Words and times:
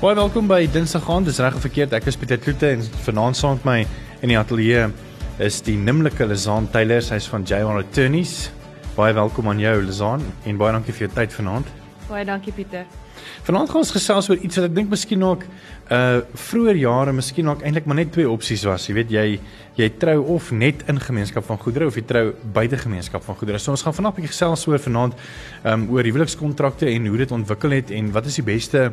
Baie 0.00 0.16
welkom 0.16 0.46
by 0.48 0.62
Dinsdag 0.72 1.04
aand. 1.12 1.26
Dis 1.28 1.38
reg 1.44 1.58
of 1.58 1.60
verkeerd. 1.60 1.92
Ek 1.92 2.06
is 2.08 2.16
Pieter 2.16 2.38
Kloete 2.40 2.70
en 2.72 2.80
vanaand 3.04 3.36
saam 3.36 3.58
met 3.58 3.66
my 3.68 3.74
in 4.24 4.30
die 4.32 4.38
ateljee 4.40 4.86
is 5.44 5.58
die 5.66 5.74
nimmerlike 5.76 6.24
Lizaan 6.24 6.70
Taylor. 6.72 7.02
Sy's 7.04 7.26
van 7.28 7.44
J1 7.44 7.82
Attorneys. 7.82 8.48
Baie 8.96 9.12
welkom 9.12 9.52
aan 9.52 9.60
jou 9.60 9.74
Lizaan 9.84 10.24
en 10.48 10.56
baie 10.56 10.72
dankie 10.72 10.96
vir 10.96 11.04
jou 11.04 11.10
tyd 11.18 11.36
vanaand. 11.36 11.68
Baie 12.10 12.26
dankie 12.26 12.50
Pieter. 12.50 12.88
Vanaand 13.46 13.70
gaan 13.70 13.84
ons 13.84 13.92
gesels 13.94 14.28
oor 14.32 14.40
iets 14.42 14.58
wat 14.58 14.64
ek 14.66 14.72
dink 14.74 14.88
miskien 14.90 15.22
ook 15.22 15.44
uh 15.94 16.22
vroeër 16.48 16.78
jare 16.80 17.12
miskien 17.14 17.48
ook 17.50 17.62
eintlik 17.66 17.86
maar 17.86 18.00
net 18.00 18.10
twee 18.14 18.26
opsies 18.30 18.64
was. 18.66 18.88
Jy 18.88 18.94
weet 18.96 19.12
jy 19.14 19.24
jy 19.78 19.88
trou 20.02 20.16
of 20.34 20.50
net 20.50 20.82
in 20.90 20.98
gemeenskap 21.00 21.46
van 21.46 21.60
goedere 21.62 21.86
of 21.86 21.94
jy 21.96 22.02
trou 22.06 22.24
buite 22.56 22.80
gemeenskap 22.82 23.22
van 23.26 23.38
goedere. 23.38 23.60
So 23.62 23.70
ons 23.70 23.84
gaan 23.86 23.94
vanaand 23.94 24.16
'n 24.16 24.20
bietjie 24.20 24.34
gesels 24.34 24.66
oor 24.66 24.78
vanaand 24.78 25.14
um 25.64 25.86
oor 25.90 26.04
huwelikskontrakte 26.04 26.90
en 26.90 27.06
hoe 27.06 27.18
dit 27.18 27.30
ontwikkel 27.30 27.70
het 27.70 27.90
en 27.90 28.10
wat 28.12 28.26
is 28.26 28.40
die 28.42 28.46
beste 28.46 28.92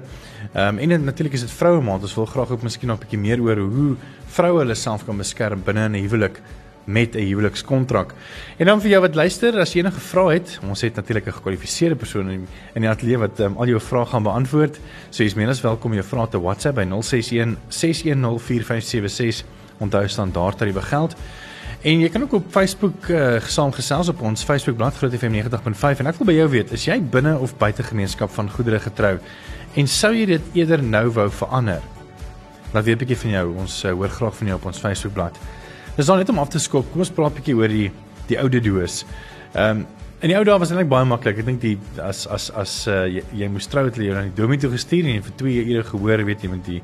um 0.53 0.77
en 0.77 1.05
natuurlik 1.05 1.33
is 1.33 1.41
dit 1.41 1.51
vroue 1.51 1.81
maand. 1.81 2.03
Ons 2.03 2.15
wil 2.15 2.25
graag 2.25 2.51
ook 2.51 2.63
miskien 2.63 2.89
nog 2.89 2.97
'n 2.97 3.01
bietjie 3.01 3.19
meer 3.19 3.41
oor 3.41 3.57
hoe 3.57 3.95
vroue 4.27 4.59
hulle 4.59 4.75
self 4.75 5.05
kan 5.05 5.17
beskerm 5.17 5.63
binne 5.65 5.89
'n 5.89 6.01
huwelik 6.05 6.41
met 6.87 7.15
'n 7.15 7.19
huwelikskontrak. 7.19 8.13
En 8.57 8.65
dan 8.65 8.81
vir 8.81 8.89
jou 8.89 9.01
wat 9.01 9.15
luister, 9.15 9.59
as 9.59 9.73
jy 9.73 9.79
enige 9.79 9.99
vrae 9.99 10.33
het, 10.33 10.59
ons 10.69 10.81
het 10.81 10.95
natuurlik 10.95 11.27
'n 11.27 11.31
gekwalifiseerde 11.31 11.95
persoon 11.95 12.29
in, 12.29 12.47
die 12.73 12.89
ateljee 12.89 13.17
wat 13.17 13.39
um, 13.39 13.57
al 13.57 13.67
jou 13.67 13.79
vrae 13.79 14.05
gaan 14.05 14.23
beantwoord. 14.23 14.79
So 15.09 15.23
jy's 15.23 15.33
menes 15.33 15.61
welkom 15.61 15.91
om 15.91 15.97
jou 15.97 16.07
vrae 16.07 16.27
te 16.29 16.41
WhatsApp 16.41 16.75
by 16.75 16.83
061 16.83 17.57
6104576. 17.69 19.45
Onthou 19.77 20.07
standaard 20.07 20.57
tariewe 20.57 20.81
geld. 20.81 21.15
En 21.81 21.99
jy 21.99 22.09
kan 22.09 22.21
ook 22.21 22.33
op 22.33 22.45
Facebook 22.49 23.07
uh, 23.07 23.39
saamgesels 23.39 24.07
op 24.07 24.21
ons 24.21 24.43
Facebook 24.43 24.75
bladsy 24.75 24.97
Groot 24.97 25.13
FM 25.13 25.31
90.5 25.31 25.99
en 25.99 26.07
ek 26.07 26.17
wil 26.17 26.25
by 26.25 26.33
jou 26.33 26.49
weet, 26.49 26.71
is 26.71 26.85
jy 26.85 27.01
binne 27.01 27.37
of 27.37 27.57
buite 27.57 27.83
gemeenskap 27.83 28.29
van 28.29 28.49
goedere 28.49 28.79
getrou? 28.79 29.19
En 29.73 29.87
sou 29.87 30.15
jy 30.15 30.25
dit 30.25 30.41
eerder 30.53 30.83
nou 30.83 31.09
wou 31.09 31.29
verander? 31.29 31.81
Laat 32.73 32.83
weet 32.83 32.95
'n 32.95 32.99
bietjie 33.05 33.17
van 33.17 33.29
jou. 33.29 33.55
Ons 33.57 33.83
uh, 33.83 33.91
hoor 33.91 34.09
graag 34.09 34.35
van 34.35 34.47
jou 34.47 34.57
op 34.57 34.65
ons 34.65 34.79
Facebook 34.79 35.13
bladsy. 35.13 35.39
Dis 35.97 36.05
dan 36.05 36.19
net 36.21 36.29
om 36.29 36.37
af 36.37 36.51
te 36.53 36.59
skop. 36.61 36.85
Kom 36.91 37.01
ons 37.01 37.09
praat 37.09 37.31
'n 37.33 37.39
bietjie 37.39 37.55
oor 37.57 37.67
die 37.73 37.91
die 38.27 38.37
oude 38.37 38.59
doos. 38.61 39.05
Ehm 39.55 39.79
um, 39.79 39.85
in 40.21 40.29
die 40.29 40.37
ou 40.37 40.43
dae 40.43 40.59
was 40.59 40.69
dit 40.69 40.77
net 40.77 40.89
baie 40.89 41.05
maklik. 41.05 41.39
Ek 41.39 41.45
dink 41.45 41.61
die 41.61 41.77
as 42.01 42.27
as 42.27 42.51
as 42.51 42.87
uh, 42.87 43.05
jy, 43.05 43.23
jy 43.33 43.47
moes 43.49 43.67
trou 43.67 43.85
het 43.85 43.97
jy 43.97 44.13
na 44.13 44.21
die 44.21 44.35
dominee 44.35 44.61
toe 44.61 44.71
gestuur 44.71 45.05
en 45.05 45.23
vir 45.23 45.33
2 45.37 45.63
ure 45.71 45.83
gehoor, 45.83 46.23
weet 46.25 46.43
jy, 46.43 46.49
met 46.49 46.65
die 46.65 46.81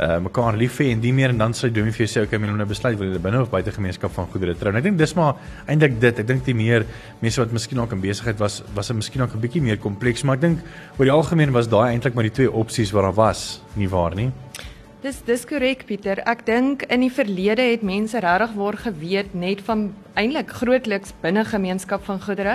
uh 0.00 0.18
mekaar 0.20 0.56
lief 0.56 0.78
hê 0.80 0.90
en 0.92 1.00
die 1.00 1.12
meer 1.12 1.32
en 1.32 1.38
dan 1.38 1.52
sê 1.52 1.70
dominee 1.72 1.92
vir 1.92 2.06
jou 2.06 2.08
sê 2.12 2.24
okay, 2.24 2.38
men 2.38 2.50
moet 2.50 2.58
nou 2.58 2.68
besluit 2.68 2.98
wil 2.98 3.12
jy 3.12 3.20
binne 3.20 3.40
of 3.40 3.50
buite 3.50 3.72
gemeenskap 3.72 4.12
van 4.12 4.26
goedere 4.32 4.54
trou. 4.54 4.72
En 4.72 4.76
ek 4.76 4.84
dink 4.84 4.98
dis 4.98 5.14
maar 5.16 5.36
eintlik 5.66 6.00
dit. 6.00 6.18
Ek 6.20 6.26
dink 6.26 6.44
die 6.44 6.54
meer 6.54 6.84
mense 7.20 7.40
wat 7.40 7.52
miskien 7.52 7.80
ook 7.80 7.92
in 7.92 8.00
besigheid 8.00 8.40
was, 8.40 8.62
was 8.74 8.88
dit 8.88 8.96
miskien 8.96 9.22
ook 9.22 9.36
'n 9.36 9.40
bietjie 9.40 9.62
meer 9.62 9.76
kompleks, 9.76 10.24
maar 10.24 10.36
ek 10.36 10.40
dink 10.40 10.58
oor 10.98 11.04
die 11.04 11.12
algemeen 11.12 11.52
was 11.52 11.68
daai 11.68 11.92
eintlik 11.92 12.14
maar 12.14 12.24
die 12.24 12.36
twee 12.40 12.52
opsies 12.52 12.92
wat 12.92 13.02
daar 13.04 13.20
was, 13.20 13.60
nie 13.76 13.88
waar 13.88 14.14
nie? 14.14 14.32
Dis 15.04 15.18
dis 15.26 15.42
korrek 15.44 15.82
Pieter. 15.84 16.22
Ek 16.24 16.46
dink 16.46 16.86
in 16.88 17.02
die 17.04 17.10
verlede 17.12 17.66
het 17.68 17.82
mense 17.84 18.16
regtig 18.24 18.54
waar 18.56 18.78
geweet 18.80 19.34
net 19.36 19.60
van 19.66 19.90
eintlik 20.16 20.54
grootliks 20.56 21.12
binne 21.20 21.42
gemeenskap 21.44 22.06
van 22.06 22.16
goedere. 22.24 22.54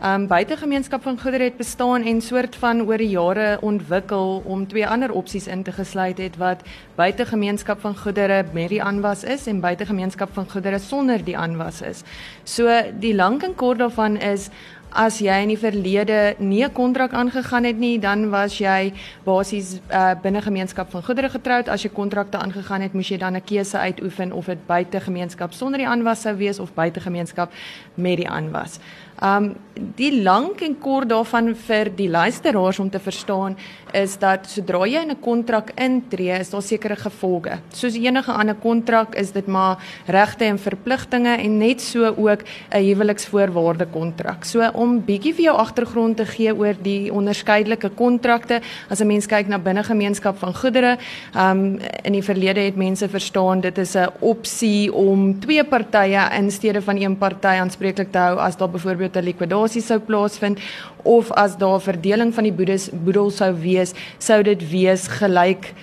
Um 0.00 0.24
buite 0.30 0.56
gemeenskap 0.56 1.04
van 1.04 1.20
goedere 1.20 1.50
het 1.50 1.58
bestaan 1.60 2.08
en 2.08 2.24
soort 2.24 2.56
van 2.56 2.80
oor 2.88 2.96
die 2.96 3.10
jare 3.12 3.58
ontwikkel 3.60 4.40
om 4.48 4.64
twee 4.72 4.88
ander 4.88 5.12
opsies 5.12 5.50
in 5.52 5.66
te 5.68 5.72
gesluit 5.76 6.16
het 6.16 6.40
wat 6.40 6.64
buite 6.96 7.28
gemeenskap 7.28 7.84
van 7.84 7.96
goedere 7.96 8.40
met 8.56 8.72
die 8.72 8.80
aanwas 8.82 9.24
is 9.28 9.44
en 9.46 9.60
buite 9.60 9.84
gemeenskap 9.84 10.32
van 10.32 10.48
goedere 10.48 10.80
sonder 10.80 11.20
die 11.20 11.36
aanwas 11.36 11.82
is. 11.84 12.06
So 12.44 12.72
die 13.04 13.12
lank 13.14 13.44
en 13.44 13.54
kort 13.54 13.84
daarvan 13.84 14.16
is 14.16 14.48
as 14.94 15.18
jy 15.18 15.42
in 15.42 15.48
die 15.48 15.58
verlede 15.58 16.34
nie 16.38 16.64
'n 16.64 16.72
kontrak 16.72 17.12
aangegaan 17.12 17.64
het 17.64 17.78
nie, 17.78 17.98
dan 17.98 18.30
was 18.30 18.58
jy 18.58 18.92
basies 19.24 19.80
uh, 19.90 20.14
binne 20.22 20.42
gemeenskap 20.42 20.90
van 20.90 21.02
goedere 21.02 21.28
getroud. 21.28 21.68
As 21.68 21.82
jy 21.82 21.90
kontrakte 21.90 22.38
aangegaan 22.38 22.80
het, 22.80 22.92
moes 22.92 23.08
jy 23.08 23.18
dan 23.18 23.36
'n 23.36 23.44
keuse 23.44 23.78
uitoefen 23.78 24.32
of 24.32 24.46
dit 24.46 24.66
buite 24.66 25.00
gemeenskap 25.00 25.52
sonder 25.52 25.78
die 25.78 25.88
aanwas 25.88 26.20
sou 26.20 26.36
wees 26.36 26.58
of 26.58 26.74
buite 26.74 27.00
gemeenskap 27.00 27.52
met 27.94 28.16
die 28.16 28.28
aanwas. 28.28 28.78
Um 29.22 29.54
die 29.96 30.22
lank 30.22 30.60
en 30.62 30.74
kort 30.78 31.08
daarvan 31.10 31.54
vir 31.66 31.88
die 31.96 32.08
luisteraars 32.10 32.78
om 32.82 32.90
te 32.92 33.00
verstaan 33.00 33.56
is 33.96 34.14
dat 34.20 34.46
sodra 34.48 34.86
jy 34.86 35.00
in 35.02 35.10
'n 35.10 35.20
kontrak 35.20 35.72
intree, 35.76 36.38
is 36.40 36.50
daar 36.50 36.62
sekere 36.62 36.96
gevolge. 36.96 37.58
Soos 37.72 37.94
enige 37.94 38.32
ander 38.32 38.54
kontrak 38.54 39.14
is 39.14 39.32
dit 39.32 39.46
maar 39.46 39.78
regte 40.06 40.44
en 40.44 40.58
verpligtinge 40.58 41.36
en 41.36 41.58
net 41.58 41.80
so 41.80 42.14
ook 42.16 42.42
'n 42.70 42.82
huweliksvoorwaarde 42.82 43.86
kontrak. 43.86 44.44
So 44.44 44.70
om 44.74 45.04
bietjie 45.04 45.34
vir 45.34 45.44
jou 45.44 45.56
agtergrond 45.56 46.16
te 46.16 46.26
gee 46.26 46.54
oor 46.54 46.74
die 46.82 47.12
onderskeidelike 47.12 47.90
kontrakte, 47.90 48.60
as 48.88 49.00
'n 49.00 49.06
mens 49.06 49.26
kyk 49.26 49.48
na 49.48 49.58
binnegemeenskap 49.58 50.38
van 50.38 50.54
goedere, 50.54 50.98
um 51.34 51.78
in 52.04 52.12
die 52.12 52.22
verlede 52.22 52.60
het 52.60 52.76
mense 52.76 53.08
verstaan 53.08 53.60
dit 53.60 53.78
is 53.78 53.94
'n 53.94 54.08
opsie 54.20 54.92
om 54.92 55.40
twee 55.40 55.64
partye 55.64 56.30
in 56.38 56.50
steede 56.50 56.82
van 56.82 56.96
een 56.96 57.18
party 57.18 57.58
aanspreeklik 57.60 58.12
te 58.12 58.18
hou 58.18 58.38
as 58.38 58.56
daar 58.56 58.70
byvoorbeeld 58.70 59.11
byvoorbeeld 59.12 59.16
'n 59.16 59.24
likwidasie 59.24 59.82
sou 59.82 60.00
plaasvind 60.00 60.58
of 61.02 61.30
as 61.30 61.56
daar 61.56 61.80
verdeling 61.80 62.34
van 62.34 62.44
die 62.44 62.52
boedes 62.52 62.90
boedel 62.92 63.30
sou 63.30 63.54
wees, 63.54 63.92
sou 64.18 64.42
dit 64.42 64.70
wees 64.70 65.08
gelyk 65.08 65.74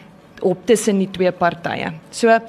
op 0.42 0.58
tussen 0.66 0.98
die 0.98 1.12
twee 1.12 1.32
partye. 1.32 1.94
So 2.12 2.40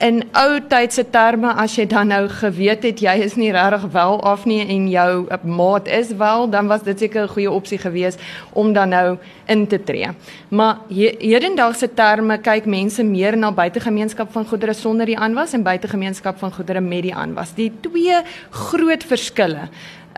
in 0.00 0.22
ou 0.38 0.58
tydse 0.70 1.02
terme 1.10 1.50
as 1.58 1.74
jy 1.78 1.86
dan 1.90 2.12
nou 2.12 2.28
geweet 2.30 2.84
het 2.86 3.00
jy 3.02 3.14
is 3.24 3.34
nie 3.38 3.50
regtig 3.54 3.88
wel 3.94 4.20
af 4.26 4.44
nie 4.46 4.60
en 4.62 4.86
jou 4.90 5.26
maat 5.42 5.88
is 5.90 6.12
wel 6.20 6.46
dan 6.50 6.70
was 6.70 6.84
dit 6.86 6.98
seker 6.98 7.22
'n 7.22 7.34
goeie 7.34 7.50
opsie 7.50 7.78
geweest 7.78 8.20
om 8.52 8.72
dan 8.72 8.88
nou 8.88 9.18
in 9.46 9.66
te 9.66 9.82
tree. 9.82 10.08
Maar 10.48 10.78
hedendaagse 10.88 11.94
terme 11.94 12.38
kyk 12.38 12.66
mense 12.66 13.02
meer 13.02 13.36
na 13.36 13.50
buitegemeenskap 13.52 14.32
van 14.32 14.46
goedere 14.46 14.72
sonder 14.72 15.06
die 15.06 15.18
aanwas 15.18 15.52
en 15.52 15.62
buitegemeenskap 15.62 16.38
van 16.38 16.52
goedere 16.52 16.80
met 16.80 17.02
die 17.02 17.14
aanwas. 17.14 17.54
Die 17.54 17.72
twee 17.80 18.22
groot 18.50 19.04
verskille 19.04 19.68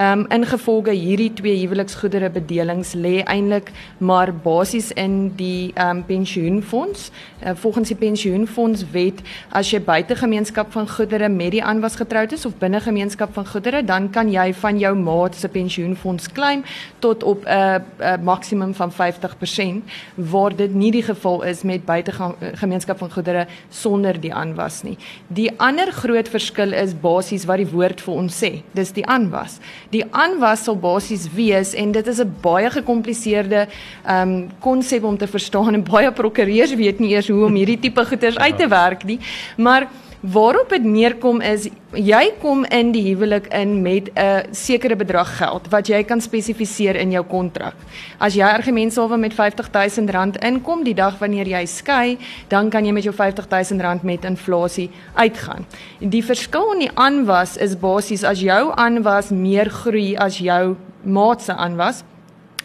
Ehm 0.00 0.20
um, 0.20 0.26
ingevolge 0.32 0.94
hierdie 0.96 1.32
twee 1.36 1.58
huweliksgoedere 1.60 2.30
bedelings 2.32 2.94
lê 2.96 3.18
eintlik 3.28 3.66
maar 3.98 4.30
basies 4.32 4.86
in 4.96 5.32
die 5.36 5.72
ehm 5.74 5.98
um, 5.98 6.04
pensioenfonds. 6.08 7.10
Uh, 7.44 7.50
volgens 7.54 7.88
die 7.88 7.96
pensioenfonds 7.96 8.84
wet 8.94 9.20
as 9.52 9.68
jy 9.70 9.80
buite 9.84 10.16
gemeenskap 10.16 10.72
van 10.72 10.88
goedere 10.88 11.28
met 11.28 11.52
die 11.52 11.60
aanwas 11.64 11.98
getroud 12.00 12.32
is 12.32 12.46
of 12.48 12.56
binne 12.56 12.80
gemeenskap 12.80 13.34
van 13.34 13.46
goedere, 13.46 13.82
dan 13.84 14.08
kan 14.10 14.30
jy 14.32 14.54
van 14.54 14.78
jou 14.78 14.94
maat 14.96 15.36
se 15.36 15.48
pensioenfonds 15.48 16.32
claim 16.32 16.64
tot 16.98 17.22
op 17.22 17.44
'n 17.44 17.48
uh, 17.48 17.74
uh, 18.00 18.16
maksimum 18.22 18.74
van 18.74 18.92
50% 18.92 19.84
waar 20.14 20.56
dit 20.56 20.74
nie 20.74 20.90
die 20.90 21.02
geval 21.02 21.42
is 21.42 21.62
met 21.62 21.84
buite 21.84 22.12
gemeenskap 22.54 22.98
van 22.98 23.12
goedere 23.12 23.46
sonder 23.68 24.20
die 24.20 24.34
aanwas 24.34 24.82
nie. 24.82 24.96
Die 25.28 25.50
ander 25.56 25.92
groot 25.92 26.28
verskil 26.28 26.72
is 26.72 27.00
basies 27.00 27.44
wat 27.44 27.56
die 27.56 27.70
woord 27.70 28.00
vir 28.00 28.14
ons 28.14 28.44
sê. 28.44 28.62
Dis 28.72 28.92
die 28.92 29.06
aanwas. 29.06 29.60
Die 29.90 30.04
aanwas 30.14 30.64
sal 30.64 30.76
basies 30.78 31.26
wees 31.34 31.74
en 31.74 31.92
dit 31.92 32.06
is 32.06 32.20
'n 32.20 32.34
baie 32.42 32.70
gekompliseerde 32.70 33.66
ehm 34.06 34.28
um, 34.28 34.50
konsep 34.60 35.04
om 35.04 35.18
te 35.18 35.26
verstaan 35.26 35.74
en 35.74 35.82
baie 35.82 36.12
prokureurs 36.12 36.74
weet 36.74 37.00
nie 37.00 37.10
eers 37.10 37.28
hoe 37.28 37.44
om 37.44 37.54
hierdie 37.54 37.78
tipe 37.78 38.04
goeders 38.04 38.38
uit 38.38 38.58
te 38.58 38.68
werk 38.68 39.04
nie. 39.04 39.18
Maar 39.56 39.88
Waarop 40.20 40.68
dit 40.68 40.84
neerkom 40.84 41.38
is 41.40 41.70
jy 41.96 42.26
kom 42.42 42.66
in 42.68 42.90
die 42.92 43.06
huwelik 43.06 43.46
in 43.56 43.80
met 43.82 44.10
'n 44.12 44.52
sekere 44.52 44.96
bedrag 44.96 45.36
geld 45.36 45.68
wat 45.68 45.88
jy 45.88 46.02
kan 46.04 46.20
spesifiseer 46.20 46.96
in 46.96 47.10
jou 47.10 47.24
kontrak. 47.24 47.74
As 48.18 48.34
jy 48.34 48.44
argumentshalwe 48.44 49.16
met 49.16 49.32
R50000 49.32 50.38
inkom 50.44 50.84
die 50.84 50.94
dag 50.94 51.18
wanneer 51.18 51.46
jy 51.48 51.64
skei, 51.66 52.18
dan 52.48 52.68
kan 52.70 52.84
jy 52.84 52.92
met 52.92 53.04
jou 53.04 53.14
R50000 53.14 54.02
met 54.02 54.24
inflasie 54.24 54.90
uitgaan. 55.14 55.66
Die 56.00 56.24
verskil 56.24 56.72
in 56.72 56.78
die 56.78 56.94
aanwas 56.94 57.56
is 57.56 57.78
basies 57.78 58.22
as 58.22 58.40
jou 58.40 58.72
aanwas 58.76 59.30
meer 59.30 59.70
groei 59.70 60.16
as 60.16 60.38
jou 60.38 60.76
maat 61.02 61.42
se 61.42 61.52
aanwas, 61.52 62.04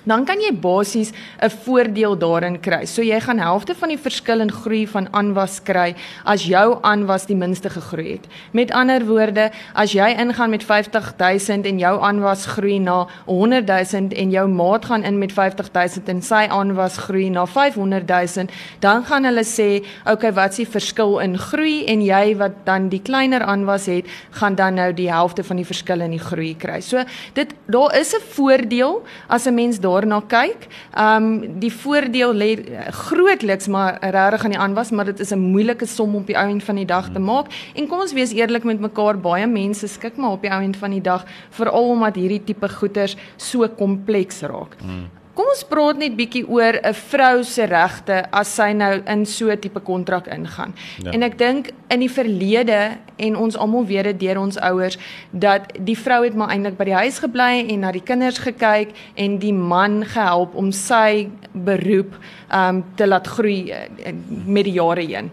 dan 0.05 0.25
kan 0.25 0.39
jy 0.39 0.51
basies 0.53 1.11
'n 1.41 1.49
voordeel 1.49 2.17
daarin 2.17 2.59
kry. 2.59 2.85
So 2.85 3.01
jy 3.01 3.19
gaan 3.19 3.39
helfte 3.39 3.75
van 3.75 3.89
die 3.89 3.97
verskil 3.97 4.39
in 4.39 4.51
groei 4.51 4.87
van 4.87 5.07
aanwas 5.11 5.63
kry 5.63 5.95
as 6.25 6.45
jou 6.45 6.79
aanwas 6.81 7.25
die 7.25 7.35
minste 7.35 7.69
gegroei 7.69 8.11
het. 8.11 8.27
Met 8.51 8.71
ander 8.71 9.05
woorde, 9.05 9.51
as 9.73 9.91
jy 9.91 10.15
ingaan 10.17 10.49
met 10.49 10.63
50000 10.63 11.65
en 11.65 11.79
jou 11.79 12.01
aanwas 12.01 12.45
groei 12.45 12.79
na 12.79 13.07
100000 13.25 14.13
en 14.13 14.31
jou 14.31 14.47
maat 14.47 14.85
gaan 14.85 15.03
in 15.03 15.17
met 15.17 15.31
50000 15.31 16.09
en 16.09 16.21
sy 16.21 16.47
aanwas 16.49 16.97
groei 16.97 17.29
na 17.29 17.45
500000, 17.45 18.51
dan 18.79 19.05
gaan 19.05 19.23
hulle 19.23 19.43
sê, 19.43 19.83
"Oké, 20.05 20.11
okay, 20.11 20.33
wat 20.33 20.49
is 20.51 20.55
die 20.55 20.67
verskil 20.67 21.19
in 21.19 21.37
groei?" 21.37 21.85
en 21.85 22.01
jy 22.01 22.35
wat 22.37 22.65
dan 22.65 22.89
die 22.89 23.01
kleiner 23.01 23.43
aanwas 23.43 23.85
het, 23.85 24.05
gaan 24.39 24.55
dan 24.55 24.73
nou 24.73 24.93
die 24.93 25.09
helfte 25.11 25.43
van 25.43 25.59
die 25.61 25.67
verskil 25.67 26.01
in 26.01 26.11
die 26.11 26.21
groei 26.21 26.53
kry. 26.57 26.81
So 26.81 27.03
dit 27.33 27.53
daar 27.65 27.95
is 27.99 28.13
'n 28.13 28.21
voordeel 28.35 29.03
as 29.27 29.47
'n 29.47 29.53
mens 29.53 29.79
daar 29.79 29.94
daarna 30.01 30.21
kyk. 30.27 30.67
Ehm 30.93 31.23
um, 31.23 31.59
die 31.59 31.71
voordeel 31.73 32.33
lê 32.33 32.49
grootliks 32.89 33.67
maar 33.67 33.97
regtig 34.01 34.43
aan 34.43 34.55
die 34.55 34.59
aanwas, 34.59 34.91
maar 34.91 35.05
dit 35.05 35.19
is 35.19 35.31
'n 35.31 35.39
moeilike 35.39 35.85
som 35.85 36.15
op 36.15 36.27
die 36.27 36.37
ou 36.37 36.49
end 36.49 36.63
van 36.63 36.75
die 36.75 36.85
dag 36.85 37.05
te 37.05 37.19
hmm. 37.19 37.25
maak. 37.25 37.47
En 37.75 37.87
kom 37.87 37.99
ons 37.99 38.13
wees 38.13 38.33
eerlik 38.33 38.63
met 38.63 38.79
mekaar, 38.79 39.19
baie 39.19 39.47
mense 39.47 39.87
skik 39.87 40.17
maar 40.17 40.31
op 40.31 40.41
die 40.41 40.51
ou 40.51 40.61
end 40.61 40.77
van 40.77 40.91
die 40.91 41.01
dag 41.01 41.25
veral 41.49 41.89
omdat 41.89 42.15
hierdie 42.15 42.43
tipe 42.43 42.69
goeders 42.69 43.17
so 43.37 43.67
kompleks 43.67 44.41
raak. 44.41 44.75
Hmm. 44.81 45.09
Kom 45.35 45.49
ons 45.51 45.65
praat 45.67 45.97
net 45.99 46.13
bietjie 46.15 46.45
oor 46.47 46.77
'n 46.79 46.93
vrou 46.93 47.43
se 47.43 47.65
regte 47.67 48.23
as 48.31 48.47
sy 48.55 48.71
nou 48.71 49.03
in 49.05 49.25
so 49.25 49.51
'n 49.51 49.59
tipe 49.59 49.79
kontrak 49.79 50.27
ingaan. 50.27 50.73
Ja. 51.03 51.11
En 51.11 51.23
ek 51.23 51.37
dink 51.37 51.71
in 51.89 51.99
die 51.99 52.09
verlede 52.09 52.97
en 53.17 53.35
ons 53.35 53.57
almal 53.57 53.85
weet 53.85 54.03
dit 54.03 54.19
deur 54.19 54.39
ons 54.39 54.57
ouers 54.57 54.97
dat 55.31 55.61
die 55.79 55.97
vrou 55.97 56.23
het 56.23 56.35
maar 56.35 56.49
eintlik 56.49 56.77
by 56.77 56.85
die 56.85 56.93
huis 56.93 57.19
gebly 57.19 57.67
en 57.67 57.79
na 57.79 57.91
die 57.91 58.03
kinders 58.03 58.37
gekyk 58.37 58.95
en 59.15 59.37
die 59.37 59.53
man 59.53 60.05
gehelp 60.05 60.55
om 60.55 60.71
sy 60.71 61.29
beroep 61.51 62.15
um 62.53 62.83
te 62.95 63.07
laat 63.07 63.27
groei 63.27 63.71
uh, 63.71 64.13
met 64.45 64.63
die 64.63 64.79
jare 64.79 65.01
heen. 65.01 65.31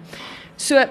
So 0.57 0.83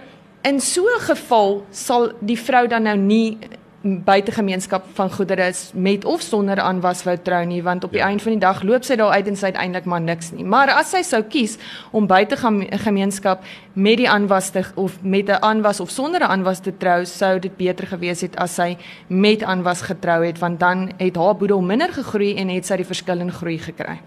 in 0.43 0.59
so 0.59 0.81
'n 0.87 0.99
geval 0.99 1.65
sal 1.71 2.11
die 2.19 2.39
vrou 2.39 2.67
dan 2.67 2.83
nou 2.83 2.97
nie 2.97 3.37
buitegemeenskap 3.81 4.83
van 4.93 5.09
goedere 5.11 5.47
is 5.49 5.71
met 5.73 6.05
of 6.05 6.21
sonder 6.21 6.59
aanwas 6.61 7.01
wou 7.03 7.15
trou 7.17 7.39
nie 7.49 7.63
want 7.65 7.83
op 7.83 7.91
die 7.91 7.99
ja. 7.99 8.07
einde 8.11 8.23
van 8.23 8.35
die 8.35 8.41
dag 8.41 8.61
loop 8.63 8.85
sy 8.85 8.95
daar 8.99 9.15
uit 9.17 9.27
en 9.31 9.37
sy 9.39 9.49
het 9.49 9.57
eintlik 9.57 9.87
maar 9.89 10.01
niks 10.01 10.29
nie. 10.35 10.45
Maar 10.45 10.69
as 10.75 10.91
sy 10.93 11.01
sou 11.01 11.23
kies 11.25 11.57
om 11.91 12.05
buitegemeenskap 12.07 13.41
met 13.73 13.97
die 13.97 14.09
aanwas 14.09 14.51
te 14.53 14.61
of 14.75 14.99
met 15.01 15.29
'n 15.29 15.41
aanwas 15.41 15.79
of 15.79 15.89
sonder 15.89 16.21
'n 16.21 16.29
aanwas 16.29 16.59
te 16.59 16.77
trou, 16.77 17.05
sou 17.05 17.39
dit 17.39 17.57
beter 17.57 17.87
gewees 17.87 18.21
het 18.21 18.35
as 18.35 18.55
sy 18.55 18.77
met 19.07 19.43
aanwas 19.43 19.81
getrou 19.81 20.25
het 20.25 20.39
want 20.39 20.59
dan 20.59 20.91
het 20.97 21.15
haar 21.15 21.35
boedel 21.35 21.61
minder 21.61 21.93
gegroei 21.93 22.35
en 22.35 22.49
het 22.49 22.65
sy 22.65 22.75
die 22.75 22.85
verskil 22.85 23.19
in 23.19 23.31
groei 23.31 23.57
gekry. 23.57 23.99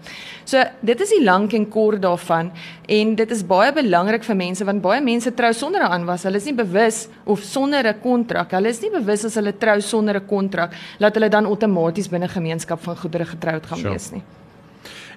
So 0.45 0.63
dit 0.81 1.01
is 1.01 1.09
die 1.09 1.23
lank 1.23 1.53
en 1.53 1.67
kort 1.69 2.01
daarvan 2.01 2.51
en 2.87 3.15
dit 3.15 3.31
is 3.31 3.45
baie 3.45 3.73
belangrik 3.73 4.23
vir 4.23 4.35
mense 4.35 4.65
want 4.65 4.81
baie 4.81 5.01
mense 5.01 5.33
trou 5.33 5.53
sonder 5.53 5.81
'n 5.81 5.91
aanwas. 5.91 6.23
Hulle 6.23 6.37
is 6.37 6.45
nie 6.45 6.53
bewus 6.53 7.07
of 7.25 7.39
sonder 7.39 7.87
'n 7.87 7.99
kontrak. 8.01 8.51
Hulle 8.51 8.69
is 8.69 8.81
nie 8.81 8.91
bewus 8.91 9.25
as 9.25 9.35
hulle 9.35 9.57
trou 9.65 9.77
sonder 9.81 10.21
'n 10.21 10.25
kontrak, 10.29 10.73
laat 10.99 11.13
hulle 11.17 11.29
dan 11.29 11.45
outomaties 11.45 12.09
binne 12.09 12.27
gemeenskap 12.27 12.81
van 12.83 12.97
goedere 12.97 13.25
getroud 13.25 13.65
gaan 13.65 13.77
sure. 13.77 13.89
wees 13.89 14.11
nie. 14.11 14.23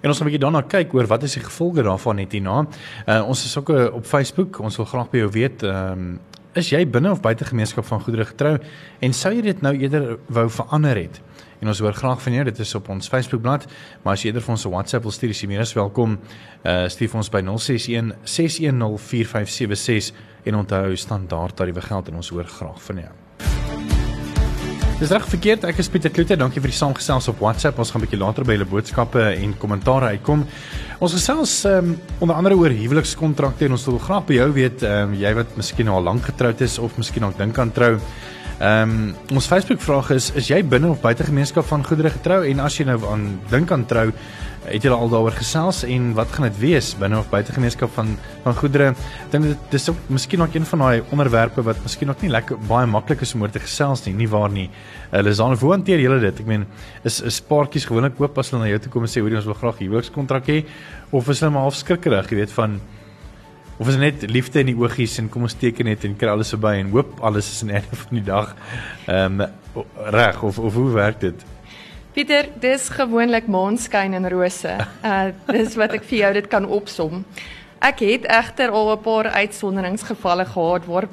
En 0.02 0.08
ons 0.08 0.18
gaan 0.18 0.26
'n 0.26 0.30
bietjie 0.30 0.44
daarna 0.46 0.62
kyk 0.62 0.94
oor 0.94 1.06
wat 1.06 1.22
is 1.22 1.34
die 1.34 1.42
gevolge 1.42 1.82
daarvan 1.82 2.16
net 2.16 2.32
hierna. 2.32 2.66
Uh, 3.06 3.28
ons 3.28 3.44
is 3.44 3.56
ook 3.58 3.68
op 3.92 4.06
Facebook. 4.06 4.60
Ons 4.60 4.76
wil 4.76 4.86
graag 4.86 5.10
by 5.10 5.18
jou 5.18 5.30
weet, 5.30 5.62
ehm 5.62 5.92
um, 5.92 6.20
is 6.54 6.70
jy 6.70 6.86
binne 6.90 7.10
of 7.10 7.20
buite 7.20 7.44
gemeenskap 7.44 7.84
van 7.84 8.00
goedere 8.00 8.24
getrou 8.24 8.58
en 8.98 9.12
sou 9.12 9.30
jy 9.34 9.42
dit 9.42 9.60
nou 9.62 9.74
eerder 9.76 10.16
wou 10.26 10.48
verander 10.50 10.96
het? 10.96 11.20
En 11.60 11.68
ons 11.68 11.78
hoor 11.78 11.92
graag 11.92 12.22
van 12.22 12.32
jou. 12.32 12.44
Dit 12.44 12.58
is 12.58 12.74
op 12.74 12.88
ons 12.88 13.08
Facebookblad, 13.08 13.66
maar 14.02 14.12
as 14.12 14.22
jy 14.22 14.32
eerder 14.32 14.42
vir 14.42 14.50
ons 14.50 14.66
'n 14.66 14.70
WhatsApp 14.70 15.02
wil 15.02 15.12
stuur, 15.12 15.30
is 15.30 15.40
jy 15.40 15.48
meer 15.48 15.60
as 15.60 15.74
welkom. 15.74 16.18
Uh 16.64 16.88
stuur 16.88 17.14
ons 17.14 17.30
by 17.30 17.42
061 17.42 18.12
610 18.24 18.98
4576 18.98 20.12
en 20.44 20.54
onthou 20.54 20.96
standaard 20.96 21.56
tariewe 21.56 21.80
geld 21.80 22.08
en 22.08 22.14
ons 22.14 22.28
hoor 22.28 22.44
graag 22.44 22.82
van 22.82 22.96
jou. 22.96 23.27
Dis 24.98 25.12
reg 25.14 25.28
verkeerd. 25.30 25.62
Ek 25.62 25.76
is 25.78 25.86
Pieter 25.94 26.10
Kloete. 26.10 26.34
Dankie 26.34 26.58
vir 26.58 26.72
die 26.72 26.74
saamgesels 26.74 27.28
op 27.30 27.38
WhatsApp. 27.38 27.76
Ons 27.78 27.92
gaan 27.94 28.02
'n 28.02 28.04
bietjie 28.04 28.18
later 28.18 28.42
by 28.42 28.56
julle 28.56 28.66
boodskappe 28.66 29.20
en 29.30 29.54
kommentare 29.56 30.10
uitkom. 30.10 30.42
Ons 30.98 31.12
gesels 31.12 31.64
um, 31.66 31.94
onder 32.18 32.34
andere 32.34 32.56
oor 32.58 32.74
huwelikskontrakte 32.74 33.66
en 33.66 33.78
ons 33.78 33.86
wil 33.86 33.98
graag 33.98 34.26
by 34.26 34.34
jou 34.34 34.50
weet, 34.52 34.82
um, 34.82 35.14
jy 35.14 35.34
wat 35.34 35.54
miskien 35.56 35.88
al 35.88 36.02
lank 36.02 36.24
getroud 36.24 36.60
is 36.60 36.78
of 36.78 36.98
miskien 36.98 37.22
nog 37.22 37.38
dink 37.38 37.56
aan 37.58 37.70
trou. 37.70 38.00
Ehm 38.58 38.90
um, 38.90 39.14
ons 39.38 39.46
Facebook 39.46 39.78
vraag 39.78 40.08
is 40.10 40.32
is 40.34 40.48
jy 40.50 40.56
binne 40.66 40.88
of 40.90 40.98
buite 40.98 41.22
gemeenskap 41.22 41.66
van 41.68 41.84
goedere 41.86 42.10
getrou 42.10 42.40
en 42.42 42.58
as 42.64 42.74
jy 42.74 42.88
nou 42.88 42.96
aan 43.06 43.28
dink 43.52 43.70
aan 43.70 43.84
trou, 43.86 44.08
het 44.64 44.82
julle 44.82 44.96
al 44.98 45.12
daaroor 45.12 45.36
gesels 45.36 45.84
en 45.86 46.08
wat 46.16 46.32
gaan 46.34 46.48
dit 46.48 46.58
wees 46.58 46.88
binne 46.98 47.20
of 47.20 47.30
buite 47.30 47.54
gemeenskap 47.54 47.94
van 47.94 48.16
van 48.42 48.56
goedere? 48.58 48.88
Ek 49.28 49.30
dink 49.36 49.46
dit 49.46 49.70
dis 49.76 49.88
ook 49.92 50.10
miskien 50.10 50.42
ook 50.42 50.58
een 50.58 50.66
van 50.72 50.84
daai 50.84 51.04
onderwerpe 51.14 51.62
wat 51.62 51.78
miskien 51.86 52.10
ook 52.10 52.26
nie 52.26 52.32
lekker 52.34 52.58
baie 52.66 52.90
maklik 52.90 53.22
is 53.22 53.36
om 53.38 53.46
oor 53.46 53.54
te 53.54 53.62
gesels 53.62 54.02
nie, 54.08 54.16
nie 54.24 54.28
waar 54.28 54.50
nie. 54.50 54.66
Hulle 55.14 55.30
is 55.30 55.40
aan 55.40 55.54
hoe 55.54 55.72
hanteer 55.76 56.02
julle 56.02 56.18
dit? 56.26 56.42
Ek 56.42 56.50
meen, 56.50 56.66
is 57.04 57.22
is 57.22 57.38
paartjies 57.38 57.86
gewoonlik 57.86 58.18
oop 58.18 58.42
as 58.42 58.50
hulle 58.50 58.64
na 58.64 58.72
jou 58.74 58.82
toe 58.82 58.90
kom 58.96 59.06
en 59.06 59.14
sê 59.14 59.22
hoor 59.22 59.38
ons 59.38 59.52
wil 59.52 59.60
graag 59.62 59.84
huwelikskontrak 59.86 60.50
hê 60.50 60.64
of 61.12 61.30
is 61.30 61.44
hulle 61.44 61.54
maar 61.54 61.70
half 61.70 61.78
skrikkerig, 61.78 62.34
jy 62.34 62.42
weet 62.42 62.58
van 62.58 62.80
of 63.78 63.88
is 63.88 63.96
net 63.96 64.24
liefde 64.30 64.60
in 64.60 64.72
die 64.72 64.78
oogies 64.78 65.18
en 65.18 65.28
kom 65.28 65.46
ons 65.46 65.54
teken 65.54 65.86
net 65.86 66.04
en 66.04 66.16
kry 66.18 66.32
alles 66.32 66.50
verby 66.54 66.74
en 66.80 66.90
hoop 66.90 67.20
alles 67.20 67.50
is 67.52 67.62
in 67.62 67.70
einde 67.78 68.00
van 68.02 68.18
die 68.20 68.26
dag 68.26 68.56
ehm 69.06 69.40
um, 69.40 69.46
reg 70.14 70.42
of 70.42 70.58
of 70.58 70.74
hoe 70.74 70.90
werk 70.90 71.20
dit? 71.20 71.44
Pieter, 72.12 72.48
dis 72.58 72.88
gewoonlik 72.90 73.46
maanskyn 73.46 74.16
en 74.18 74.28
rose. 74.28 74.72
Uh 75.06 75.28
dis 75.58 75.76
wat 75.78 75.92
ek 75.94 76.06
vir 76.08 76.18
jou 76.18 76.32
dit 76.40 76.48
kan 76.50 76.66
opsom. 76.66 77.22
Ek 77.78 78.00
het 78.02 78.24
egter 78.26 78.72
al 78.74 78.96
'n 78.96 79.02
paar 79.02 79.28
uitsonderingsgevalle 79.38 80.44
gehad 80.44 80.86
waar 80.86 81.06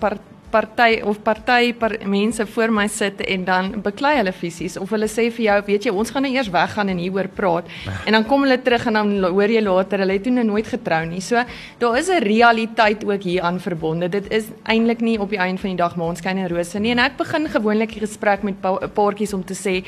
party 0.56 1.02
of 1.04 1.20
party 1.26 1.74
par 1.76 1.98
mense 2.08 2.46
voor 2.56 2.72
my 2.72 2.88
sit 2.92 3.22
en 3.28 3.46
dan 3.48 3.72
beklei 3.84 4.16
hulle 4.22 4.34
fisies 4.36 4.78
of 4.80 4.94
hulle 4.96 5.10
sê 5.12 5.28
vir 5.36 5.46
jou, 5.50 5.58
weet 5.70 5.88
jy, 5.88 5.94
ons 5.94 6.14
gaan 6.14 6.26
nou 6.26 6.32
eers 6.34 6.52
weggaan 6.54 6.94
en 6.94 7.02
hieroor 7.02 7.30
praat. 7.36 7.72
En 8.06 8.16
dan 8.18 8.28
kom 8.30 8.46
hulle 8.46 8.58
terug 8.64 8.88
en 8.90 9.00
dan 9.00 9.14
hoor 9.26 9.52
jy 9.52 9.64
later 9.66 10.04
hulle 10.04 10.18
het 10.18 10.26
toe 10.28 10.34
nou 10.36 10.46
nooit 10.48 10.70
getrou 10.76 11.02
nie. 11.10 11.22
So 11.22 11.44
daar 11.82 11.98
is 12.00 12.10
'n 12.10 12.24
realiteit 12.24 13.04
ook 13.06 13.24
hier 13.24 13.42
aan 13.42 13.60
verbonde. 13.60 14.10
Dit 14.10 14.32
is 14.32 14.46
eintlik 14.64 15.02
nie 15.02 15.20
op 15.20 15.30
die 15.30 15.40
einde 15.40 15.62
van 15.62 15.70
die 15.70 15.84
dag 15.84 15.96
maanskyn 15.96 16.38
en 16.38 16.50
rose 16.50 16.80
nie. 16.80 16.92
En 16.92 17.00
ek 17.00 17.18
begin 17.18 17.48
gewoonlik 17.50 17.94
die 17.94 18.08
gesprek 18.08 18.44
met 18.44 18.56
paartjies 18.94 19.34
om 19.34 19.44
te 19.44 19.54
sê 19.54 19.84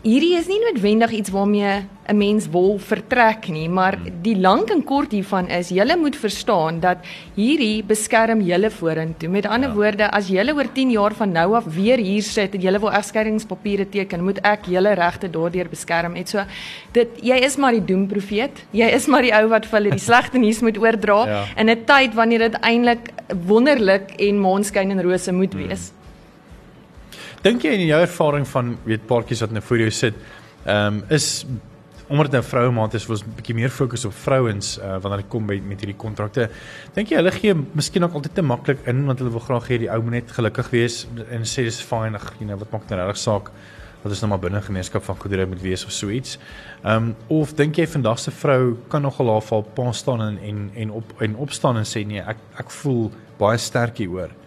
hierdie 0.00 0.36
is 0.38 0.46
nie 0.48 0.60
noodwendig 0.62 1.12
iets 1.12 1.32
waarmee 1.32 1.82
'n 2.10 2.16
mens 2.16 2.48
wil 2.48 2.78
vertrek 2.78 3.48
nie, 3.48 3.68
maar 3.68 3.98
die 4.22 4.36
lank 4.36 4.70
en 4.70 4.82
kort 4.82 5.12
hiervan 5.12 5.48
is 5.48 5.68
julle 5.68 5.96
moet 5.96 6.16
verstaan 6.16 6.80
dat 6.80 6.98
hierdie 7.36 7.84
beskerm 7.84 8.40
julle 8.40 8.70
vorentoe. 8.70 9.28
Met 9.28 9.46
ander 9.46 9.68
ja. 9.68 9.74
woorde, 9.74 10.10
as 10.10 10.28
julle 10.28 10.54
oor 10.54 10.72
10 10.72 10.90
jaar 10.90 11.14
van 11.14 11.32
nou 11.32 11.54
af 11.54 11.64
weer 11.64 11.98
hier 11.98 12.22
sit 12.22 12.54
en 12.54 12.60
julle 12.60 12.80
wil 12.80 12.92
egskeidingspapiere 12.92 13.88
teken, 13.88 14.24
moet 14.24 14.40
ek 14.42 14.66
julle 14.66 14.94
regte 14.94 15.30
daardeur 15.30 15.68
beskerm. 15.68 16.16
Het 16.16 16.28
so 16.28 16.44
dit 16.92 17.08
jy 17.22 17.36
is 17.36 17.56
maar 17.56 17.72
die 17.72 17.84
doemprofeet. 17.84 18.64
Jy 18.70 18.86
is 18.86 19.06
maar 19.06 19.22
die 19.22 19.34
ou 19.34 19.48
wat 19.48 19.66
vir 19.66 19.78
hulle 19.78 19.90
die 19.90 20.06
slegte 20.08 20.38
nuus 20.38 20.60
moet 20.60 20.78
oordra 20.78 21.26
ja. 21.26 21.44
in 21.56 21.70
'n 21.70 21.84
tyd 21.84 22.14
wanneer 22.14 22.38
dit 22.38 22.60
eintlik 22.60 23.12
wonderlik 23.46 24.10
en 24.18 24.40
maanskyn 24.40 24.90
en 24.90 25.02
rose 25.02 25.32
moet 25.32 25.52
hmm. 25.52 25.68
wees. 25.68 25.90
Hmm. 25.90 25.99
Dink 27.40 27.62
jy 27.64 27.70
in 27.72 27.86
jou 27.88 27.98
ervaring 28.04 28.44
van 28.44 28.74
weet 28.84 29.06
paartjies 29.08 29.40
wat 29.40 29.52
nou 29.56 29.62
voor 29.64 29.78
jou 29.86 29.90
sit, 29.90 30.16
ehm 30.66 30.98
um, 31.00 31.04
is 31.08 31.46
omdat 32.10 32.34
'n 32.34 32.42
vroue 32.42 32.72
maand 32.72 32.94
is, 32.94 33.06
was 33.06 33.22
'n 33.22 33.32
bietjie 33.36 33.54
meer 33.54 33.70
fokus 33.70 34.04
op 34.04 34.12
vrouens 34.12 34.78
uh, 34.78 34.98
wanneer 35.00 35.22
dit 35.22 35.28
kom 35.28 35.46
by 35.46 35.60
met 35.64 35.80
hierdie 35.80 35.96
kontrakte. 35.96 36.50
Dink 36.94 37.08
jy 37.08 37.16
hulle 37.16 37.30
gee 37.30 37.54
miskien 37.72 38.04
ook 38.04 38.12
altyd 38.12 38.34
te 38.34 38.42
maklik 38.42 38.78
in 38.86 39.06
want 39.06 39.18
hulle 39.18 39.30
wil 39.30 39.40
graag 39.40 39.68
hê 39.68 39.78
die 39.78 39.90
ou 39.90 40.02
moet 40.02 40.10
net 40.10 40.30
gelukkig 40.30 40.70
wees 40.70 41.06
en 41.30 41.40
sê 41.44 41.64
dis 41.64 41.80
fyn, 41.80 42.14
ag, 42.14 42.34
you 42.38 42.46
know, 42.46 42.58
wat 42.58 42.70
maak 42.70 42.88
dit 42.88 42.90
nou 42.90 43.06
regtig 43.06 43.22
saak? 43.22 43.50
Wat 44.02 44.12
is 44.12 44.20
nou 44.20 44.28
maar 44.28 44.38
binne 44.38 44.60
gemeenskap 44.60 45.04
van 45.04 45.16
goedere 45.16 45.46
moet 45.46 45.62
wees 45.62 45.84
of 45.84 45.92
so 45.92 46.10
iets. 46.10 46.38
Ehm 46.84 46.96
um, 46.96 47.16
of 47.28 47.54
dink 47.54 47.76
jy 47.76 47.86
vandag 47.86 48.18
se 48.18 48.30
vrou 48.30 48.76
kan 48.88 49.02
nogal 49.02 49.30
haar 49.30 49.42
val 49.42 49.62
pa 49.62 49.92
staan 49.92 50.20
en 50.20 50.38
en 50.38 50.70
en 50.74 50.90
op 50.90 51.20
en 51.20 51.36
opstaan 51.36 51.76
en 51.76 51.84
sê 51.84 52.04
nee, 52.06 52.20
ek 52.20 52.36
ek 52.58 52.70
voel 52.70 53.10
baie 53.38 53.58
sterk 53.58 53.96
hieroor. 53.96 54.39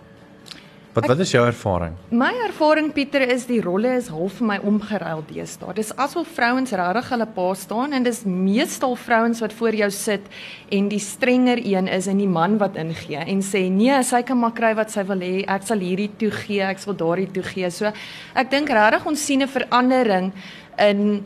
Wat 0.94 1.08
wat 1.10 1.20
is 1.24 1.32
jou 1.34 1.42
ervaring? 1.42 1.96
My 2.14 2.30
ervaring 2.46 2.92
Pieter 2.94 3.24
is 3.26 3.48
die 3.50 3.58
rolle 3.66 3.96
is 3.98 4.12
half 4.14 4.36
vir 4.38 4.46
my 4.46 4.58
omgeruil 4.62 5.24
deesdae. 5.26 5.74
Dis 5.80 5.90
asof 5.98 6.30
vrouens 6.36 6.70
regtig 6.70 7.10
hulle 7.16 7.28
pa 7.34 7.48
staan 7.58 7.98
en 7.98 8.06
dis 8.06 8.20
meestal 8.30 8.94
vrouens 9.02 9.42
wat 9.42 9.56
voor 9.58 9.74
jou 9.80 9.90
sit 9.94 10.30
en 10.70 10.92
die 10.92 11.02
strenger 11.02 11.64
een 11.66 11.90
is 11.90 12.08
en 12.12 12.22
die 12.22 12.30
man 12.30 12.60
wat 12.62 12.78
ingee 12.78 13.26
en 13.26 13.42
sê 13.42 13.66
nee, 13.74 13.98
sy 14.06 14.22
kan 14.22 14.38
maar 14.38 14.54
kry 14.54 14.76
wat 14.78 14.94
sy 14.94 15.08
wil 15.10 15.26
hê. 15.26 15.42
Ek 15.50 15.66
sal 15.66 15.82
hierdie 15.82 16.12
toegee, 16.22 16.62
ek 16.70 16.86
sal 16.86 16.98
daardie 17.02 17.32
toegee. 17.34 17.74
So 17.74 17.90
ek 18.38 18.54
dink 18.54 18.70
regtig 18.70 19.10
ons 19.10 19.26
sien 19.26 19.42
'n 19.42 19.50
verandering 19.50 20.32
in 20.78 21.26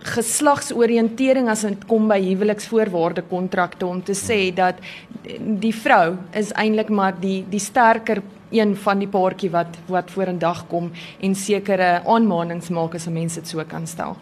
geslagsoriëntering 0.00 1.48
as 1.50 1.66
dit 1.66 1.86
kom 1.86 2.06
by 2.08 2.22
huweliksvoorwaarde 2.22 3.22
kontrakte 3.28 3.86
om 3.86 4.00
te 4.02 4.14
sê 4.14 4.54
dat 4.54 4.78
die 5.60 5.74
vrou 5.74 6.16
is 6.32 6.52
eintlik 6.52 6.88
maar 6.88 7.18
die 7.20 7.44
die 7.50 7.60
sterker 7.60 8.22
een 8.50 8.76
van 8.76 8.98
die 8.98 9.08
paartjie 9.08 9.50
wat 9.50 9.78
wat 9.86 10.10
vorendag 10.10 10.66
kom 10.66 10.90
en 11.20 11.34
sekere 11.34 12.02
aanmanings 12.06 12.68
maak 12.68 12.94
as 12.94 13.06
'n 13.06 13.12
mens 13.12 13.34
dit 13.34 13.48
so 13.48 13.64
kan 13.64 13.86
stel. 13.86 14.16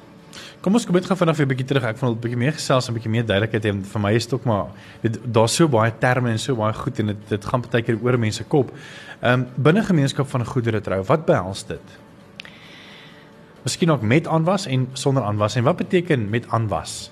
Kom 0.60 0.74
ons 0.74 0.84
kom 0.86 0.94
net 0.94 1.06
gou 1.06 1.16
vanaf 1.16 1.36
weer 1.36 1.46
'n 1.46 1.48
bietjie 1.54 1.66
terug. 1.66 1.84
Ek 1.84 2.00
wil 2.00 2.10
'n 2.10 2.20
bietjie 2.20 2.38
meer 2.38 2.52
gesels 2.52 2.88
en 2.88 2.92
'n 2.92 2.96
bietjie 2.98 3.10
meer 3.10 3.26
duidelikheid 3.26 3.64
hê. 3.64 3.84
Vir 3.92 4.00
my 4.00 4.12
is 4.14 4.26
dit 4.26 4.34
ook 4.34 4.44
maar 4.44 4.66
daar's 5.24 5.54
so 5.54 5.68
baie 5.68 5.92
terme 5.98 6.30
en 6.30 6.38
so 6.38 6.54
baie 6.54 6.72
goed 6.72 6.98
en 6.98 7.06
dit 7.06 7.28
dit 7.28 7.44
gaan 7.44 7.60
baie 7.60 7.82
keer 7.82 7.98
oor 8.02 8.18
mense 8.18 8.44
kop. 8.44 8.70
Ehm 9.20 9.32
um, 9.32 9.46
binne 9.56 9.82
gemeenskap 9.82 10.28
van 10.28 10.44
goedere 10.44 10.80
trou, 10.80 11.02
wat 11.02 11.24
behels 11.26 11.66
dit? 11.66 11.98
Miskien 13.62 13.90
ook 13.90 14.02
met 14.02 14.26
aanwas 14.26 14.66
en 14.66 14.88
sonder 14.92 15.22
aanwas 15.22 15.56
en 15.56 15.64
wat 15.64 15.76
beteken 15.76 16.30
met 16.30 16.48
aanwas? 16.48 17.10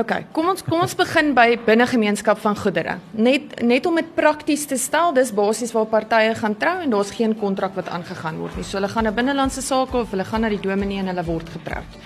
OK, 0.00 0.12
kom 0.32 0.48
ons 0.48 0.62
kom 0.64 0.80
ons 0.80 0.94
begin 0.96 1.34
by 1.36 1.58
binne 1.66 1.84
gemeenskap 1.90 2.38
van 2.40 2.56
goedere. 2.56 2.94
Net 3.12 3.58
net 3.66 3.84
om 3.88 3.98
dit 3.98 4.14
prakties 4.16 4.62
te 4.70 4.78
stel, 4.80 5.12
dis 5.12 5.32
basies 5.36 5.74
waar 5.76 5.90
partye 5.90 6.32
gaan 6.38 6.56
trou 6.56 6.78
en 6.80 6.94
daar's 6.94 7.12
geen 7.12 7.34
kontrak 7.36 7.74
wat 7.76 7.90
aangegaan 7.92 8.38
word 8.40 8.56
nie. 8.56 8.64
So 8.64 8.78
hulle 8.78 8.88
gaan 8.88 9.04
na 9.04 9.12
binnelandse 9.12 9.64
sake 9.66 9.98
of 10.00 10.14
hulle 10.14 10.24
gaan 10.24 10.46
na 10.46 10.52
die 10.52 10.62
dominee 10.62 11.02
en 11.02 11.12
hulle 11.12 11.26
word 11.26 11.52
getroud. 11.52 11.98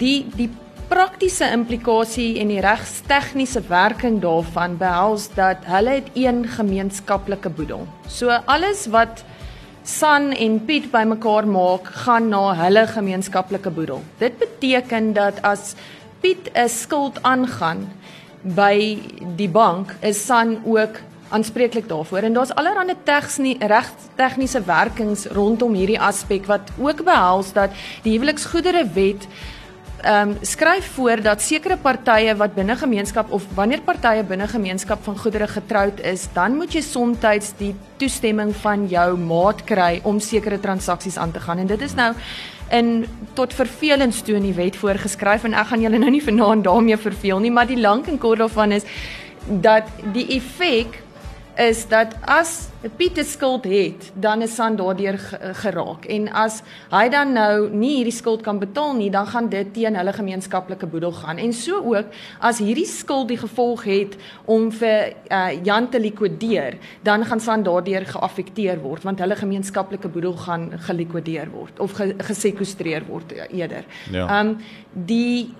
Die 0.00 0.24
die 0.38 0.48
praktiese 0.90 1.50
implikasie 1.54 2.40
en 2.42 2.48
die 2.50 2.62
regstegniese 2.64 3.60
werking 3.68 4.16
daarvan 4.24 4.78
behels 4.80 5.28
dat 5.36 5.68
hulle 5.68 6.00
het 6.00 6.08
een 6.18 6.46
gemeenskaplike 6.56 7.52
boedel. 7.60 7.84
So 8.08 8.32
alles 8.46 8.88
wat 8.90 9.20
San 9.84 10.32
en 10.32 10.58
Piet 10.64 10.90
bymekaar 10.92 11.46
maak, 11.48 11.86
gaan 12.04 12.28
na 12.28 12.54
hulle 12.54 12.84
gemeenskaplike 12.86 13.70
boedel. 13.72 14.02
Dit 14.20 14.36
beteken 14.38 15.12
dat 15.16 15.40
as 15.42 15.74
Piet 16.20 16.50
'n 16.54 16.68
skuld 16.68 17.22
aangaan 17.22 17.88
by 18.42 18.98
die 19.36 19.48
bank, 19.48 19.96
is 20.00 20.24
San 20.26 20.62
ook 20.64 21.00
aanspreeklik 21.30 21.88
daarvoor 21.88 22.18
en 22.18 22.32
daar's 22.32 22.54
allerlei 22.54 22.96
reg 23.58 23.92
tegniese 24.14 24.62
werkings 24.66 25.26
rondom 25.26 25.74
hierdie 25.74 26.00
aspek 26.00 26.46
wat 26.46 26.70
ook 26.78 27.04
behels 27.04 27.52
dat 27.52 27.70
die 28.02 28.12
huweliksgoedere 28.12 28.84
wet 28.94 29.26
ehm 30.00 30.30
um, 30.30 30.36
skryf 30.40 30.86
voor 30.94 31.20
dat 31.22 31.42
sekere 31.42 31.76
partye 31.76 32.34
wat 32.36 32.54
binne 32.54 32.76
gemeenskap 32.76 33.30
of 33.30 33.44
wanneer 33.54 33.80
partye 33.80 34.22
binne 34.24 34.48
gemeenskap 34.48 35.04
van 35.04 35.18
goedere 35.18 35.46
getroud 35.46 36.00
is, 36.00 36.28
dan 36.32 36.56
moet 36.56 36.72
jy 36.72 36.80
soms 36.80 37.52
die 37.58 37.74
toestemming 37.96 38.54
van 38.56 38.86
jou 38.88 39.18
maat 39.18 39.64
kry 39.64 40.00
om 40.02 40.20
sekere 40.20 40.60
transaksies 40.60 41.18
aan 41.18 41.32
te 41.32 41.40
gaan. 41.40 41.58
En 41.58 41.66
dit 41.66 41.80
is 41.80 41.94
nou 41.94 42.14
in 42.70 43.06
tot 43.34 43.54
vervelings 43.54 44.22
toe 44.22 44.36
in 44.38 44.46
die 44.46 44.54
wet 44.54 44.76
voorgeskryf 44.78 45.44
en 45.44 45.54
ek 45.58 45.72
gaan 45.72 45.82
julle 45.82 45.98
nou 45.98 46.10
nie 46.10 46.22
vanaand 46.24 46.64
daarmee 46.64 46.96
verveel 46.96 47.42
nie, 47.42 47.50
maar 47.50 47.66
die 47.66 47.80
lank 47.80 48.08
en 48.08 48.18
kort 48.18 48.38
daarvan 48.38 48.72
is 48.72 48.86
dat 49.48 49.88
die 50.14 50.26
effek 50.36 51.00
is 51.60 51.84
dat 51.88 52.14
as 52.24 52.68
Piet 52.96 53.18
'n 53.18 53.24
skuld 53.24 53.64
het, 53.64 54.12
dan 54.14 54.42
is 54.42 54.54
San 54.54 54.76
daardeur 54.76 55.18
geraak 55.52 56.04
en 56.04 56.32
as 56.32 56.62
hy 56.90 57.08
dan 57.08 57.32
nou 57.32 57.68
nie 57.68 57.96
hierdie 57.96 58.16
skuld 58.16 58.40
kan 58.42 58.58
betaal 58.58 58.94
nie, 58.94 59.10
dan 59.10 59.26
gaan 59.26 59.48
dit 59.48 59.74
teen 59.74 59.96
hulle 59.96 60.12
gemeenskaplike 60.12 60.86
boedel 60.86 61.12
gaan. 61.12 61.36
En 61.36 61.52
so 61.52 61.76
ook 61.76 62.06
as 62.40 62.58
hierdie 62.58 62.86
skuld 62.86 63.28
die 63.28 63.36
gevolg 63.36 63.84
het 63.84 64.16
om 64.44 64.72
vir 64.72 65.12
uh, 65.28 65.64
Jan 65.64 65.90
te 65.90 66.00
likwideer, 66.00 66.78
dan 67.02 67.24
gaan 67.24 67.40
San 67.40 67.62
daardeur 67.62 68.06
geaffekteer 68.06 68.80
word 68.80 69.02
want 69.02 69.18
hulle 69.18 69.36
gemeenskaplike 69.36 70.08
boedel 70.08 70.32
gaan 70.32 70.72
gelikwideer 70.78 71.50
word 71.50 71.80
of 71.80 71.92
gesekwestreer 72.18 73.04
word 73.06 73.32
eerder. 73.50 73.84
Ja. 74.10 74.26
Ehm 74.26 74.46
um, 74.46 74.56
die 74.92 75.54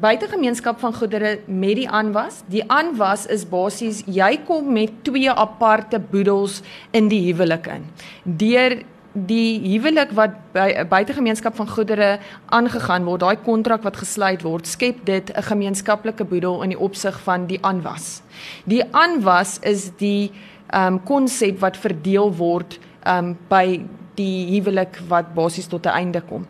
buitegemeenskap 0.00 0.80
van 0.80 0.94
goedere 0.94 1.38
met 1.46 1.76
die 1.76 1.88
aanwas. 1.88 2.42
Die 2.46 2.64
aanwas 2.70 3.26
is 3.26 3.44
basies 3.48 4.02
jy 4.06 4.36
kom 4.46 4.72
met 4.72 4.92
twee 5.06 5.30
aparte 5.30 6.00
boedels 6.00 6.60
in 6.90 7.08
die 7.08 7.22
huwelik 7.32 7.66
in. 7.72 7.86
Deur 8.24 8.82
die 9.12 9.60
huwelik 9.74 10.12
wat 10.16 10.36
by 10.52 10.72
'n 10.72 10.88
buitegemeenskap 10.88 11.56
van 11.56 11.68
goedere 11.68 12.18
aangegaan 12.46 13.04
word, 13.04 13.20
daai 13.20 13.36
kontrak 13.36 13.82
wat 13.82 13.96
gesluit 13.96 14.42
word, 14.42 14.66
skep 14.66 15.04
dit 15.04 15.30
'n 15.30 15.42
gemeenskaplike 15.42 16.24
boedel 16.24 16.62
in 16.62 16.68
die 16.68 16.78
opsig 16.78 17.20
van 17.20 17.46
die 17.46 17.58
aanwas. 17.62 18.22
Die 18.64 18.84
aanwas 18.92 19.58
is 19.60 19.90
die 19.96 20.30
ehm 20.70 20.94
um, 20.94 21.02
konsep 21.02 21.58
wat 21.60 21.76
verdeel 21.76 22.36
word 22.36 22.78
ehm 23.04 23.18
um, 23.18 23.38
by 23.48 23.80
die 24.14 24.46
huwelik 24.60 25.00
wat 25.08 25.34
basies 25.34 25.66
tot 25.66 25.86
'n 25.86 25.88
einde 25.88 26.20
kom. 26.20 26.46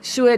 So 0.00 0.36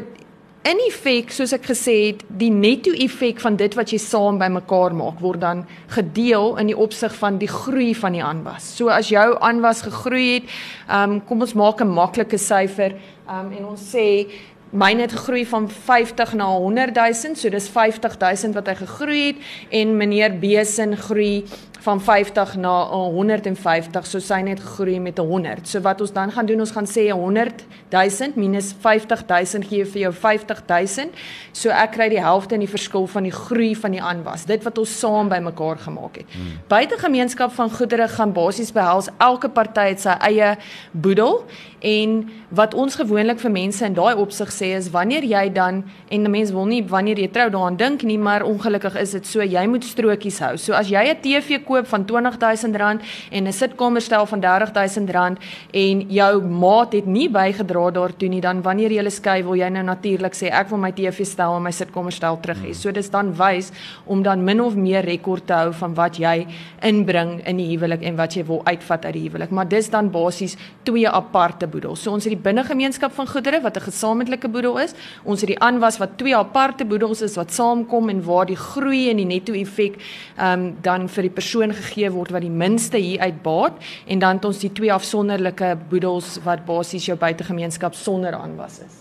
In 0.60 0.76
effek, 0.84 1.30
soos 1.32 1.54
ek 1.56 1.70
gesê 1.70 1.94
het, 2.10 2.18
die 2.36 2.50
netto 2.52 2.92
effek 2.92 3.38
van 3.40 3.54
dit 3.56 3.72
wat 3.78 3.94
jy 3.94 3.96
saam 4.02 4.36
bymekaar 4.42 4.92
maak 4.92 5.22
word 5.24 5.40
dan 5.40 5.62
gedeel 5.94 6.58
in 6.60 6.68
die 6.68 6.76
opsig 6.76 7.14
van 7.16 7.38
die 7.40 7.48
groei 7.48 7.94
van 7.96 8.12
die 8.12 8.20
aanwas. 8.20 8.66
So 8.76 8.92
as 8.92 9.08
jou 9.08 9.24
aanwas 9.40 9.80
gegroei 9.86 10.26
het, 10.34 10.50
um, 10.92 11.22
kom 11.24 11.40
ons 11.40 11.56
maak 11.56 11.80
'n 11.80 11.88
maklike 11.88 12.36
syfer, 12.36 12.92
um, 13.24 13.48
en 13.56 13.64
ons 13.72 13.80
sê 13.80 14.28
myne 14.70 15.00
het 15.00 15.16
gegroei 15.16 15.46
van 15.46 15.66
50 15.66 16.34
na 16.34 16.46
100 16.52 16.94
000, 16.94 17.34
so 17.36 17.48
dis 17.48 17.68
50 17.68 18.18
000 18.20 18.52
wat 18.52 18.66
hy 18.66 18.74
gegroei 18.74 19.26
het 19.26 19.36
en 19.70 19.96
meneer 19.96 20.38
Besin 20.38 20.96
groei 20.96 21.44
van 21.80 22.00
50 22.00 22.56
na 22.60 22.74
150, 22.92 24.06
so 24.06 24.20
sy 24.20 24.40
net 24.44 24.60
gegroei 24.60 24.98
met 25.00 25.18
100. 25.18 25.68
So 25.68 25.80
wat 25.84 26.00
ons 26.04 26.12
dan 26.12 26.32
gaan 26.32 26.46
doen, 26.46 26.60
ons 26.60 26.74
gaan 26.76 26.88
sê 26.88 27.08
100 27.10 27.64
000 27.90 28.36
minus 28.36 28.74
50 28.80 29.24
000 29.28 29.68
gee 29.68 29.84
vir 29.84 30.02
jou 30.02 30.12
50 30.12 30.62
000. 30.68 31.14
So 31.56 31.72
ek 31.72 31.94
kry 31.96 32.10
die 32.12 32.20
helfte 32.20 32.58
in 32.58 32.64
die 32.64 32.70
verskil 32.70 33.08
van 33.10 33.28
die 33.28 33.34
groei 33.34 33.72
van 33.78 33.96
die 33.96 34.02
aanwas. 34.02 34.44
Dit 34.50 34.66
wat 34.68 34.78
ons 34.78 34.92
saam 35.00 35.32
bymekaar 35.32 35.80
gemaak 35.86 36.20
het. 36.20 36.36
Hmm. 36.36 36.60
Buitegemeenskap 36.68 37.54
van 37.56 37.72
goedere 37.72 38.08
gaan 38.08 38.34
basies 38.36 38.72
behels 38.76 39.08
elke 39.18 39.48
party 39.48 39.90
het 39.94 40.04
sy 40.04 40.16
eie 40.28 40.54
boedel 40.92 41.42
en 41.80 42.16
wat 42.52 42.74
ons 42.76 42.98
gewoonlik 42.98 43.40
vir 43.40 43.52
mense 43.54 43.84
in 43.86 43.94
daai 43.96 44.18
opsig 44.20 44.50
sê 44.52 44.72
is 44.76 44.90
wanneer 44.92 45.24
jy 45.24 45.46
dan 45.52 45.84
en 46.10 46.22
'n 46.22 46.30
mens 46.30 46.50
wil 46.50 46.66
nie 46.66 46.82
wanneer 46.84 47.18
jy 47.18 47.28
trou 47.28 47.48
daaraan 47.50 47.76
dink 47.76 48.02
nie, 48.02 48.18
maar 48.18 48.42
ongelukkig 48.42 48.96
is 49.00 49.10
dit 49.10 49.26
so 49.26 49.40
jy 49.42 49.66
moet 49.66 49.84
strokies 49.84 50.38
hou. 50.38 50.56
So 50.56 50.72
as 50.72 50.88
jy 50.88 51.08
'n 51.08 51.20
TV 51.20 51.64
koop 51.70 51.86
van 51.86 52.06
R20000 52.06 53.06
en 53.30 53.46
'n 53.46 53.52
sitkamerstel 53.52 54.26
van 54.26 54.40
R30000 54.40 55.38
en 55.72 56.00
jou 56.08 56.42
maat 56.42 56.92
het 56.92 57.06
nie 57.06 57.28
bygedra 57.30 57.90
daartoe 57.90 58.28
nie, 58.28 58.40
dan 58.40 58.62
wanneer 58.62 58.90
jy 58.90 59.10
skei 59.10 59.42
wil 59.44 59.54
jy 59.54 59.68
nou 59.68 59.82
natuurlik 59.84 60.34
sê 60.34 60.50
ek 60.50 60.70
wil 60.72 60.78
my 60.78 60.90
TV 60.96 61.24
stel 61.26 61.56
en 61.56 61.62
my 61.62 61.72
sitkamerstel 61.74 62.38
terug 62.42 62.62
hê. 62.64 62.74
So 62.74 62.92
dis 62.92 63.10
dan 63.12 63.32
wys 63.36 63.70
om 64.06 64.22
dan 64.22 64.44
min 64.44 64.60
of 64.60 64.74
meer 64.74 65.04
rekord 65.04 65.46
te 65.46 65.52
hou 65.52 65.72
van 65.72 65.94
wat 65.94 66.18
jy 66.20 66.46
inbring 66.86 67.40
in 67.46 67.60
die 67.60 67.68
huwelik 67.74 68.02
en 68.02 68.16
wat 68.16 68.36
jy 68.36 68.44
wil 68.48 68.62
uitvat 68.64 69.04
uit 69.04 69.14
die 69.18 69.24
huwelik. 69.28 69.50
Maar 69.50 69.68
dis 69.68 69.90
dan 69.90 70.10
basies 70.10 70.56
twee 70.88 71.08
aparte 71.08 71.68
boedels. 71.70 72.02
So 72.02 72.12
ons 72.12 72.24
het 72.24 72.34
die 72.34 72.42
binnegemeenskap 72.42 73.12
van 73.12 73.28
goedere 73.28 73.60
wat 73.60 73.76
'n 73.76 73.88
gesamentlike 73.90 74.48
boedel 74.48 74.78
is. 74.78 74.94
Ons 75.24 75.40
het 75.40 75.48
die 75.48 75.60
aanwas 75.60 75.98
wat 75.98 76.18
twee 76.18 76.36
aparte 76.36 76.84
boedels 76.84 77.22
is 77.22 77.36
wat 77.36 77.52
saamkom 77.52 78.08
en 78.08 78.22
waar 78.24 78.46
die 78.46 78.56
groei 78.56 79.10
en 79.10 79.16
die 79.16 79.26
netto 79.26 79.52
effek 79.52 79.98
ehm 80.36 80.60
um, 80.60 80.76
dan 80.82 81.08
vir 81.08 81.22
die 81.22 81.30
persoon 81.30 81.59
persoon 81.60 81.76
gegee 81.76 82.10
word 82.10 82.32
wat 82.32 82.44
die 82.44 82.52
minste 82.52 82.98
hier 82.98 83.20
uitbaat 83.20 83.76
en 84.08 84.18
dan 84.18 84.38
het 84.38 84.44
ons 84.48 84.62
die 84.62 84.72
twee 84.72 84.92
afsonderlike 84.92 85.76
boedels 85.90 86.38
wat 86.44 86.64
basies 86.66 87.06
jou 87.06 87.16
buitegemeenskap 87.18 87.94
sonder 87.94 88.34
aanwas 88.34 88.80
is. 88.80 88.96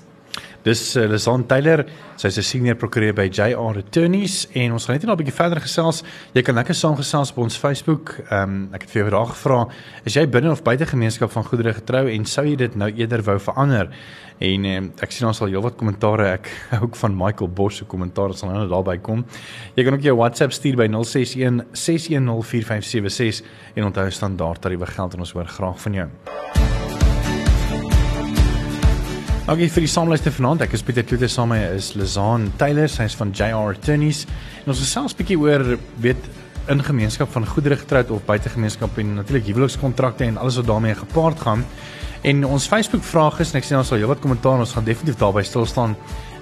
Dis 0.64 0.82
uh, 1.00 1.06
Lisan 1.08 1.46
Taylor, 1.48 1.86
sy's 2.20 2.38
'n 2.38 2.44
senior 2.44 2.76
prokureur 2.76 3.14
by 3.16 3.30
JR 3.32 3.78
Attorneys 3.80 4.46
en 4.54 4.74
ons 4.74 4.86
gaan 4.86 4.96
net 5.00 5.08
'n 5.08 5.16
bietjie 5.16 5.34
verder 5.34 5.62
gesels. 5.62 6.04
Jy 6.34 6.42
kan 6.42 6.56
lekker 6.56 6.76
saamgesels 6.76 7.32
op 7.32 7.38
ons 7.38 7.56
Facebook. 7.58 8.20
Ehm 8.30 8.44
um, 8.44 8.70
ek 8.74 8.82
het 8.82 8.92
vir 8.92 9.02
jou 9.02 9.10
vrae 9.10 9.26
gevra, 9.26 9.68
is 10.06 10.16
jy 10.16 10.28
binne 10.28 10.52
of 10.52 10.62
buite 10.62 10.86
gemeenskap 10.86 11.32
van 11.32 11.44
goedere 11.44 11.74
getrou 11.74 12.10
en 12.12 12.26
sou 12.26 12.46
jy 12.46 12.56
dit 12.56 12.76
nou 12.76 12.92
eerder 12.92 13.24
wou 13.24 13.40
verander? 13.40 13.90
En 14.40 14.66
um, 14.66 14.86
ek 15.04 15.12
sien 15.12 15.28
ons 15.28 15.42
al 15.44 15.52
heelwat 15.52 15.76
kommentare. 15.76 16.30
Ek 16.38 16.48
ook 16.84 16.96
van 17.02 17.16
Michael 17.18 17.50
Bosch 17.52 17.82
se 17.82 17.88
kommentaar 17.92 18.32
sal 18.40 18.54
nou 18.54 18.68
daarby 18.72 18.96
kom. 19.04 19.26
Jy 19.76 19.84
kan 19.84 19.98
ook 19.98 20.06
jou 20.08 20.16
WhatsApp 20.16 20.56
stuur 20.56 20.80
by 20.80 20.88
061 20.94 21.66
610 21.76 22.40
4576 22.48 23.44
en 23.76 23.90
onthou 23.90 24.08
standaard 24.16 24.64
tariewe 24.64 24.88
geld 24.88 25.18
en 25.18 25.28
ons 25.28 25.36
hoor 25.36 25.52
graag 25.58 25.84
van 25.84 26.00
jou. 26.00 26.08
Okay 29.50 29.66
vir 29.66 29.84
die 29.84 29.92
saamluister 29.92 30.32
vanaand. 30.32 30.64
Ek 30.64 30.78
is 30.78 30.86
Pieter 30.88 31.04
Kloete 31.04 31.28
saam 31.28 31.52
met 31.52 31.74
is 31.76 31.96
Lazan 31.98 32.52
Taylor, 32.62 32.88
sy's 32.88 33.18
van 33.20 33.34
JR 33.36 33.74
Attorneys. 33.74 34.24
En 34.64 34.72
ons 34.72 34.84
gesels 34.86 35.12
'n 35.12 35.20
bietjie 35.20 35.40
oor 35.42 35.76
weet 36.00 36.22
in 36.70 36.84
gemeenskap 36.84 37.32
van 37.34 37.48
goedere 37.48 37.76
getroud 37.76 38.12
of 38.12 38.26
buite 38.26 38.50
gemeenskap 38.50 38.98
en 39.02 39.16
natuurlik 39.16 39.48
huwelikskontrakte 39.50 40.24
en 40.24 40.38
alles 40.38 40.56
wat 40.62 40.68
daarmee 40.68 40.96
gepaard 40.96 41.40
gaan. 41.40 41.66
En 42.22 42.46
ons 42.46 42.68
Facebook 42.68 43.04
vraag 43.04 43.40
is 43.40 43.54
en 43.54 43.62
ek 43.62 43.68
sien 43.68 43.78
ons 43.78 43.88
sal 43.88 43.98
heelwat 43.98 44.20
kommentaar 44.20 44.60
ons 44.60 44.74
gaan 44.76 44.84
definitief 44.84 45.20
daarby 45.20 45.44
stil 45.48 45.66
staan. 45.66 45.96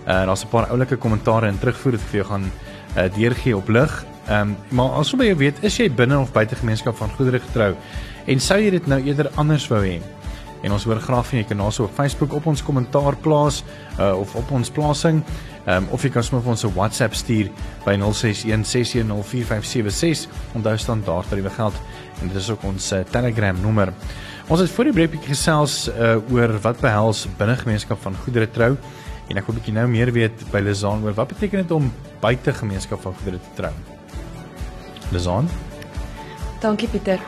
Uh 0.08 0.26
daar's 0.26 0.44
'n 0.44 0.50
paar 0.50 0.70
oulike 0.70 0.98
kommentare 0.98 1.48
en 1.48 1.60
terugvoer 1.60 1.92
wat 1.92 2.02
ek 2.02 2.08
vir 2.08 2.22
jou 2.22 2.30
gaan 2.32 2.52
uh 2.98 3.08
deurgee 3.16 3.58
op 3.58 3.70
lig. 3.70 4.06
Ehm 4.28 4.42
um, 4.42 4.58
maar 4.70 5.00
as 5.00 5.12
jy 5.12 5.36
weet, 5.36 5.64
is 5.64 5.78
jy 5.78 5.90
binne 5.90 6.20
of 6.20 6.32
buite 6.32 6.56
gemeenskap 6.56 6.96
van 6.96 7.10
goedere 7.10 7.40
getrou 7.40 7.76
en 8.26 8.40
sou 8.40 8.60
jy 8.60 8.70
dit 8.70 8.88
nou 8.88 9.02
eerder 9.02 9.32
anders 9.36 9.68
wou 9.68 9.84
hê? 9.84 10.02
en 10.62 10.72
ons 10.74 10.86
hoor 10.90 11.02
graag 11.02 11.26
van 11.30 11.40
jy 11.40 11.46
kan 11.48 11.60
also 11.62 11.84
op 11.86 11.94
Facebook 11.96 12.34
op 12.36 12.46
ons 12.50 12.64
kommentaar 12.66 13.16
plaas 13.22 13.64
uh, 14.00 14.18
of 14.18 14.36
op 14.40 14.52
ons 14.56 14.70
plasing 14.74 15.24
um, 15.70 15.88
of 15.94 16.04
jy 16.04 16.10
kan 16.14 16.24
sommer 16.26 16.44
vir 16.46 16.54
ons 16.56 16.66
'n 16.66 16.76
WhatsApp 16.76 17.14
stuur 17.16 17.48
by 17.86 17.96
0616104576 18.02 18.06
onthou 20.58 20.78
staan 20.78 21.02
daar 21.06 21.24
dat 21.30 21.40
jy 21.40 21.50
geld 21.50 21.74
en 22.22 22.28
dit 22.28 22.38
is 22.38 22.50
ook 22.50 22.64
ons 22.64 22.92
uh, 22.92 23.00
Telegram 23.12 23.62
nommer 23.62 23.94
ons 24.48 24.60
het 24.60 24.72
voor 24.72 24.88
die 24.90 24.94
breek 24.96 25.18
gesels 25.28 25.88
uh, 25.92 26.16
oor 26.32 26.54
wat 26.64 26.80
behels 26.80 27.26
binnegemeenskap 27.40 28.00
van 28.02 28.16
goedere 28.24 28.48
trou. 28.52 28.76
En 29.28 29.38
ek 29.38 29.46
wil 29.46 29.56
'n 29.56 29.60
bietjie 29.60 29.76
nou 29.76 29.88
meer 29.88 30.12
weet 30.12 30.46
by 30.52 30.60
Lizaan 30.64 31.04
oor 31.04 31.14
wat 31.14 31.28
beteken 31.28 31.62
dit 31.62 31.72
om 31.72 31.92
buite 32.20 32.54
gemeenskap 32.54 33.02
van 33.02 33.14
goedere 33.14 33.40
te 33.40 33.52
trou? 33.56 33.74
Lizaan? 35.12 35.50
Dankie 36.60 36.88
Pieter 36.88 37.20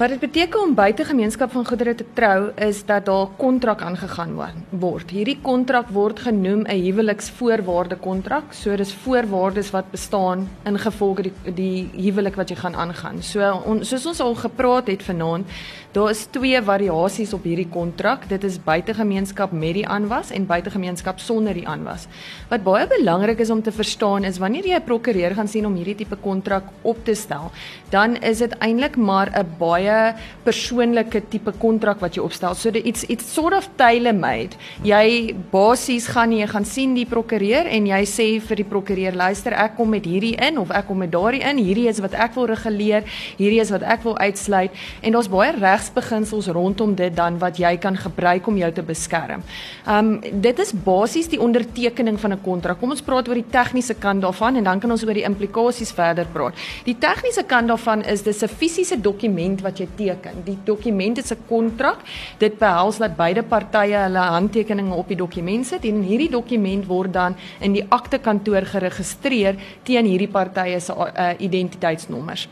Wat 0.00 0.08
dit 0.08 0.20
beteken 0.20 0.62
om 0.64 0.70
buite 0.74 1.04
gemeenskap 1.04 1.50
van 1.52 1.66
goedere 1.68 1.92
te 1.94 2.04
trou 2.16 2.52
is 2.56 2.78
dat 2.88 3.04
daar 3.04 3.26
'n 3.26 3.36
kontrak 3.36 3.82
aangegaan 3.82 4.32
word. 4.70 5.10
Hierdie 5.10 5.38
kontrak 5.42 5.88
word 5.88 6.20
genoem 6.20 6.62
'n 6.64 6.82
huweliksvoorwaarde 6.84 7.96
kontrak. 7.96 8.44
So 8.52 8.76
dis 8.76 8.94
voorwaardes 8.94 9.70
wat 9.70 9.90
bestaan 9.90 10.48
in 10.64 10.78
gevolge 10.78 11.22
die, 11.22 11.32
die 11.54 11.90
huwelik 11.92 12.34
wat 12.34 12.48
jy 12.48 12.56
gaan 12.56 12.74
aangaan. 12.74 13.22
So 13.22 13.62
on, 13.66 13.84
soos 13.84 14.06
ons 14.06 14.20
al 14.20 14.34
gepraat 14.34 14.86
het 14.86 15.02
vanaand, 15.02 15.46
daar 15.92 16.10
is 16.10 16.26
twee 16.30 16.62
variasies 16.62 17.32
op 17.32 17.42
hierdie 17.42 17.68
kontrak. 17.68 18.28
Dit 18.28 18.44
is 18.44 18.62
buite 18.64 18.94
gemeenskap 18.94 19.52
met 19.52 19.74
die 19.74 19.88
aanwas 19.88 20.30
en 20.30 20.46
buite 20.46 20.70
gemeenskap 20.70 21.18
sonder 21.18 21.54
die 21.54 21.68
aanwas. 21.68 22.06
Wat 22.48 22.62
baie 22.62 22.86
belangrik 22.86 23.38
is 23.38 23.50
om 23.50 23.62
te 23.62 23.72
verstaan 23.72 24.24
is 24.24 24.38
wanneer 24.38 24.66
jy 24.66 24.74
'n 24.74 24.84
prokureur 24.84 25.34
gaan 25.34 25.48
sien 25.48 25.66
om 25.66 25.74
hierdie 25.74 25.94
tipe 25.94 26.16
kontrak 26.16 26.64
op 26.82 27.04
te 27.04 27.14
stel, 27.14 27.50
dan 27.90 28.16
is 28.16 28.38
dit 28.38 28.58
eintlik 28.58 28.96
maar 28.96 29.30
'n 29.34 29.46
baie 29.58 29.89
baie 29.90 30.14
persoonlike 30.44 31.22
tipe 31.30 31.52
kontrak 31.60 32.00
wat 32.02 32.16
jy 32.16 32.24
opstel. 32.24 32.54
So 32.54 32.72
dit 32.74 32.84
iets 32.86 33.04
iets 33.10 33.26
sort 33.34 33.54
of 33.56 33.68
tailor-made. 33.78 34.58
Jy 34.86 35.34
basies 35.52 36.08
gaan 36.10 36.32
jy 36.32 36.46
gaan 36.50 36.64
sien 36.64 36.94
die 36.96 37.06
prokureur 37.08 37.68
en 37.68 37.86
jy 37.90 38.00
sê 38.08 38.28
vir 38.40 38.62
die 38.62 38.68
prokureur, 38.68 39.16
luister, 39.16 39.54
ek 39.54 39.76
kom 39.78 39.90
met 39.94 40.06
hierdie 40.06 40.36
in 40.40 40.58
of 40.60 40.72
ek 40.74 40.88
kom 40.88 41.02
met 41.02 41.12
daardie 41.12 41.42
in. 41.46 41.60
Hierdie 41.60 41.88
is 41.90 42.00
wat 42.02 42.14
ek 42.14 42.34
wil 42.38 42.48
reguleer, 42.50 43.06
hierdie 43.38 43.60
is 43.62 43.72
wat 43.74 43.84
ek 43.84 44.04
wil 44.06 44.16
uitsluit 44.18 44.76
en 45.02 45.16
daar's 45.16 45.30
baie 45.30 45.52
regsbeginsels 45.56 46.50
rondom 46.54 46.94
dit 46.98 47.14
dan 47.16 47.38
wat 47.42 47.60
jy 47.60 47.74
kan 47.80 47.98
gebruik 47.98 48.48
om 48.48 48.58
jou 48.60 48.70
te 48.74 48.84
beskerm. 48.86 49.44
Um 49.86 50.18
dit 50.20 50.58
is 50.62 50.72
basies 50.72 51.28
die 51.30 51.40
ondertekening 51.40 52.18
van 52.20 52.32
'n 52.32 52.42
kontrak. 52.42 52.80
Kom 52.80 52.90
ons 52.90 53.02
praat 53.02 53.28
oor 53.28 53.34
die 53.34 53.50
tegniese 53.50 53.94
kant 53.94 54.22
daarvan 54.22 54.56
en 54.56 54.64
dan 54.64 54.80
kan 54.80 54.90
ons 54.90 55.04
oor 55.04 55.14
die 55.14 55.26
implikasies 55.26 55.92
verder 55.92 56.26
praat. 56.32 56.54
Die 56.84 56.96
tegniese 56.98 57.44
kant 57.44 57.68
daarvan 57.68 58.02
is 58.02 58.22
dis 58.22 58.42
'n 58.42 58.48
fisiese 58.48 59.00
dokument 59.00 59.60
wat 59.60 59.79
jy 59.80 59.88
teken. 59.96 60.44
Die 60.44 60.58
dokument 60.64 61.18
is 61.18 61.32
'n 61.32 61.42
kontrak. 61.48 61.98
Dit 62.38 62.58
behels 62.58 62.98
dat 62.98 63.16
beide 63.16 63.42
partye 63.42 63.96
hulle 63.96 64.18
handtekeninge 64.18 64.94
op 64.94 65.08
die 65.08 65.16
dokument 65.16 65.66
sit 65.66 65.84
en 65.84 66.02
hierdie 66.02 66.30
dokument 66.30 66.86
word 66.86 67.12
dan 67.12 67.36
in 67.60 67.72
die 67.72 67.84
aktekantoor 67.88 68.64
geregistreer 68.64 69.56
teen 69.82 70.06
hierdie 70.06 70.28
partye 70.28 70.80
se 70.80 70.92
uh, 70.92 71.34
identiteitsnommers. 71.38 72.48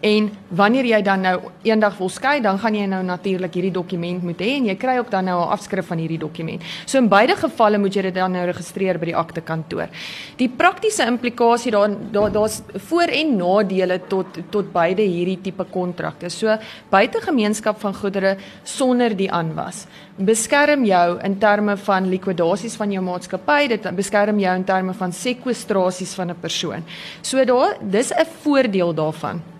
En 0.00 0.30
wanneer 0.48 0.86
jy 0.86 1.02
dan 1.02 1.24
nou 1.26 1.34
eendag 1.66 1.96
wil 1.98 2.08
skei, 2.08 2.40
dan 2.40 2.58
gaan 2.58 2.74
jy 2.74 2.86
nou 2.86 3.00
natuurlik 3.02 3.54
hierdie 3.58 3.72
dokument 3.74 4.22
moet 4.22 4.38
hê 4.38 4.52
en 4.58 4.68
jy 4.70 4.76
kry 4.78 4.98
ook 4.98 5.10
dan 5.10 5.24
nou 5.24 5.38
'n 5.40 5.52
afskrif 5.52 5.86
van 5.86 5.98
hierdie 5.98 6.18
dokument. 6.18 6.62
So 6.86 6.98
in 6.98 7.08
beide 7.08 7.36
gevalle 7.36 7.78
moet 7.78 7.94
jy 7.94 8.02
dit 8.02 8.14
dan 8.14 8.32
nou 8.32 8.44
registreer 8.46 8.98
by 8.98 9.06
die 9.06 9.16
akte 9.16 9.40
kantoor. 9.40 9.88
Die 10.36 10.48
praktiese 10.48 11.06
implikasie 11.06 11.72
daar 11.72 11.90
daar 12.12 12.32
daar's 12.32 12.62
voor 12.74 13.08
en 13.08 13.36
nadele 13.36 14.00
tot 14.08 14.26
tot 14.50 14.72
beide 14.72 15.02
hierdie 15.02 15.40
tipe 15.42 15.64
kontrakte. 15.64 16.30
So 16.30 16.58
buitegemeenskap 16.90 17.80
van 17.80 17.94
goedere 17.94 18.36
sonder 18.64 19.16
die 19.16 19.30
aanwas 19.30 19.86
beskerm 20.18 20.84
jou 20.84 21.18
in 21.22 21.38
terme 21.38 21.76
van 21.76 22.08
likwidasies 22.10 22.76
van 22.76 22.90
jou 22.90 23.02
maatskappy, 23.02 23.68
dit 23.68 23.90
beskerm 23.96 24.38
jou 24.38 24.54
in 24.56 24.64
terme 24.64 24.94
van 24.94 25.12
sekwestrasies 25.12 26.14
van 26.14 26.30
'n 26.30 26.40
persoon. 26.40 26.84
So 27.22 27.44
daar 27.44 27.76
dis 27.80 28.10
'n 28.10 28.26
voordeel 28.42 28.94
daarvan. 28.94 29.57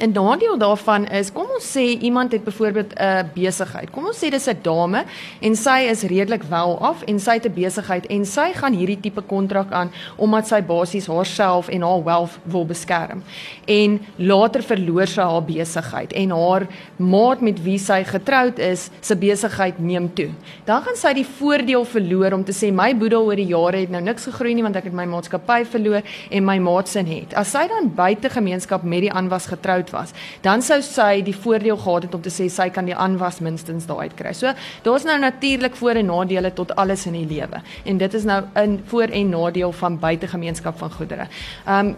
'n 0.00 0.12
nadeel 0.12 0.58
daarvan 0.58 1.06
is, 1.06 1.32
kom 1.32 1.46
ons 1.54 1.76
sê 1.76 2.00
iemand 2.00 2.32
het 2.32 2.44
byvoorbeeld 2.44 2.92
'n 2.96 3.30
besigheid. 3.34 3.90
Kom 3.90 4.06
ons 4.06 4.16
sê 4.16 4.30
dis 4.30 4.48
'n 4.48 4.58
dame 4.62 5.04
en 5.40 5.56
sy 5.56 5.78
is 5.90 6.02
redelik 6.02 6.42
wel 6.42 6.78
af 6.80 7.02
en 7.02 7.20
sy 7.20 7.32
het 7.32 7.46
'n 7.46 7.52
besigheid 7.52 8.06
en 8.06 8.24
sy 8.24 8.52
gaan 8.52 8.72
hierdie 8.72 9.00
tipe 9.00 9.20
kontrak 9.20 9.72
aan 9.72 9.90
omdat 10.16 10.46
sy 10.46 10.62
basies 10.62 11.06
haarself 11.06 11.68
en 11.68 11.82
haar 11.82 12.04
wealth 12.04 12.38
wil 12.42 12.66
beskerm. 12.66 13.22
En 13.66 14.00
later 14.16 14.62
verloor 14.62 15.06
sy 15.06 15.22
haar 15.22 15.44
besigheid 15.44 16.12
en 16.12 16.30
haar 16.30 16.66
maat 16.96 17.40
met 17.40 17.62
wie 17.62 17.78
sy 17.78 18.04
getroud 18.04 18.58
is, 18.58 18.90
se 19.00 19.16
besigheid 19.16 19.78
neem 19.78 20.14
toe. 20.14 20.30
Dan 20.64 20.82
gaan 20.82 20.96
sy 20.96 21.12
die 21.12 21.26
voordeel 21.38 21.84
verloor 21.84 22.32
om 22.32 22.44
te 22.44 22.52
sê 22.52 22.72
my 22.72 22.96
boedel 22.96 23.24
oor 23.24 23.36
die 23.36 23.46
jare 23.46 23.76
het 23.76 23.90
nou 23.90 24.02
niks 24.02 24.24
gegroei 24.24 24.54
nie 24.54 24.62
want 24.62 24.76
ek 24.76 24.84
het 24.84 24.92
my 24.92 25.04
maatskappy 25.04 25.64
verloor 25.64 26.02
en 26.30 26.44
my 26.44 26.58
maat 26.58 26.88
se 26.88 26.98
het. 26.98 27.34
As 27.34 27.50
sy 27.50 27.68
dan 27.68 27.94
buite 27.94 28.30
gemeenskap 28.30 28.82
met 28.82 29.00
die 29.00 29.12
aanwas 29.12 29.46
getroud 29.46 29.89
was, 29.90 30.12
dan 30.40 30.62
sou 30.62 30.80
sy 30.82 31.22
die 31.22 31.36
voordeel 31.36 31.76
gehad 31.76 32.02
het 32.02 32.14
om 32.14 32.22
te 32.22 32.30
sê 32.30 32.48
sy 32.48 32.68
kan 32.70 32.84
die 32.84 32.96
aanwas 32.96 33.40
minstens 33.40 33.86
daai 33.86 34.10
uitkry. 34.10 34.32
So 34.32 34.52
daar's 34.82 35.04
nou 35.04 35.18
natuurlik 35.18 35.76
voor 35.76 36.00
en 36.00 36.06
nadele 36.06 36.52
tot 36.52 36.74
alles 36.76 37.06
in 37.06 37.12
die 37.12 37.26
lewe. 37.26 37.62
En 37.84 37.98
dit 37.98 38.14
is 38.14 38.24
nou 38.24 38.42
'n 38.54 38.82
voor 38.86 39.08
en 39.10 39.28
nadeel 39.28 39.72
van 39.72 39.98
buitegemeenskap 39.98 40.78
van 40.78 40.92
goedere. 40.92 41.26
Um 41.68 41.96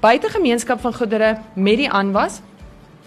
buitegemeenskap 0.00 0.80
van 0.80 0.94
goedere 0.94 1.38
met 1.54 1.76
die 1.76 1.90
aanwas 1.90 2.40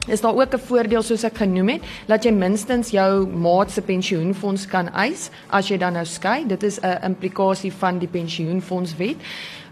is 0.07 0.21
daar 0.21 0.35
ook 0.35 0.53
'n 0.53 0.59
voordeel 0.59 1.01
soos 1.01 1.23
ek 1.23 1.37
genoem 1.37 1.69
het 1.69 1.81
dat 2.07 2.23
jy 2.23 2.31
minstens 2.31 2.89
jou 2.89 3.27
maat 3.27 3.71
se 3.71 3.81
pensioenfonds 3.81 4.67
kan 4.67 4.93
eis 4.93 5.29
as 5.47 5.67
jy 5.67 5.77
dan 5.77 5.93
nou 5.93 6.05
skei. 6.05 6.47
Dit 6.47 6.63
is 6.63 6.79
'n 6.79 7.03
implikasie 7.03 7.73
van 7.73 7.97
die 7.97 8.07
pensioenfondswet. 8.07 9.15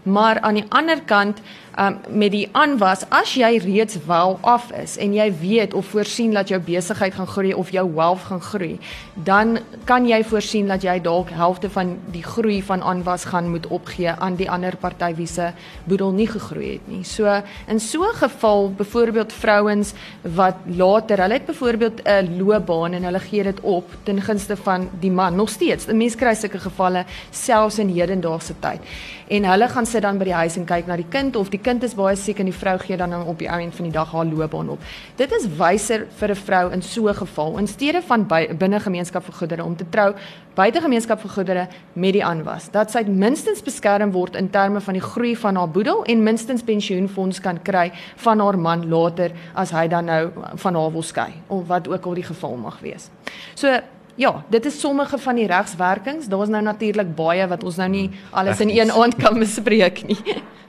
Maar 0.02 0.40
aan 0.40 0.54
die 0.54 0.64
ander 0.68 1.00
kant 1.02 1.40
um, 1.78 1.98
met 2.08 2.32
die 2.32 2.48
aanwas 2.52 3.04
as 3.08 3.34
jy 3.34 3.58
reeds 3.62 3.98
wel 4.06 4.38
af 4.40 4.70
is 4.72 4.96
en 5.00 5.14
jy 5.14 5.28
weet 5.40 5.74
of 5.74 5.86
voorsien 5.92 6.34
dat 6.34 6.48
jou 6.48 6.60
besigheid 6.60 7.14
gaan 7.14 7.26
groei 7.26 7.54
of 7.54 7.70
jou 7.74 7.84
wealth 7.94 8.26
gaan 8.28 8.40
groei, 8.40 8.78
dan 9.14 9.58
kan 9.84 10.06
jy 10.08 10.22
voorsien 10.24 10.68
dat 10.70 10.82
jy 10.82 10.98
dalk 11.02 11.30
helfte 11.34 11.70
van 11.70 11.96
die 12.14 12.22
groei 12.22 12.60
van 12.62 12.82
aanwas 12.82 13.24
gaan 13.30 13.50
moet 13.50 13.66
opgee 13.66 14.10
aan 14.10 14.36
die 14.36 14.50
ander 14.50 14.76
party 14.76 15.12
wie 15.14 15.26
se 15.26 15.50
boedel 15.84 16.12
nie 16.12 16.28
gegroei 16.28 16.72
het 16.76 16.88
nie. 16.88 17.04
So 17.04 17.42
in 17.68 17.80
so 17.80 18.02
'n 18.02 18.14
geval, 18.14 18.70
byvoorbeeld 18.76 19.32
vrouens 19.32 19.92
wat 20.22 20.56
later, 20.66 21.20
hulle 21.20 21.34
het 21.34 21.46
byvoorbeeld 21.46 22.02
'n 22.04 22.36
loopbaan 22.38 22.92
en 22.92 23.04
hulle 23.04 23.20
gee 23.20 23.42
dit 23.42 23.60
op 23.60 23.84
ten 24.02 24.20
gunste 24.22 24.56
van 24.56 24.88
die 25.00 25.10
man. 25.10 25.36
Nog 25.36 25.48
steeds, 25.48 25.86
'n 25.86 25.96
mens 25.96 26.14
kry 26.14 26.34
sulke 26.34 26.58
gevalle 26.58 27.04
selfs 27.30 27.78
in 27.78 27.88
hedendaagse 27.88 28.54
tyd. 28.60 28.80
En 29.28 29.44
hulle 29.44 29.68
gaan 29.68 29.86
sit 29.86 30.02
dan 30.02 30.18
by 30.18 30.24
die 30.24 30.34
huis 30.34 30.56
en 30.56 30.64
kyk 30.64 30.86
na 30.86 30.96
die 30.96 31.08
kind 31.08 31.36
of 31.36 31.48
die 31.48 31.60
kind 31.64 31.82
is 31.86 31.96
baie 31.96 32.16
siek 32.16 32.40
en 32.42 32.50
die 32.50 32.56
vrou 32.56 32.76
gee 32.82 32.96
dan 33.00 33.14
op 33.14 33.38
die 33.40 33.48
einde 33.48 33.76
van 33.76 33.88
die 33.88 33.94
dag 33.94 34.12
haar 34.12 34.28
loopbaan 34.28 34.68
op. 34.74 34.82
Dit 35.16 35.32
is 35.32 35.46
wyser 35.58 36.06
vir 36.20 36.30
'n 36.30 36.42
vrou 36.46 36.72
in 36.72 36.82
so 36.82 37.08
'n 37.08 37.14
geval 37.14 37.58
in 37.58 37.66
steede 37.66 38.02
van 38.02 38.26
binne 38.58 38.80
gemeenskap 38.80 39.24
vir 39.24 39.34
goedere 39.34 39.64
om 39.64 39.76
te 39.76 39.84
trou 39.90 40.14
buite 40.54 40.80
gemeenskap 40.80 41.20
vir 41.20 41.30
goedere 41.30 41.68
met 41.92 42.12
die 42.12 42.24
aanwas. 42.24 42.70
Dat 42.70 42.90
sy 42.90 43.02
minstens 43.06 43.62
beskerm 43.62 44.12
word 44.12 44.36
in 44.36 44.50
terme 44.50 44.80
van 44.80 44.94
die 44.94 45.02
groei 45.02 45.36
van 45.36 45.56
haar 45.56 45.68
boedel 45.68 46.04
en 46.04 46.22
minstens 46.22 46.62
pensioenfonds 46.62 47.40
kan 47.40 47.62
kry 47.62 47.92
van 48.16 48.40
haar 48.40 48.58
man 48.58 48.88
later 48.88 49.32
as 49.54 49.70
hy 49.70 49.88
dan 49.88 50.04
nou 50.04 50.30
van 50.54 50.74
haar 50.74 50.92
wil 50.92 51.02
skei 51.02 51.32
of 51.48 51.66
wat 51.66 51.88
ook 51.88 52.04
al 52.04 52.14
die 52.14 52.24
geval 52.24 52.56
mag 52.56 52.80
wees. 52.80 53.10
So 53.54 53.80
Ja, 54.16 54.44
dit 54.48 54.64
is 54.64 54.80
sommige 54.80 55.18
van 55.18 55.34
die 55.34 55.46
regswerkings. 55.46 56.28
Daar's 56.30 56.48
nou 56.48 56.62
natuurlik 56.62 57.14
baie 57.18 57.46
wat 57.50 57.64
ons 57.64 57.76
nou 57.76 57.88
nie 57.88 58.10
alles 58.30 58.60
in 58.60 58.70
een 58.70 58.92
aand 58.92 59.16
kan 59.16 59.38
bespreek 59.38 60.04
nie. 60.06 60.18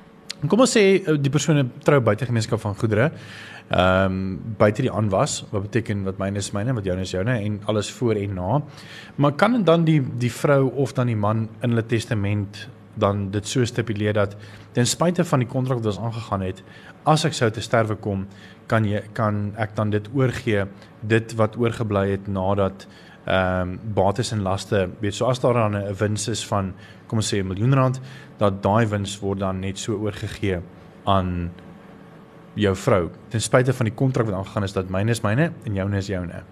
Kom 0.49 0.60
ons 0.65 0.75
sê 0.77 0.84
eh, 0.95 1.17
die 1.17 1.31
persoon 1.34 1.71
trou 1.86 1.99
buite 2.03 2.25
gemeenskap 2.25 2.62
van 2.63 2.75
goedere. 2.75 3.12
Ehm 3.65 4.13
um, 4.13 4.39
buite 4.60 4.84
die 4.86 4.91
aanwas, 4.93 5.39
wat 5.49 5.63
beteken 5.65 6.03
wat 6.05 6.19
myne 6.21 6.38
is 6.38 6.51
myne, 6.53 6.73
wat 6.77 6.86
joune 6.86 7.01
is 7.01 7.12
joune 7.12 7.34
en 7.34 7.60
alles 7.65 7.89
voor 7.91 8.15
en 8.21 8.34
na. 8.38 8.62
Maar 9.15 9.34
kan 9.34 9.63
dan 9.63 9.86
die 9.86 10.01
die 10.21 10.31
vrou 10.31 10.71
of 10.75 10.93
dan 10.93 11.08
die 11.08 11.15
man 11.17 11.47
in 11.62 11.69
hulle 11.69 11.86
testament 11.86 12.67
dan 12.95 13.29
dit 13.31 13.47
so 13.47 13.65
stipuleer 13.65 14.13
dat 14.13 14.36
ten 14.71 14.88
spyte 14.88 15.25
van 15.25 15.39
die 15.39 15.47
kontrak 15.47 15.81
wat 15.81 15.86
ons 15.86 15.99
aangegaan 15.99 16.45
het, 16.45 16.62
as 17.03 17.25
ek 17.25 17.34
sou 17.34 17.49
te 17.51 17.62
sterwe 17.62 17.95
kom, 17.95 18.27
kan 18.67 18.86
jy 18.86 19.01
kan 19.13 19.51
ek 19.62 19.75
dan 19.75 19.89
dit 19.89 20.08
oorgee 20.13 20.65
dit 21.01 21.36
wat 21.39 21.58
oorgebly 21.58 22.10
het 22.13 22.27
nadat 22.27 22.88
ehm 23.25 23.62
um, 23.62 23.79
bates 23.97 24.31
en 24.31 24.43
laste, 24.45 24.86
weet 25.01 25.15
so 25.17 25.25
as 25.25 25.39
daar 25.41 25.53
dan 25.53 25.75
'n 25.75 25.95
wins 25.97 26.27
is 26.27 26.45
van 26.45 26.73
kom 27.07 27.17
ons 27.17 27.33
sê 27.33 27.39
'n 27.39 27.47
miljoen 27.47 27.73
rand, 27.73 28.01
dat 28.37 28.63
daai 28.63 28.85
wins 28.87 29.19
word 29.19 29.39
dan 29.39 29.59
net 29.59 29.77
so 29.77 29.93
oorgegee 29.93 30.59
aan 31.05 31.51
jou 32.53 32.75
vrou. 32.75 33.09
Ten 33.29 33.41
spyte 33.41 33.73
van 33.73 33.85
die 33.85 33.95
kontrak 33.95 34.25
wat 34.25 34.35
aangegaan 34.35 34.63
is 34.63 34.73
dat 34.73 34.89
myne 34.89 35.11
is 35.11 35.21
myne 35.21 35.51
en 35.63 35.73
joune 35.73 35.97
is 35.97 36.07
joune. 36.07 36.43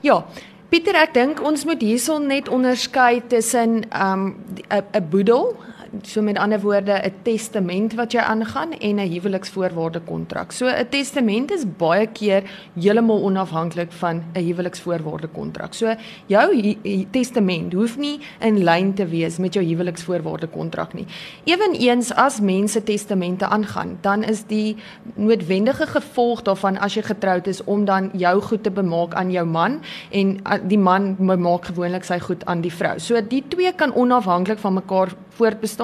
Ja, 0.00 0.24
Pieter, 0.68 0.96
ek 0.98 1.12
dink 1.14 1.38
ons 1.44 1.64
moet 1.64 1.82
hierson 1.84 2.26
net 2.26 2.48
onderskei 2.48 3.22
tussen 3.28 3.84
ehm, 3.90 4.26
'n 4.26 4.76
um, 4.76 4.84
'n 4.92 5.08
boedel 5.10 5.56
so 6.02 6.22
met 6.22 6.38
ander 6.38 6.60
woorde 6.60 6.92
'n 6.92 7.12
testament 7.22 7.94
wat 7.94 8.12
jy 8.12 8.20
aangaan 8.20 8.72
en 8.72 8.96
'n 8.96 9.10
huweliksvoorwaarde 9.12 10.00
kontrak. 10.00 10.52
So 10.52 10.66
'n 10.66 10.88
testament 10.88 11.50
is 11.50 11.64
baie 11.76 12.06
keer 12.06 12.42
heeltemal 12.80 13.22
onafhanklik 13.22 13.92
van 13.92 14.22
'n 14.34 14.40
huweliksvoorwaarde 14.40 15.28
kontrak. 15.28 15.74
So 15.74 15.94
jou 16.26 16.76
testament 17.10 17.72
hoef 17.72 17.96
nie 17.96 18.20
in 18.40 18.64
lyn 18.64 18.94
te 18.94 19.06
wees 19.06 19.38
met 19.38 19.54
jou 19.54 19.64
huweliksvoorwaarde 19.64 20.46
kontrak 20.46 20.94
nie. 20.94 21.06
Eweneens 21.44 22.14
as 22.14 22.40
mense 22.40 22.82
testamente 22.82 23.46
aangaan, 23.46 23.98
dan 24.00 24.22
is 24.22 24.46
die 24.46 24.76
noodwendige 25.14 25.86
gevolg 25.86 26.42
daarvan 26.42 26.78
as 26.78 26.94
jy 26.94 27.02
getroud 27.02 27.46
is 27.46 27.64
om 27.64 27.84
dan 27.84 28.10
jou 28.12 28.40
goed 28.40 28.62
te 28.62 28.70
bemaak 28.70 29.14
aan 29.14 29.30
jou 29.30 29.46
man 29.46 29.80
en 30.10 30.40
die 30.66 30.78
man 30.78 31.16
bemaak 31.18 31.64
gewoonlik 31.64 32.04
sy 32.04 32.18
goed 32.18 32.44
aan 32.44 32.60
die 32.60 32.72
vrou. 32.72 32.98
So 32.98 33.20
die 33.28 33.44
twee 33.48 33.72
kan 33.72 33.94
onafhanklik 33.94 34.58
van 34.58 34.74
mekaar 34.74 35.08
voortbestaan, 35.28 35.83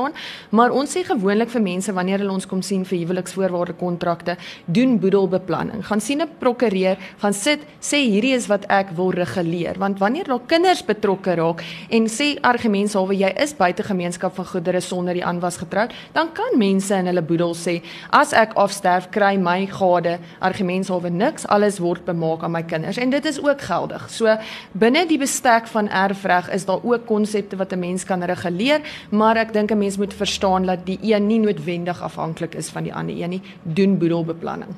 maar 0.51 0.71
ons 0.71 0.97
sê 0.97 1.05
gewoonlik 1.05 1.51
vir 1.51 1.63
mense 1.63 1.93
wanneer 1.93 2.19
hulle 2.19 2.33
ons 2.33 2.47
kom 2.47 2.63
sien 2.63 2.85
vir 2.85 2.99
huweliksvoorwaarde 2.99 3.73
kontrakte, 3.73 4.37
doen 4.67 4.99
boedelbeplanning. 4.99 5.85
Gaan 5.87 6.01
sien 6.01 6.23
'n 6.23 6.29
prokureur, 6.39 6.97
gaan 7.19 7.33
sit, 7.33 7.61
sê 7.81 7.97
hierdie 7.97 8.35
is 8.35 8.47
wat 8.47 8.65
ek 8.69 8.91
wil 8.97 9.11
reguleer, 9.11 9.79
want 9.79 9.99
wanneer 9.99 10.25
daar 10.25 10.47
kinders 10.47 10.83
betrokke 10.83 11.35
raak 11.35 11.63
en 11.91 12.07
sê 12.07 12.39
argumentshalwe 12.41 13.15
jy 13.15 13.33
is 13.37 13.55
buite 13.55 13.83
gemeenskap 13.83 14.35
van 14.35 14.47
goedere 14.47 14.81
sonder 14.81 15.15
die 15.15 15.25
aanwas 15.25 15.57
getroud, 15.57 15.93
dan 16.13 16.33
kan 16.33 16.59
mense 16.59 16.95
in 16.95 17.07
hulle 17.07 17.23
boedel 17.23 17.55
sê 17.55 17.83
as 18.11 18.33
ek 18.33 18.55
afsterf, 18.55 19.11
kry 19.11 19.37
my 19.37 19.67
gade 19.67 20.19
argumentshalwe 20.41 21.11
niks, 21.11 21.47
alles 21.47 21.79
word 21.79 22.05
bemaak 22.05 22.43
aan 22.43 22.53
my 22.53 22.63
kinders 22.63 22.99
en 22.99 23.11
dit 23.11 23.25
is 23.25 23.41
ook 23.43 23.61
geldig. 23.61 24.09
So 24.11 24.37
binne 24.73 25.07
die 25.07 25.19
bestek 25.19 25.67
van 25.67 25.89
erfreg 25.89 26.51
is 26.55 26.67
daar 26.69 26.83
ook 26.83 27.07
konsepte 27.07 27.57
wat 27.57 27.73
'n 27.73 27.79
mens 27.79 28.05
kan 28.05 28.23
reguleer, 28.23 28.81
maar 29.11 29.37
ek 29.37 29.53
dink 29.53 29.71
'n 29.71 29.79
moet 29.97 30.15
verstaan 30.15 30.67
dat 30.67 30.87
die 30.87 30.99
een 31.03 31.27
nie 31.27 31.39
noodwendig 31.41 32.03
afhanklik 32.03 32.55
is 32.55 32.69
van 32.69 32.83
die 32.83 32.95
ander 32.95 33.17
een 33.17 33.31
nie. 33.31 33.43
Doen 33.63 33.99
boedelbeplanning. 33.99 34.71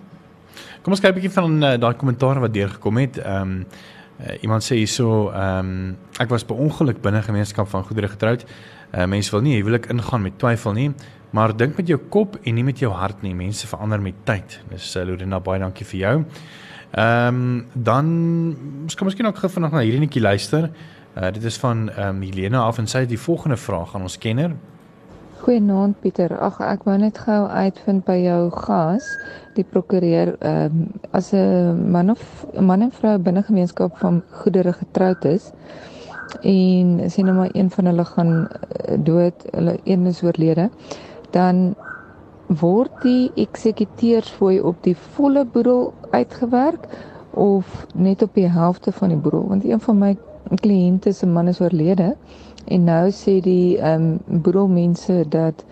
Kom 0.83 0.92
ons 0.92 1.01
kyk 1.01 1.11
'n 1.11 1.14
bietjie 1.14 1.35
van 1.35 1.62
uh, 1.62 1.79
daai 1.79 1.94
kommentaar 1.94 2.40
wat 2.40 2.55
deurgekom 2.55 2.96
het. 2.96 3.18
Ehm 3.18 3.40
um, 3.40 3.66
uh, 4.20 4.42
iemand 4.42 4.62
sê 4.62 4.77
hierso 4.77 5.31
ehm 5.31 5.59
um, 5.59 5.96
ek 6.18 6.29
was 6.29 6.44
per 6.44 6.57
ongeluk 6.57 7.01
binne 7.03 7.22
gemeenskap 7.22 7.68
van 7.68 7.85
goedere 7.85 8.09
getroud. 8.09 8.44
Uh, 8.94 9.05
mense 9.05 9.31
wil 9.31 9.40
nie 9.40 9.57
huwelik 9.57 9.87
ingaan 9.87 10.22
met 10.22 10.38
twyfel 10.38 10.72
nie, 10.72 10.90
maar 11.31 11.57
dink 11.57 11.77
met 11.77 11.87
jou 11.87 11.98
kop 12.09 12.37
en 12.42 12.55
nie 12.55 12.64
met 12.64 12.79
jou 12.79 12.92
hart 12.92 13.22
nie. 13.22 13.35
Mense 13.35 13.66
verander 13.66 14.01
met 14.01 14.14
tyd. 14.25 14.61
Dis 14.70 14.96
uh, 14.96 15.05
Lorena 15.05 15.40
baie 15.40 15.61
dankie 15.61 15.87
vir 15.87 15.98
jou. 16.01 16.16
Ehm 16.92 17.29
um, 17.29 17.66
dan 17.72 18.07
skam 18.87 19.07
miskien 19.07 19.27
ook 19.27 19.38
gou 19.38 19.51
vanaand 19.51 19.72
na 19.72 19.81
hierdie 19.81 20.01
netjie 20.01 20.22
luister. 20.22 20.70
Uh, 21.16 21.31
dit 21.33 21.44
is 21.44 21.57
van 21.57 21.90
ehm 21.90 22.09
um, 22.09 22.22
Helena 22.22 22.66
af 22.66 22.79
en 22.79 22.87
sy 22.87 22.98
het 23.07 23.09
die 23.09 23.20
volgende 23.20 23.57
vraag 23.57 23.94
aan 23.94 24.03
ons 24.03 24.18
kenner. 24.18 24.57
Goeienaand 25.43 25.97
Pieter. 25.99 26.37
Ag 26.39 26.61
ek 26.63 26.85
wou 26.87 26.95
net 27.03 27.17
gou 27.19 27.49
uitvind 27.51 28.05
by 28.07 28.15
jou 28.23 28.43
gas, 28.55 29.09
die 29.57 29.65
prokureur, 29.67 30.37
ehm 30.39 30.77
um, 30.77 30.85
as 31.19 31.33
'n 31.35 31.91
man 31.91 32.13
of 32.15 32.23
man 32.61 32.83
en 32.87 32.93
vrou 32.99 33.17
binne 33.19 33.43
gemeenskap 33.43 33.97
van 33.99 34.23
goedere 34.43 34.73
getroud 34.73 35.25
is 35.25 35.51
en 36.43 37.11
sien 37.11 37.27
nou 37.27 37.35
maar 37.37 37.51
een 37.53 37.71
van 37.71 37.91
hulle 37.91 38.05
gaan 38.05 38.33
eh, 38.47 38.99
dood, 38.99 39.35
hulle 39.51 39.79
een 39.85 40.07
is 40.07 40.23
oorlede, 40.23 40.71
dan 41.31 41.75
word 42.47 43.03
die 43.03 43.33
eksekuteursfooi 43.35 44.61
op 44.61 44.77
die 44.83 44.97
volle 44.97 45.45
boedel 45.45 45.93
uitgewerk 46.11 46.87
of 47.31 47.87
net 47.95 48.23
op 48.23 48.35
die 48.35 48.49
helfte 48.49 48.93
van 48.93 49.09
die 49.09 49.19
boedel 49.19 49.49
want 49.49 49.65
een 49.65 49.81
van 49.81 49.99
my 49.99 50.17
kliënte 50.61 51.13
se 51.13 51.27
man 51.27 51.49
is 51.49 51.61
oorlede 51.61 52.15
En 52.66 52.85
nou 52.85 53.11
sê 53.11 53.40
die 53.40 53.79
ehm 53.79 54.18
um, 54.29 54.40
boedelmense 54.42 55.25
dat 55.29 55.64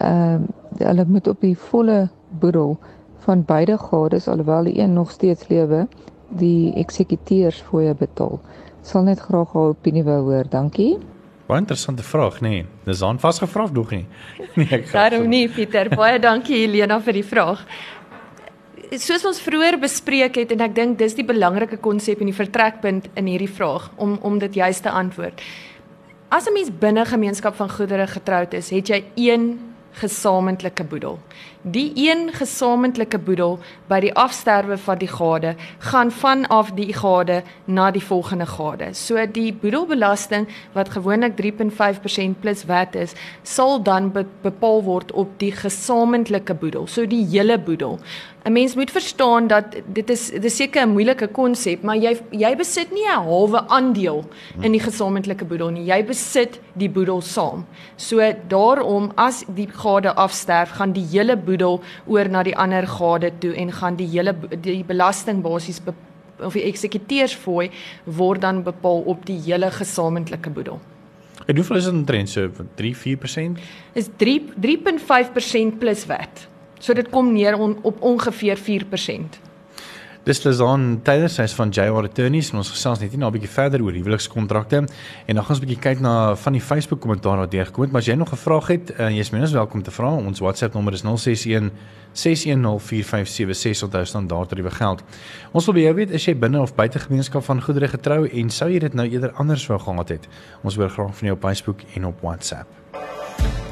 ehm 0.00 0.34
um, 0.34 0.46
hulle 0.78 1.04
moet 1.06 1.28
op 1.28 1.40
die 1.40 1.56
volle 1.58 2.08
boedel 2.40 2.78
van 3.24 3.44
beide 3.44 3.78
gades 3.78 4.28
alhoewel 4.28 4.64
die 4.64 4.78
een 4.78 4.92
nog 4.92 5.10
steeds 5.10 5.48
lewe, 5.48 5.86
die 6.28 6.74
eksekuteurs 6.74 7.62
fooie 7.62 7.94
betaal. 7.94 8.40
Sal 8.82 9.02
net 9.02 9.20
graag 9.20 9.52
haar 9.52 9.72
opinie 9.72 10.04
wou 10.04 10.20
hoor. 10.28 10.48
Dankie. 10.50 10.98
Baie 11.46 11.60
interessante 11.60 12.02
vraag, 12.02 12.40
nê. 12.40 12.48
Nee. 12.48 12.66
Dis 12.84 13.02
aan 13.02 13.20
vasgevra 13.20 13.66
nog 13.72 13.90
nie. 13.90 14.06
Nee, 14.56 14.68
ek 14.70 14.92
Daarom 14.92 15.28
nie, 15.28 15.48
Pieter. 15.48 15.90
Baie 15.92 16.18
dankie 16.18 16.62
Helena 16.62 17.00
vir 17.00 17.18
die 17.20 17.24
vraag. 17.24 17.64
Soos 19.00 19.24
ons 19.26 19.40
vroeër 19.42 19.78
bespreek 19.82 20.36
het 20.38 20.52
en 20.54 20.62
ek 20.64 20.74
dink 20.76 20.98
dis 20.98 21.16
die 21.18 21.26
belangrike 21.26 21.80
konsep 21.82 22.20
en 22.20 22.30
die 22.30 22.36
vertrekpunt 22.36 23.08
in 23.18 23.28
hierdie 23.28 23.50
vraag 23.50 23.90
om 23.96 24.18
om 24.22 24.38
dit 24.38 24.60
juist 24.60 24.84
te 24.86 24.92
antwoord. 24.92 25.42
As 26.28 26.46
'n 26.46 26.52
mens 26.52 26.70
binne 26.78 27.04
gemeenskap 27.04 27.54
van 27.54 27.70
goedere 27.70 28.06
getroud 28.06 28.52
is, 28.52 28.70
het 28.70 28.86
jy 28.88 29.04
een 29.14 29.74
gesamentlike 29.92 30.84
boedel. 30.84 31.18
Die 31.66 31.92
een 31.96 32.28
gesamentlike 32.36 33.16
boedel 33.24 33.54
by 33.88 33.96
die 34.04 34.10
afsterwe 34.20 34.76
van 34.84 34.98
die 35.00 35.08
gade 35.08 35.54
gaan 35.86 36.10
vanaf 36.12 36.74
die 36.76 36.92
gade 36.92 37.38
na 37.64 37.86
die 37.90 38.02
volgende 38.04 38.44
gade. 38.44 38.90
So 38.92 39.16
die 39.24 39.48
boedelbelasting 39.62 40.44
wat 40.74 40.92
gewoonlik 40.92 41.38
3.5% 41.40 42.36
plus 42.44 42.66
wat 42.68 42.94
is, 42.94 43.16
sal 43.42 43.80
dan 43.80 44.12
bepaal 44.12 44.84
word 44.84 45.16
op 45.16 45.32
die 45.40 45.54
gesamentlike 45.56 46.52
boedel, 46.52 46.84
so 46.86 47.08
die 47.08 47.24
hele 47.32 47.56
boedel. 47.56 47.96
'n 48.44 48.52
Mens 48.52 48.74
moet 48.74 48.90
verstaan 48.90 49.46
dat 49.46 49.64
dit 49.86 50.10
is 50.10 50.28
dis 50.30 50.56
seker 50.56 50.82
'n 50.84 50.92
moeilike 50.92 51.28
konsep, 51.28 51.82
maar 51.82 51.96
jy 51.96 52.20
jy 52.30 52.56
besit 52.56 52.92
nie 52.92 53.08
'n 53.08 53.24
halwe 53.24 53.68
aandeel 53.68 54.24
in 54.60 54.72
die 54.72 54.80
gesamentlike 54.80 55.44
boedel 55.44 55.70
nie. 55.70 55.84
Jy 55.84 56.04
besit 56.04 56.60
die 56.74 56.90
boedel 56.90 57.22
saam. 57.22 57.66
So 57.96 58.20
daarom 58.48 59.12
as 59.16 59.44
die 59.48 59.68
gade 59.68 60.14
afsterf, 60.14 60.70
gaan 60.70 60.92
die 60.92 61.06
hele 61.10 61.36
boedel 61.36 61.53
oor 61.62 62.28
na 62.28 62.42
die 62.42 62.56
ander 62.56 62.86
gade 62.86 63.30
toe 63.38 63.54
en 63.54 63.72
gaan 63.72 63.96
die 63.96 64.08
hele 64.08 64.34
die 64.60 64.84
belasting 64.84 65.42
basies 65.42 65.80
of 66.40 66.52
die 66.52 66.64
eksekuteursfooi 66.64 67.70
word 68.04 68.40
dan 68.40 68.62
bepaal 68.62 69.02
op 69.06 69.26
die 69.26 69.38
hele 69.46 69.70
gesamentlike 69.70 70.50
boedel. 70.50 70.80
En 71.46 71.56
hoeveel 71.56 71.76
is 71.76 71.84
dit 71.84 71.92
omtrent 71.92 72.28
so 72.28 72.50
3-4%? 72.80 73.58
Is 73.92 74.08
3 74.16 74.40
3.5% 74.60 75.78
plus 75.78 76.06
wat. 76.06 76.46
So 76.78 76.94
dit 76.94 77.08
kom 77.10 77.32
neer 77.32 77.58
on, 77.58 77.78
op 77.82 78.02
ongeveer 78.02 78.58
4%. 78.58 79.40
Dis 80.24 80.40
Lazan 80.40 81.02
Taylor 81.04 81.28
sê 81.28 81.44
van 81.52 81.68
JR 81.68 82.06
Attorneys 82.08 82.48
en 82.54 82.62
ons 82.62 82.68
gesels 82.72 83.02
net 83.02 83.12
nou 83.12 83.28
'n 83.28 83.34
bietjie 83.34 83.50
verder 83.52 83.82
oor 83.84 83.92
huwelikskontrakte 83.92 84.76
en 84.76 85.34
dan 85.34 85.44
gaan 85.44 85.52
ons 85.52 85.60
'n 85.60 85.66
bietjie 85.66 85.82
kyk 85.84 86.00
na 86.00 86.34
van 86.34 86.52
die 86.52 86.62
Facebook 86.62 87.00
kommentaar 87.00 87.36
wat 87.36 87.50
deurgekom 87.50 87.82
het, 87.82 87.92
maar 87.92 88.00
as 88.00 88.06
jy 88.06 88.14
nog 88.14 88.32
'n 88.32 88.36
vraag 88.36 88.66
het, 88.68 88.90
uh, 88.98 89.10
jy 89.10 89.18
is 89.18 89.30
minstens 89.30 89.52
welkom 89.52 89.82
te 89.82 89.90
vra. 89.90 90.08
Ons 90.08 90.40
WhatsApp 90.40 90.74
nommer 90.74 90.94
is 90.94 91.02
061 91.02 91.70
6104576 92.14 93.82
onthou 93.82 94.04
standaard 94.04 94.48
tariewe 94.48 94.70
geld. 94.70 95.02
Ons 95.52 95.66
wil 95.66 95.74
by 95.74 95.80
jou 95.80 95.94
weet 95.94 96.12
as 96.14 96.24
jy 96.24 96.34
binne 96.34 96.60
of 96.60 96.74
buite 96.74 96.98
gemeenskap 96.98 97.44
van 97.44 97.60
goedere 97.60 97.88
getrou 97.88 98.26
en 98.26 98.50
sou 98.50 98.70
jy 98.70 98.78
dit 98.78 98.94
nou 98.94 99.06
eerder 99.06 99.32
anders 99.32 99.66
wou 99.66 99.78
gehad 99.78 100.08
het. 100.08 100.28
Ons 100.62 100.76
hoor 100.76 100.88
graag 100.88 101.16
van 101.16 101.26
jou 101.28 101.36
op 101.36 101.42
Facebook 101.42 101.80
en 101.94 102.06
op 102.06 102.20
WhatsApp. 102.22 102.83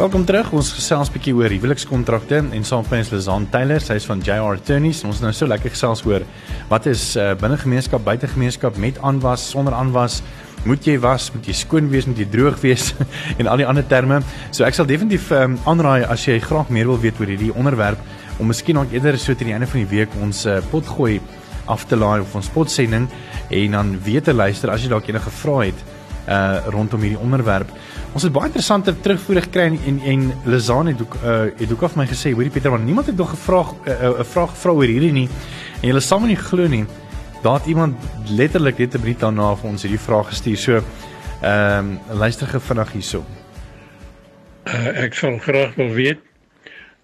Welkom 0.03 0.25
terug. 0.25 0.53
Ons 0.57 0.73
gesels 0.73 1.11
'n 1.11 1.13
bietjie 1.13 1.35
oor 1.37 1.53
huwelikskontrakte 1.53 2.37
en 2.41 2.65
saam 2.65 2.85
met 2.91 2.99
ons 2.99 3.11
Lizan 3.11 3.45
Taylor, 3.51 3.81
sy 3.81 3.95
is 3.95 4.07
van 4.07 4.21
JR 4.21 4.57
Attorneys. 4.57 5.05
Ons 5.05 5.21
nou 5.21 5.33
so 5.33 5.47
lekker 5.47 5.71
gesels 5.71 6.05
oor 6.05 6.23
wat 6.69 6.87
is 6.87 7.17
uh, 7.17 7.35
binne 7.35 7.57
gemeenskap, 7.57 8.03
buite 8.03 8.27
gemeenskap 8.27 8.77
met 8.77 8.99
aanwas, 8.99 9.51
sonder 9.51 9.75
aanwas. 9.75 10.23
Moet 10.65 10.85
jy 10.85 10.99
was, 10.99 11.31
moet 11.35 11.47
jy 11.47 11.53
skoon 11.53 11.91
wees, 11.91 12.07
moet 12.07 12.19
jy 12.19 12.27
droog 12.31 12.61
wees 12.61 12.95
en 13.39 13.47
al 13.47 13.57
die 13.57 13.67
ander 13.67 13.87
terme. 13.87 14.23
So 14.51 14.65
ek 14.65 14.75
sal 14.75 14.87
definitief 14.87 15.31
um, 15.31 15.59
aanraai 15.67 16.05
as 16.09 16.27
jy 16.27 16.41
graag 16.41 16.71
meer 16.71 16.87
wil 16.87 16.99
weet 16.99 17.21
oor 17.21 17.29
hierdie 17.29 17.55
onderwerp 17.55 17.99
om 18.39 18.47
miskien 18.47 18.79
ook 18.79 18.93
eerder 18.93 19.19
so 19.19 19.35
teen 19.35 19.53
die 19.53 19.55
einde 19.55 19.71
van 19.71 19.85
die 19.85 19.91
week 19.93 20.09
ons 20.23 20.47
uh, 20.47 20.59
pot 20.71 20.87
gooi 20.87 21.21
af 21.71 21.85
te 21.87 21.97
laai 21.97 22.21
of 22.25 22.35
ons 22.35 22.49
potsending 22.51 23.09
en 23.51 23.71
dan 23.77 23.99
weer 24.03 24.23
te 24.23 24.35
luister 24.35 24.71
as 24.73 24.83
jy 24.83 24.89
dalk 24.91 25.07
enige 25.13 25.31
vrae 25.31 25.71
het 25.71 25.85
uh 26.29 26.67
rondom 26.71 27.01
hierdie 27.01 27.19
onderwerp. 27.19 27.71
Ons 28.13 28.23
het 28.23 28.33
baie 28.33 28.47
interessante 28.47 28.95
terugvoer 29.01 29.43
gekry 29.43 29.65
en 29.71 29.79
en, 29.87 30.01
en 30.13 30.33
Lizane 30.45 30.93
het 30.93 31.01
ook 31.01 31.17
uh 31.25 31.45
het 31.59 31.73
ook 31.73 31.83
af 31.83 31.97
my 31.97 32.07
gesê, 32.07 32.33
hoorie 32.33 32.51
Pieter, 32.51 32.71
want 32.71 32.85
niemand 32.85 33.07
het 33.07 33.17
nog 33.17 33.31
gevra 33.31 33.63
'n 33.63 33.91
uh, 33.91 34.03
uh, 34.19 34.25
vraag 34.25 34.51
gevra 34.51 34.71
oor 34.71 34.85
hierdie 34.85 35.13
nie. 35.13 35.29
En 35.83 35.89
jy 35.89 36.01
sal 36.01 36.21
nie 36.21 36.37
glo 36.37 36.67
nie. 36.67 36.85
Daar 37.43 37.59
het 37.59 37.67
iemand 37.67 37.97
letterlik 38.29 38.79
net 38.79 38.95
'n 38.95 39.01
minuut 39.01 39.21
daarna 39.21 39.57
vir 39.57 39.71
ons 39.71 39.83
hierdie 39.83 40.01
vraag 40.01 40.29
gestuur. 40.29 40.57
So 40.57 40.83
ehm 41.43 41.99
um, 42.11 42.19
luister 42.19 42.47
gou 42.47 42.61
vinnig 42.61 42.93
hierso. 42.93 43.25
Uh, 44.67 45.03
ek 45.05 45.15
sal 45.15 45.39
graag 45.39 45.75
wil 45.75 45.91
weet 45.91 46.21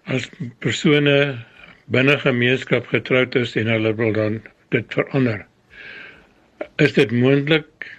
as 0.05 0.29
persone 0.59 1.45
binne 1.91 2.15
gemeenskap 2.21 2.87
getroud 2.87 3.35
is 3.35 3.55
en 3.59 3.67
hulle 3.67 3.93
wil 3.95 4.13
dan 4.13 4.41
dit 4.69 4.85
verander. 4.93 5.45
Is 6.77 6.93
dit 6.93 7.11
moontlik 7.11 7.98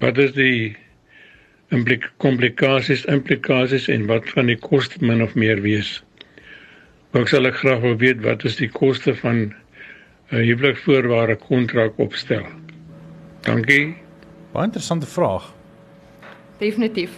wat 0.00 0.18
is 0.18 0.32
die 0.36 0.76
implik 1.70 2.08
komplikasies 2.22 3.04
implikasies 3.10 3.88
en 3.92 4.06
wat 4.10 4.26
van 4.34 4.50
die 4.50 4.58
koste 4.58 4.98
min 5.04 5.22
of 5.22 5.36
meer 5.38 5.60
wees. 5.62 6.00
Ook 7.14 7.30
sal 7.30 7.46
ek 7.46 7.60
graag 7.62 7.82
wil 7.84 7.96
weet 8.00 8.22
wat 8.26 8.44
is 8.48 8.58
die 8.58 8.70
koste 8.70 9.14
van 9.22 9.54
'n 10.30 10.44
huwelikvoorwaarde 10.46 11.36
kontrak 11.36 11.98
opstel. 11.98 12.46
Dankie. 13.42 13.96
Baie 14.52 14.66
interessante 14.66 15.06
vraag. 15.06 15.52
Definitief. 16.58 17.10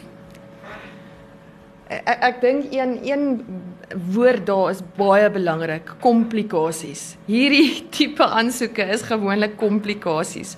Ek 1.88 2.18
ek 2.20 2.40
dink 2.40 2.72
een 2.72 2.98
een 3.04 3.44
woord 4.14 4.46
daar 4.46 4.70
is 4.70 4.80
baie 4.96 5.30
belangrik, 5.30 5.92
komplikasies. 6.00 7.16
Hierdie 7.26 7.82
tipe 7.96 8.24
aansoeke 8.24 8.82
is 8.82 9.02
gewoonlik 9.02 9.56
komplikasies. 9.56 10.56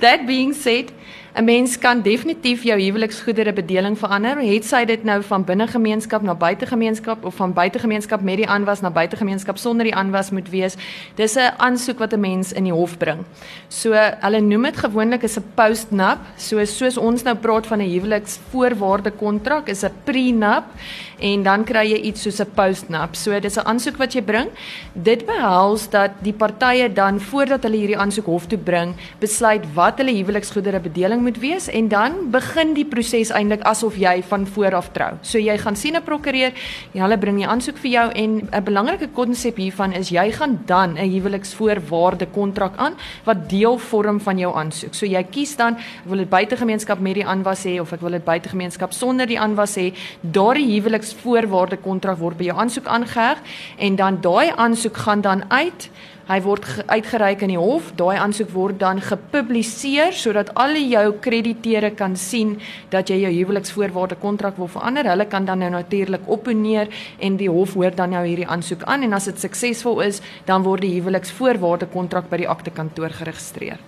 That 0.00 0.26
being 0.26 0.54
said, 0.54 0.92
'n 1.36 1.44
mens 1.44 1.78
kan 1.78 2.00
definitief 2.02 2.62
jou 2.64 2.76
huweliksgoedere 2.80 3.52
bedeling 3.52 3.98
verander. 3.98 4.38
Het 4.40 4.64
sy 4.64 4.84
dit 4.88 5.02
nou 5.04 5.22
van 5.22 5.44
binne 5.44 5.66
gemeenskap 5.68 6.22
na 6.22 6.34
buite 6.34 6.66
gemeenskap 6.66 7.24
of 7.24 7.34
van 7.34 7.52
buite 7.52 7.78
gemeenskap 7.78 8.22
met 8.24 8.36
die 8.36 8.48
aanwas 8.48 8.80
na 8.80 8.90
buite 8.90 9.16
gemeenskap 9.16 9.58
sonder 9.58 9.84
die 9.84 9.94
aanwas 9.94 10.30
moet 10.30 10.48
wees. 10.48 10.76
Dis 11.14 11.36
'n 11.36 11.52
aansoek 11.56 11.98
wat 11.98 12.12
'n 12.12 12.20
mens 12.20 12.52
in 12.52 12.64
die 12.64 12.72
hof 12.72 12.96
bring. 12.98 13.24
So 13.68 13.92
hulle 14.20 14.40
noem 14.40 14.62
dit 14.62 14.76
gewoonlik 14.76 15.24
'n 15.24 15.44
post-nup. 15.54 16.18
So 16.36 16.64
soos 16.64 16.96
ons 16.96 17.22
nou 17.22 17.34
praat 17.34 17.66
van 17.66 17.80
'n 17.80 17.90
huweliksvoorwaarde 17.90 19.10
kontrak 19.10 19.68
is 19.68 19.84
'n 19.84 19.92
pre-nup 20.04 20.64
en 21.20 21.42
dan 21.42 21.64
kry 21.64 21.90
jy 21.92 22.00
iets 22.00 22.22
soos 22.22 22.40
'n 22.40 22.50
post-nup. 22.54 23.14
So 23.14 23.40
dis 23.40 23.56
'n 23.56 23.66
aansoek 23.66 23.96
wat 23.96 24.12
jy 24.14 24.22
bring. 24.22 24.48
Dit 24.94 25.26
behels 25.26 25.90
dat 25.90 26.10
die 26.22 26.32
partye 26.32 26.92
dan 26.92 27.20
voordat 27.20 27.62
hulle 27.62 27.76
hierdie 27.76 27.98
aansoek 27.98 28.26
hof 28.26 28.46
toe 28.46 28.58
bring, 28.58 28.94
besluit 29.20 29.64
wat 29.74 29.85
hulle 30.00 30.12
huweliksgoedere 30.16 30.80
bedeling 30.82 31.22
moet 31.22 31.38
wees 31.38 31.68
en 31.68 31.88
dan 31.88 32.30
begin 32.34 32.74
die 32.74 32.84
proses 32.84 33.30
eintlik 33.30 33.62
asof 33.62 33.94
jy 33.96 34.22
van 34.26 34.46
voor 34.46 34.74
af 34.74 34.90
trou. 34.92 35.12
So 35.22 35.38
jy 35.38 35.56
gaan 35.58 35.76
sien 35.76 35.96
'n 35.96 36.02
prokureur, 36.02 36.52
hulle 36.92 37.18
bring 37.18 37.36
die 37.36 37.46
aansoek 37.46 37.78
vir 37.78 37.90
jou 37.90 38.10
en 38.10 38.48
'n 38.52 38.64
belangrike 38.64 39.08
konsep 39.14 39.56
hiervan 39.56 39.92
is 39.92 40.10
jy 40.10 40.32
gaan 40.32 40.58
dan 40.66 40.98
'n 40.98 41.10
huweliksvoorwaarde 41.10 42.26
kontrak 42.32 42.76
aan 42.76 42.94
wat 43.24 43.48
deel 43.48 43.78
vorm 43.78 44.20
van 44.20 44.38
jou 44.38 44.54
aansoek. 44.54 44.94
So 44.94 45.06
jy 45.06 45.22
kies 45.22 45.56
dan 45.56 45.76
ek 45.76 46.06
wil 46.06 46.18
dit 46.18 46.28
buitegemeenskap 46.28 46.98
met 46.98 47.14
die 47.14 47.26
aanwas 47.26 47.64
hê 47.64 47.80
of 47.80 47.92
ek 47.92 48.00
wil 48.00 48.10
dit 48.10 48.24
buitegemeenskap 48.24 48.92
sonder 48.92 49.26
die 49.26 49.38
aanwas 49.38 49.76
hê. 49.76 49.92
Daardie 50.20 50.80
huweliksvoorwaarde 50.80 51.76
kontrak 51.76 52.18
word 52.18 52.36
by 52.36 52.44
jou 52.44 52.56
aansoek 52.56 52.86
aangeheg 52.86 53.38
en 53.78 53.96
dan 53.96 54.20
daai 54.20 54.52
aansoek 54.56 54.96
gaan 54.96 55.20
dan 55.20 55.44
uit 55.50 55.90
Hy 56.26 56.40
word 56.42 56.64
uitgereik 56.90 57.44
in 57.46 57.52
die 57.52 57.60
hof. 57.60 57.92
Daai 57.94 58.16
aansoek 58.18 58.48
word 58.50 58.80
dan 58.80 58.98
gepubliseer 58.98 60.10
sodat 60.16 60.48
al 60.58 60.74
jou 60.80 61.04
krediteure 61.22 61.92
kan 61.94 62.16
sien 62.18 62.56
dat 62.90 63.12
jy 63.12 63.20
jou 63.20 63.30
huweliksvoorwaarde 63.30 64.18
kontrak 64.18 64.58
wil 64.58 64.66
verander. 64.66 65.06
Hulle 65.06 65.28
kan 65.30 65.46
dan 65.46 65.62
nou 65.62 65.70
natuurlik 65.70 66.26
opponeer 66.26 66.90
en 67.22 67.38
die 67.38 67.50
hof 67.50 67.76
hoor 67.78 67.94
dan 67.94 68.10
nou 68.10 68.24
hierdie 68.26 68.48
aansoek 68.50 68.82
aan 68.90 69.06
en 69.06 69.14
as 69.14 69.30
dit 69.30 69.46
suksesvol 69.46 70.02
is, 70.02 70.18
dan 70.50 70.66
word 70.66 70.82
die 70.82 70.96
huweliksvoorwaarde 70.96 71.86
kontrak 71.94 72.26
by 72.32 72.42
die 72.42 72.50
akte 72.50 72.74
kantoor 72.74 73.14
geregistreer. 73.14 73.78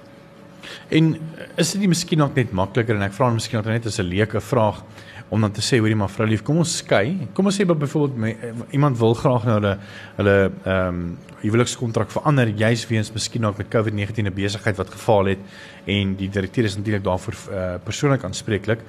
En 0.94 1.16
is 1.56 1.72
dit 1.74 1.82
nie 1.82 1.90
miskien 1.90 2.22
net 2.22 2.54
makliker 2.54 2.94
en 2.94 3.02
ek 3.02 3.18
vra 3.18 3.32
miskien 3.34 3.66
net 3.66 3.86
as 3.86 3.98
'n 3.98 4.06
leuke 4.06 4.40
vraag 4.40 4.84
om 5.28 5.40
dan 5.40 5.52
te 5.52 5.62
sê 5.64 5.78
hoorie 5.78 5.96
maar 5.98 6.10
vroulief, 6.10 6.42
kom 6.42 6.60
ons 6.62 6.78
skei. 6.80 7.28
Kom 7.36 7.50
ons 7.50 7.58
sê 7.60 7.66
byvoorbeeld 7.68 8.72
iemand 8.76 8.98
wil 9.00 9.14
graag 9.18 9.44
nou 9.48 9.58
hulle 9.58 9.74
hulle 10.16 10.36
ehm 10.64 11.02
um, 11.02 11.16
huwelikskontrak 11.38 12.10
verander 12.10 12.48
juis 12.50 12.80
weens 12.90 13.12
miskien 13.14 13.44
ook 13.46 13.60
met 13.60 13.68
COVID-19 13.70 14.26
'n 14.26 14.34
besigheid 14.34 14.76
wat 14.76 14.90
gefaal 14.90 15.24
het 15.24 15.38
en 15.86 16.16
die 16.16 16.28
direkteur 16.28 16.64
is 16.64 16.76
natuurlik 16.76 17.04
daarvoor 17.04 17.34
uh, 17.34 17.74
persoonlik 17.84 18.24
aanspreeklik. 18.24 18.80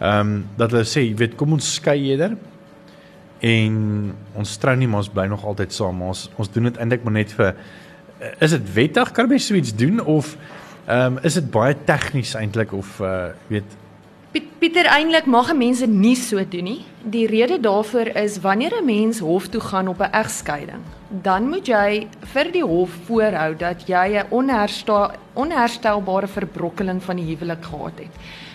Ehm 0.00 0.20
um, 0.20 0.46
dat 0.56 0.70
hulle 0.70 0.84
sê, 0.84 1.00
jy 1.06 1.14
weet, 1.14 1.36
kom 1.36 1.52
ons 1.52 1.74
skei 1.74 2.10
eerder 2.10 2.36
en 3.40 4.12
ons 4.34 4.56
trou 4.56 4.76
nie 4.76 4.88
maar 4.88 5.04
ons 5.04 5.12
bly 5.12 5.26
nog 5.26 5.44
altyd 5.44 5.72
saam. 5.72 6.02
Ons 6.02 6.30
ons 6.36 6.50
doen 6.50 6.64
dit 6.64 6.76
eintlik 6.76 7.04
maar 7.04 7.12
net 7.12 7.32
vir 7.32 7.54
is 8.40 8.50
dit 8.50 8.74
wettig 8.74 9.10
kan 9.12 9.28
mens 9.28 9.46
so 9.46 9.54
iets 9.54 9.74
doen 9.74 10.00
of 10.00 10.36
ehm 10.86 11.16
um, 11.16 11.18
is 11.22 11.34
dit 11.34 11.50
baie 11.50 11.76
tegnies 11.84 12.34
eintlik 12.34 12.72
of 12.72 13.00
uh 13.00 13.28
weet 13.48 13.76
Pieter 14.34 14.88
eintlik 14.90 15.28
mag 15.30 15.52
mense 15.54 15.86
nie 15.86 16.16
so 16.18 16.42
doen 16.50 16.66
nie. 16.66 16.80
Die 17.06 17.26
rede 17.30 17.60
daarvoor 17.62 18.08
is 18.18 18.40
wanneer 18.42 18.72
'n 18.80 18.84
mens 18.84 19.18
hof 19.18 19.46
toe 19.46 19.60
gaan 19.60 19.88
op 19.88 20.00
'n 20.00 20.10
egskeiding, 20.10 20.82
dan 21.22 21.48
moet 21.48 21.66
jy 21.66 22.08
vir 22.20 22.52
die 22.52 22.64
hof 22.64 22.90
voorhou 23.06 23.56
dat 23.56 23.86
jy 23.86 24.18
'n 24.18 24.26
onherstel, 24.30 25.10
onherstelbare 25.34 26.26
verbrokkeling 26.26 27.02
van 27.02 27.16
die 27.16 27.24
huwelik 27.24 27.64
gehad 27.64 27.98
het. 27.98 28.14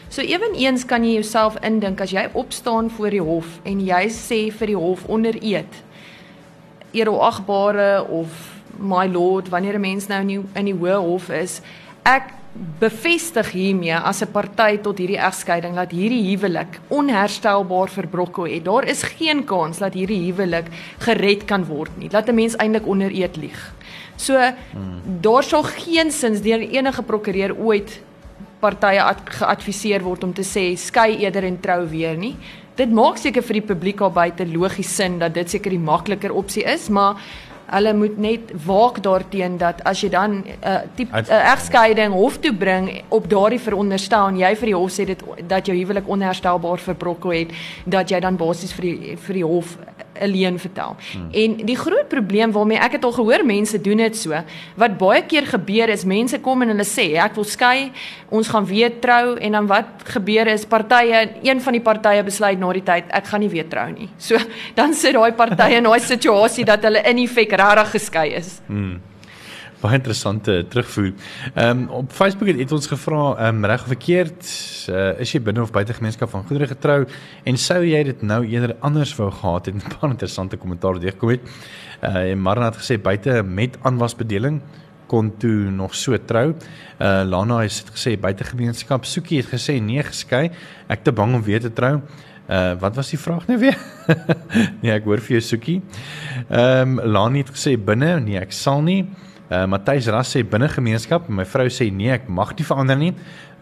So 0.10 0.22
ewenigs 0.22 0.86
kan 0.86 1.04
jy 1.04 1.14
jouself 1.14 1.56
indink 1.62 2.02
as 2.02 2.12
jy 2.12 2.30
opstaan 2.34 2.90
voor 2.90 3.10
die 3.10 3.22
hof 3.22 3.60
en 3.64 3.80
jy 3.80 4.10
sê 4.10 4.52
vir 4.52 4.68
die 4.68 4.78
hof 4.78 5.06
onder 5.06 5.36
eed 5.42 5.74
eeroagbare 6.92 8.08
of 8.10 8.28
my 8.78 9.08
lord 9.08 9.50
wanneer 9.50 9.76
'n 9.76 9.82
mens 9.82 10.08
nou 10.08 10.22
in 10.22 10.28
die, 10.28 10.42
in 10.54 10.66
die 10.66 10.74
hoë 10.76 10.98
hof 10.98 11.30
is, 11.30 11.62
ek 12.04 12.39
bevestig 12.80 13.52
hiermee 13.52 13.96
as 13.96 14.22
'n 14.22 14.32
party 14.32 14.78
tot 14.78 14.98
hierdie 14.98 15.20
egskeiding 15.20 15.76
dat 15.76 15.92
hierdie 15.92 16.24
huwelik 16.30 16.80
onherstelbaar 16.88 17.90
verbrokkel 17.90 18.44
het. 18.44 18.66
Daar 18.66 18.84
is 18.84 19.04
geen 19.04 19.44
kans 19.46 19.78
dat 19.78 19.94
hierdie 19.94 20.32
huwelik 20.32 20.66
gered 21.00 21.46
kan 21.46 21.66
word 21.66 21.98
nie. 21.98 22.10
Laat 22.12 22.30
'n 22.30 22.36
mens 22.36 22.56
eintlik 22.56 22.88
onder 22.88 23.12
eed 23.12 23.38
lieg. 23.38 23.74
So 24.16 24.36
hmm. 24.36 25.22
daar 25.22 25.44
sal 25.44 25.64
geen 25.64 26.12
sins 26.12 26.42
deur 26.42 26.60
enige 26.60 27.04
prokureur 27.04 27.56
ooit 27.56 28.02
partye 28.60 29.16
geadviseer 29.26 30.04
word 30.04 30.24
om 30.24 30.34
te 30.34 30.44
sê 30.44 30.76
skei 30.76 31.18
eerder 31.24 31.44
en 31.44 31.60
trou 31.60 31.88
weer 31.88 32.18
nie. 32.18 32.36
Dit 32.76 32.92
maak 32.92 33.18
seker 33.18 33.44
vir 33.44 33.60
die 33.60 33.68
publiek 33.74 34.02
al 34.02 34.12
buite 34.12 34.46
logies 34.48 34.96
sin 34.96 35.18
dat 35.20 35.34
dit 35.34 35.50
seker 35.50 35.70
die 35.70 35.80
makliker 35.80 36.32
opsie 36.32 36.64
is, 36.64 36.90
maar 36.90 37.16
hulle 37.70 37.94
moet 37.94 38.18
net 38.18 38.52
waak 38.66 39.02
daarteen 39.04 39.58
dat 39.58 39.84
as 39.84 40.02
jy 40.02 40.10
dan 40.10 40.32
'n 40.32 40.44
uh, 40.66 40.82
tipe 40.96 41.18
uh, 41.18 41.52
egskeiding 41.54 42.14
hof 42.14 42.40
toe 42.40 42.54
bring 42.54 43.02
op 43.08 43.30
daardie 43.30 43.60
veronderstel 43.60 44.28
en 44.28 44.38
jy 44.38 44.56
vir 44.56 44.66
die 44.66 44.76
hof 44.76 44.92
sê 44.92 45.06
dit 45.06 45.24
dat 45.48 45.66
jou 45.66 45.78
huwelik 45.78 46.08
onherstelbaar 46.08 46.80
verbrokkel 46.80 47.32
het 47.32 47.50
dat 47.86 48.10
jy 48.10 48.20
dan 48.20 48.38
basies 48.38 48.74
vir 48.74 48.82
die 48.82 49.16
vir 49.18 49.34
die 49.34 49.46
hof 49.46 49.78
alleen 50.20 50.60
vertel. 50.60 50.96
Hmm. 51.12 51.28
En 51.32 51.56
die 51.66 51.78
groot 51.78 52.08
probleem 52.12 52.52
waarmee 52.52 52.78
ek 52.78 52.98
het 52.98 53.08
al 53.08 53.16
gehoor 53.18 53.46
mense 53.46 53.82
doen 53.82 54.04
dit 54.04 54.18
so, 54.18 54.44
wat 54.76 54.98
baie 54.98 55.24
keer 55.26 55.48
gebeur 55.48 55.90
is 55.90 56.06
mense 56.06 56.40
kom 56.46 56.62
en 56.62 56.74
hulle 56.74 56.88
sê 56.88 57.12
ek 57.20 57.36
wil 57.40 57.48
skei, 57.48 57.92
ons 58.30 58.48
gaan 58.48 58.66
weer 58.70 59.00
trou 59.02 59.36
en 59.38 59.58
dan 59.58 59.68
wat 59.70 60.08
gebeur 60.14 60.48
is 60.48 60.66
partye, 60.70 61.26
een 61.44 61.62
van 61.62 61.78
die 61.78 61.84
partye 61.84 62.24
besluit 62.24 62.60
na 62.60 62.74
die 62.74 62.86
tyd 62.86 63.12
ek 63.16 63.30
gaan 63.32 63.46
nie 63.46 63.52
weer 63.52 63.68
trou 63.70 63.90
nie. 63.92 64.10
So 64.18 64.38
dan 64.80 64.94
sit 64.94 65.16
daai 65.18 65.32
partye 65.38 65.80
in 65.80 65.88
daai 65.88 66.00
situasie 66.00 66.66
dat 66.66 66.84
hulle 66.86 67.04
in 67.10 67.24
effek 67.26 67.56
regtig 67.60 67.96
geskei 67.98 68.28
is. 68.40 68.60
Hmm 68.68 69.00
baie 69.80 69.96
interessante 70.00 70.66
terugvoer. 70.70 71.14
Ehm 71.54 71.70
um, 71.70 71.84
op 72.02 72.12
Facebook 72.12 72.50
het, 72.52 72.72
ons 72.72 72.88
gevra 72.88 73.22
ehm 73.38 73.62
um, 73.62 73.66
reg 73.66 73.82
of 73.82 73.88
verkeerd 73.88 74.50
uh, 74.90 75.20
is 75.24 75.32
jy 75.32 75.42
binne 75.44 75.62
of 75.64 75.72
buite 75.72 75.94
gemeenskap 75.96 76.32
van 76.34 76.44
goedere 76.48 76.68
getrou 76.68 77.06
en 77.48 77.58
sou 77.58 77.80
jy 77.86 78.04
dit 78.04 78.22
nou 78.22 78.42
eerder 78.46 78.76
anders 78.80 79.16
wou 79.16 79.30
gehad 79.32 79.72
het? 79.72 79.76
'n 79.80 79.96
Baie 79.96 80.12
interessante 80.12 80.58
kommentaar 80.58 81.00
wat 81.00 81.04
gekom 81.04 81.30
het. 81.30 81.48
Uh 82.04 82.32
en 82.32 82.40
Marna 82.40 82.72
het 82.72 82.80
gesê 82.82 83.00
buite 83.02 83.44
met 83.44 83.78
aanwasbedeling 83.82 84.62
kon 85.08 85.32
toe 85.38 85.72
nog 85.72 85.96
so 85.96 86.18
trou. 86.26 86.54
Uh 87.00 87.24
Lana 87.26 87.62
het 87.62 87.92
gesê 87.96 88.20
buite 88.20 88.44
gemeenskap. 88.44 89.06
Soekie 89.06 89.38
het 89.42 89.48
gesê 89.48 89.80
nee 89.82 90.04
geskei. 90.04 90.52
Ek 90.88 91.04
te 91.04 91.12
bang 91.12 91.36
om 91.36 91.44
weer 91.44 91.62
te 91.62 91.74
trou. 91.74 92.02
Uh 92.50 92.76
wat 92.80 92.96
was 92.96 93.10
die 93.10 93.20
vraag 93.20 93.48
nou 93.48 93.60
weer? 93.60 93.78
nee, 94.82 94.92
ek 94.92 95.04
hoor 95.04 95.20
vir 95.20 95.40
jou 95.40 95.42
Soekie. 95.42 95.82
Ehm 96.50 97.00
um, 97.00 97.12
Lani 97.12 97.38
het 97.40 97.56
gesê 97.56 97.78
binne, 97.78 98.20
nee, 98.20 98.40
ek 98.40 98.52
sal 98.52 98.82
nie. 98.82 99.04
Uh 99.04 99.29
Matthys 99.50 100.08
Ras 100.14 100.30
sê 100.36 100.44
binne 100.46 100.68
gemeenskap 100.70 101.30
en 101.30 101.40
my 101.40 101.46
vrou 101.50 101.66
sê 101.74 101.90
nee, 101.92 102.12
ek 102.14 102.28
mag 102.30 102.52
nie 102.58 102.66
verander 102.68 102.98
nie. 103.00 103.14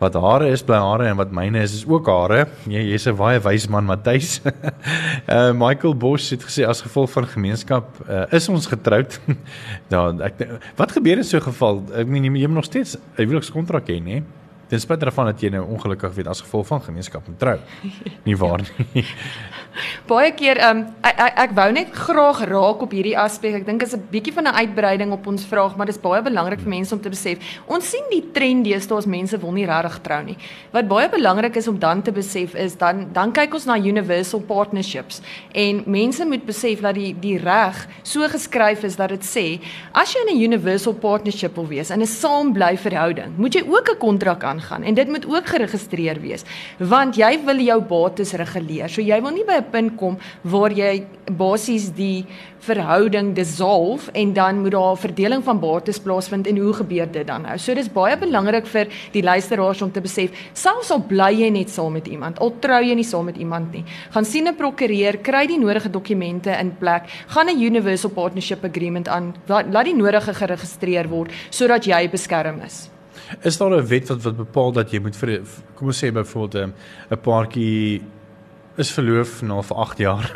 Wat 0.01 0.13
hare 0.19 0.51
is 0.53 0.61
bly 0.61 0.77
hare 0.77 1.07
en 1.09 1.17
wat 1.17 1.31
myne 1.33 1.61
is 1.63 1.73
is 1.79 1.85
ook 1.87 2.09
hare. 2.11 2.43
Nee, 2.69 2.83
jy's 2.91 3.07
'n 3.07 3.15
baie 3.17 3.39
wys 3.39 3.67
man, 3.69 3.85
Matthys. 3.85 4.41
uh 5.27 5.53
Michael 5.63 5.95
Bosch 5.95 6.31
het 6.31 6.43
gesê 6.43 6.67
as 6.67 6.81
gevolg 6.81 7.09
van 7.11 7.25
gemeenskap 7.25 7.87
uh, 8.09 8.25
is 8.31 8.49
ons 8.49 8.67
getroud. 8.67 9.19
ja, 9.89 10.11
ek 10.29 10.43
wat 10.75 10.91
gebeur 10.91 11.17
in 11.17 11.23
so 11.23 11.37
'n 11.37 11.47
geval? 11.49 11.83
Ek 11.95 12.07
meen 12.07 12.23
jy 12.23 12.47
moet 12.47 12.61
nog 12.61 12.65
steeds 12.65 12.97
'n 12.97 13.23
huwelikskontrak 13.23 13.87
hê, 13.87 14.03
nê? 14.03 14.23
Ten 14.67 14.81
spyte 14.83 15.05
daarvan 15.07 15.29
dat 15.31 15.41
jy 15.41 15.49
nou 15.53 15.63
ongelukkig 15.63 16.13
weet 16.17 16.27
as 16.27 16.41
gevolg 16.43 16.67
van 16.67 16.81
gemeenskap 16.83 17.27
moet 17.27 17.39
trou. 17.39 17.57
Nie 18.27 18.35
waar 18.37 18.59
nie. 18.59 19.05
Baie 20.09 20.31
keer 20.35 20.59
um 20.69 20.81
ek, 21.05 21.19
ek 21.27 21.37
ek 21.45 21.53
wou 21.55 21.67
net 21.71 21.93
graag 21.95 22.41
raak 22.49 22.81
op 22.83 22.95
hierdie 22.95 23.15
aspek. 23.19 23.59
Ek 23.61 23.65
dink 23.67 23.79
dit 23.79 23.87
is 23.87 23.95
'n 23.95 24.07
bietjie 24.11 24.33
van 24.33 24.47
'n 24.47 24.57
uitbreiding 24.65 25.11
op 25.11 25.27
ons 25.27 25.45
vraag, 25.45 25.77
maar 25.77 25.85
dit 25.85 25.95
is 25.95 26.01
baie 26.01 26.21
belangrik 26.21 26.59
vir 26.59 26.69
mense 26.69 26.93
om 26.93 27.01
te 27.01 27.09
besef. 27.09 27.37
Ons 27.67 27.89
sien 27.89 28.03
die 28.11 28.23
trend 28.33 28.65
deesdae 28.65 28.97
as 28.97 29.05
mense 29.05 29.37
wil 29.37 29.51
nie 29.51 29.65
regtig 29.65 30.01
trou 30.03 30.23
nie. 30.23 30.37
Wat 30.71 30.87
baie 30.87 31.09
belangrik 31.09 31.55
is 31.55 31.67
om 31.67 31.79
dan 31.79 32.01
te 32.01 32.11
besef 32.11 32.55
is 32.55 32.75
dan 32.75 33.07
dan 33.13 33.31
kyk 33.31 33.53
ons 33.53 33.65
na 33.65 33.77
universal 33.77 34.41
partnerships 34.41 35.21
en 35.53 35.83
mense 35.85 36.25
moet 36.25 36.45
besef 36.45 36.81
dat 36.81 36.95
die 36.95 37.13
die 37.13 37.37
reg 37.37 37.87
so 38.03 38.27
geskryf 38.27 38.83
is 38.83 38.95
dat 38.95 39.09
dit 39.09 39.23
sê 39.23 39.61
as 39.93 40.13
jy 40.13 40.19
in 40.27 40.35
'n 40.35 40.41
universal 40.41 40.93
partnership 40.93 41.55
wil 41.55 41.67
wees 41.67 41.89
in 41.89 42.01
'n 42.01 42.05
saambly 42.05 42.77
verhouding, 42.77 43.37
moet 43.37 43.53
jy 43.53 43.63
ook 43.63 43.89
'n 43.89 43.97
kontrak 43.99 44.43
aangaan 44.57 44.83
en 44.83 44.93
dit 44.93 45.07
moet 45.07 45.25
ook 45.25 45.47
geregistreer 45.47 46.19
wees 46.21 46.45
want 46.77 47.17
jy 47.17 47.37
wil 47.45 47.59
jou 47.61 47.79
bates 47.81 48.33
reguleer. 48.33 48.89
So 48.89 49.01
jy 49.01 49.21
wil 49.21 49.31
nie 49.31 49.45
by 49.45 49.61
'n 49.61 49.71
punt 49.71 49.97
kom 49.97 50.17
waar 50.43 50.71
jy 50.71 51.05
basies 51.31 51.91
die 51.93 52.25
verhouding 52.59 53.33
dissolve 53.35 54.11
en 54.11 54.33
dan 54.33 54.61
moet 54.61 54.71
daar 54.71 54.93
'n 54.93 54.97
verdeling 54.97 55.43
van 55.43 55.59
bates 55.59 55.99
plaasvind 55.99 56.47
en 56.47 56.57
hoe 56.57 56.73
gebeur 56.73 57.11
dit 57.11 57.27
dan 57.27 57.41
nou? 57.41 57.57
So 57.57 57.73
dis 57.73 57.89
baie 57.89 58.17
belangrik 58.17 58.65
vir 58.65 58.87
die 59.11 59.23
luisteraars 59.23 59.81
om 59.81 59.91
te 59.91 60.01
besef, 60.01 60.29
selfs 60.53 60.91
al 60.91 60.99
bly 60.99 61.31
jy 61.31 61.49
net 61.49 61.69
saam 61.69 61.93
met 61.93 62.07
iemand, 62.07 62.39
al 62.39 62.53
trou 62.59 62.83
jy 62.83 62.95
nie 62.95 63.03
saam 63.03 63.25
met 63.25 63.37
iemand 63.37 63.71
nie, 63.71 63.85
gaan 64.09 64.25
sien 64.25 64.47
'n 64.47 64.55
prokureur, 64.55 65.17
kry 65.17 65.47
die 65.47 65.59
nodige 65.59 65.89
dokumente 65.89 66.51
in 66.59 66.75
plek, 66.79 67.03
gaan 67.27 67.47
'n 67.47 67.61
universal 67.61 68.09
partnership 68.09 68.63
agreement 68.63 69.07
aan, 69.07 69.35
laat 69.47 69.85
die 69.85 69.95
nodige 69.95 70.33
geregistreer 70.33 71.07
word 71.09 71.31
sodat 71.49 71.85
jy 71.85 72.09
beskerm 72.09 72.61
is. 72.61 72.96
Is 73.41 73.57
daar 73.57 73.71
'n 73.75 73.87
wet 73.87 74.07
wat 74.09 74.21
wat 74.23 74.37
bepaal 74.37 74.71
dat 74.71 74.91
jy 74.91 74.99
moet 74.99 75.15
vir 75.15 75.41
kom 75.75 75.87
ons 75.87 76.03
sê 76.03 76.11
byvoorbeeld 76.11 76.55
'n 76.55 76.73
'n 77.11 77.21
paartjie 77.21 78.01
is 78.77 78.91
verloof 78.91 79.41
nou 79.41 79.63
vir 79.63 79.77
8 79.77 79.97
jaar. 79.97 80.31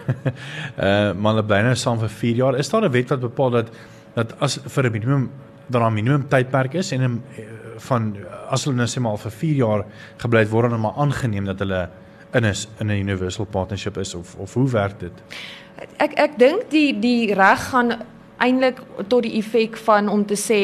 uh 0.77 1.13
maar 1.19 1.33
hulle 1.33 1.45
bly 1.45 1.61
nou 1.61 1.75
saam 1.75 1.99
vir 1.99 2.09
4 2.09 2.35
jaar. 2.35 2.57
Is 2.57 2.69
daar 2.69 2.83
'n 2.83 2.91
wet 2.91 3.09
wat 3.09 3.19
bepaal 3.19 3.49
dat 3.49 3.69
dat 4.15 4.35
as 4.39 4.59
vir 4.65 4.85
'n 4.85 4.91
minimum 4.91 5.31
dan 5.69 5.83
'n 5.83 5.93
minimum 5.93 6.27
tydperk 6.27 6.73
is 6.73 6.91
en 6.91 7.01
'n 7.01 7.23
eh, 7.37 7.43
van 7.77 8.15
as 8.49 8.65
hulle 8.65 8.75
nou 8.75 8.87
sê 8.87 8.99
maar 8.99 9.17
vir 9.17 9.31
4 9.31 9.55
jaar 9.55 9.85
gebly 10.17 10.39
het 10.39 10.49
word 10.49 10.69
dan 10.69 10.81
maar 10.81 10.97
aangeneem 10.97 11.45
dat 11.45 11.59
hulle 11.59 11.89
in 12.33 12.43
is 12.43 12.67
in 12.79 12.87
'n 12.87 12.99
universal 12.99 13.45
partnership 13.45 13.97
is 13.97 14.15
of 14.15 14.35
of 14.35 14.53
hoe 14.53 14.69
werk 14.69 14.99
dit? 14.99 15.13
Ek 15.97 16.13
ek 16.13 16.39
dink 16.39 16.69
die 16.69 16.99
die 16.99 17.33
reg 17.33 17.69
gaan 17.69 17.91
eintlik 18.41 18.81
tot 19.07 19.23
die 19.23 19.37
effek 19.39 19.77
van 19.85 20.09
om 20.09 20.25
te 20.25 20.37
sê 20.39 20.61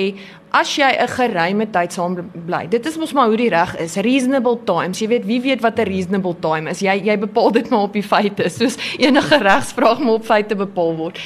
as 0.55 0.75
jy 0.77 0.87
'n 0.87 1.07
geruime 1.07 1.65
tyd 1.71 1.93
saam 1.93 2.15
bly. 2.45 2.67
Dit 2.69 2.85
is 2.85 2.97
mos 2.97 3.13
maar 3.13 3.27
hoe 3.27 3.37
die 3.37 3.49
reg 3.49 3.75
is. 3.79 3.95
Reasonable 3.95 4.57
times. 4.65 4.99
Jy 4.99 5.07
weet 5.07 5.25
wie 5.25 5.41
weet 5.41 5.61
wat 5.61 5.79
'n 5.79 5.83
reasonable 5.83 6.35
time 6.39 6.69
is. 6.69 6.79
Jy 6.79 7.01
jy 7.05 7.17
bepaal 7.17 7.51
dit 7.51 7.69
maar 7.69 7.79
op 7.81 7.93
die 7.93 8.03
feite, 8.03 8.49
soos 8.57 8.77
enige 8.97 9.37
regsvraag 9.37 9.99
maar 9.99 10.13
op 10.13 10.25
feite 10.25 10.55
bepaal 10.55 10.95
word. 10.95 11.19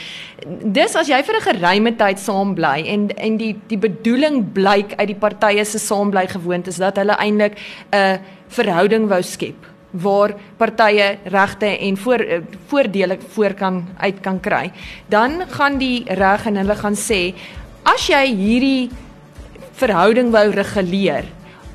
Dis 0.66 0.96
as 0.96 1.08
jy 1.08 1.24
vir 1.24 1.36
'n 1.36 1.42
geruime 1.42 1.96
tyd 1.96 2.20
saam 2.20 2.56
bly 2.56 2.84
en 2.86 3.10
en 3.18 3.38
die 3.38 3.56
die 3.68 3.78
bedoeling 3.78 4.52
blyk 4.54 4.94
uit 4.98 5.08
die 5.08 5.20
partye 5.20 5.66
se 5.66 5.80
saambly 5.80 6.28
gewoontes 6.28 6.78
dat 6.78 6.98
hulle 6.98 7.16
eintlik 7.18 7.58
'n 7.94 8.20
verhouding 8.48 9.08
wou 9.08 9.22
skep 9.22 9.71
waar 9.92 10.34
partye 10.58 11.18
regte 11.24 11.66
en 11.66 11.98
voor 11.98 12.20
eh, 12.20 12.42
voordele 12.68 13.18
voor 13.28 13.54
kan 13.54 13.88
uit 13.98 14.20
kan 14.22 14.40
kry. 14.40 14.72
Dan 15.08 15.42
gaan 15.50 15.78
die 15.78 16.04
reg 16.08 16.46
en 16.46 16.56
hulle 16.56 16.76
gaan 16.76 16.96
sê 16.96 17.34
As 17.84 18.06
jy 18.08 18.26
hierdie 18.30 18.90
verhouding 19.74 20.30
wou 20.32 20.52
reguleer 20.54 21.26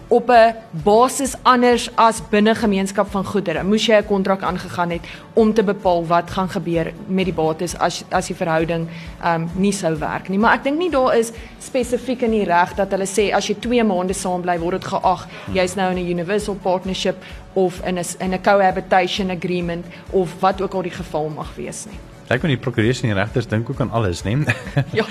op 0.08 0.30
'n 0.30 0.54
basis 0.70 1.34
anders 1.42 1.90
as 1.94 2.22
binne 2.30 2.54
gemeenskap 2.54 3.10
van 3.10 3.24
goedere. 3.24 3.62
Moes 3.62 3.86
jy 3.86 3.96
'n 3.96 4.06
kontrak 4.06 4.42
aangegaan 4.42 4.90
het 4.90 5.00
om 5.32 5.54
te 5.54 5.62
bepaal 5.62 6.06
wat 6.06 6.30
gaan 6.30 6.48
gebeur 6.48 6.92
met 7.06 7.24
die 7.24 7.34
bates 7.34 7.78
as 7.78 8.04
as 8.08 8.26
die 8.26 8.36
verhouding 8.36 8.88
ehm 9.22 9.42
um, 9.42 9.50
nie 9.54 9.72
sou 9.72 9.98
werk 9.98 10.28
nie. 10.28 10.38
Maar 10.38 10.54
ek 10.54 10.64
dink 10.64 10.78
nie 10.78 10.90
daar 10.90 11.16
is 11.16 11.32
spesifiek 11.58 12.22
in 12.22 12.30
die 12.30 12.44
reg 12.44 12.74
dat 12.74 12.90
hulle 12.90 13.06
sê 13.06 13.34
as 13.34 13.46
jy 13.46 13.56
2 13.58 13.84
maande 13.84 14.12
saam 14.12 14.40
bly 14.40 14.58
word 14.58 14.80
dit 14.80 14.84
geag 14.84 15.26
jy's 15.52 15.74
nou 15.74 15.90
in 15.90 15.98
'n 15.98 16.10
universal 16.10 16.54
partnership 16.54 17.16
of 17.52 17.80
in 17.86 17.98
'n 17.98 18.04
in 18.18 18.32
'n 18.32 18.42
cohabitation 18.42 19.30
agreement 19.30 19.86
of 20.10 20.40
wat 20.40 20.62
ook 20.62 20.74
al 20.74 20.82
die 20.82 20.96
geval 20.96 21.28
mag 21.28 21.54
wees 21.56 21.86
nie. 21.86 21.98
Ek 22.28 22.42
weet 22.42 22.50
die 22.50 22.70
prokureurs 22.70 23.02
en 23.02 23.08
die 23.08 23.14
regters 23.14 23.46
dink 23.46 23.70
ook 23.70 23.80
aan 23.80 23.90
alles, 23.90 24.22
né? 24.22 24.44
ja. 24.92 25.04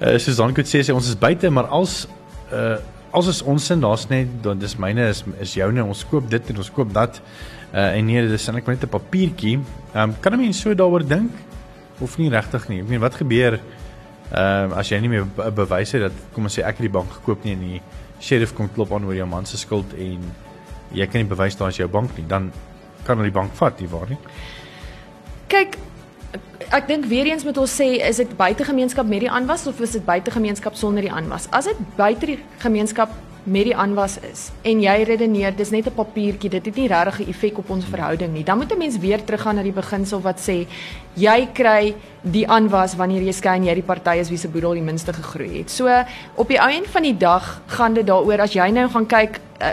uh, 0.00 0.18
Susan 0.24 0.54
het 0.56 0.66
sê 0.66 0.92
ons 0.92 1.08
is 1.08 1.18
buite, 1.18 1.50
maar 1.50 1.66
als 1.66 2.06
uh 2.52 2.76
as 3.12 3.28
is 3.28 3.42
ons 3.42 3.66
sin 3.66 3.80
daar's 3.80 4.08
net 4.08 4.28
dan 4.42 4.58
dis 4.58 4.76
myne 4.80 5.08
is 5.12 5.22
is 5.40 5.54
joune 5.54 5.84
ons 5.84 6.04
koop 6.10 6.30
dit 6.30 6.50
en 6.50 6.56
ons 6.56 6.70
koop 6.70 6.92
dat 6.92 7.20
uh, 7.72 7.96
en 7.96 8.06
nee 8.06 8.26
dis 8.28 8.46
net 8.50 8.66
net 8.66 8.84
'n 8.84 8.88
papiertjie. 8.88 9.58
Ehm 9.94 10.10
um, 10.10 10.14
kan 10.20 10.32
'n 10.32 10.40
mens 10.40 10.60
so 10.60 10.74
daaroor 10.74 11.06
dink 11.06 11.30
of 12.00 12.18
nie 12.18 12.30
regtig 12.30 12.68
nie. 12.68 12.80
Ek 12.80 12.88
meen 12.88 13.00
wat 13.00 13.14
gebeur 13.14 13.60
ehm 14.32 14.72
uh, 14.72 14.78
as 14.78 14.88
jy 14.88 15.00
nie 15.00 15.08
meer 15.08 15.26
bewys 15.54 15.92
het 15.92 16.02
dat 16.02 16.16
kom 16.32 16.44
ons 16.44 16.58
sê 16.58 16.62
ek 16.62 16.76
het 16.78 16.88
die 16.88 16.98
bank 16.98 17.10
gekoop 17.12 17.44
nie 17.44 17.52
en 17.52 17.60
die 17.60 17.80
sheriff 18.20 18.54
kom 18.54 18.68
klop 18.72 18.92
aan 18.92 19.04
oor 19.04 19.14
jou 19.14 19.26
man 19.26 19.46
se 19.46 19.58
skuld 19.58 19.92
en 19.98 20.20
jy 20.92 21.06
kan 21.06 21.20
nie 21.22 21.28
bewys 21.28 21.56
daar 21.56 21.68
is 21.68 21.80
jou 21.80 21.88
bank 21.88 22.16
nie, 22.16 22.26
dan 22.28 22.52
kan 23.04 23.18
hulle 23.18 23.30
die 23.30 23.34
bank 23.34 23.54
vat, 23.58 23.80
nie 23.80 23.88
waar 23.90 24.08
nie? 24.08 24.18
Kyk 25.52 25.76
ek 26.72 26.86
dink 26.88 27.04
weer 27.04 27.28
eens 27.28 27.44
moet 27.44 27.58
ons 27.60 27.72
sê 27.80 27.98
is 28.00 28.16
dit 28.22 28.30
buite 28.36 28.64
gemeenskap 28.64 29.08
met 29.08 29.20
die 29.26 29.30
aanwas 29.30 29.66
of 29.68 29.80
is 29.84 29.92
dit 29.98 30.04
buite 30.06 30.32
gemeenskap 30.32 30.78
sonder 30.78 31.04
die 31.04 31.12
aanwas? 31.12 31.44
As 31.52 31.68
dit 31.68 31.82
buite 31.98 32.30
die 32.30 32.38
gemeenskap 32.62 33.12
met 33.44 33.66
die 33.66 33.74
aanwas 33.76 34.14
is 34.24 34.46
en 34.68 34.80
jy 34.80 34.94
redeneer 35.04 35.52
dis 35.56 35.72
net 35.74 35.86
'n 35.86 35.94
papiertjie, 35.94 36.48
dit 36.48 36.64
het 36.64 36.76
nie 36.76 36.88
regtig 36.88 37.20
'n 37.20 37.28
effek 37.28 37.58
op 37.58 37.70
ons 37.70 37.84
verhouding 37.84 38.32
nie. 38.32 38.44
Dan 38.44 38.58
moet 38.58 38.72
'n 38.72 38.78
mens 38.78 38.96
weer 38.98 39.24
teruggaan 39.24 39.56
na 39.56 39.62
die 39.62 39.72
beginsel 39.72 40.20
wat 40.20 40.40
sê 40.40 40.66
jy 41.14 41.48
kry 41.52 41.94
die 42.22 42.48
aanwas 42.48 42.96
wanneer 42.96 43.22
jy 43.22 43.32
skyn 43.32 43.64
jy 43.64 43.74
die 43.74 43.82
party 43.82 44.16
is 44.20 44.30
wie 44.30 44.38
se 44.38 44.48
boedel 44.48 44.72
die 44.72 44.82
minste 44.82 45.12
gegroei 45.12 45.58
het. 45.58 45.70
So 45.70 45.88
op 46.36 46.48
die 46.48 46.60
ou 46.60 46.70
end 46.70 46.86
van 46.86 47.02
die 47.02 47.16
dag 47.16 47.60
gaan 47.66 47.94
dit 47.94 48.06
daaroor 48.06 48.40
as 48.40 48.52
jy 48.52 48.70
nou 48.70 48.88
gaan 48.88 49.06
kyk 49.06 49.40
uh, 49.60 49.66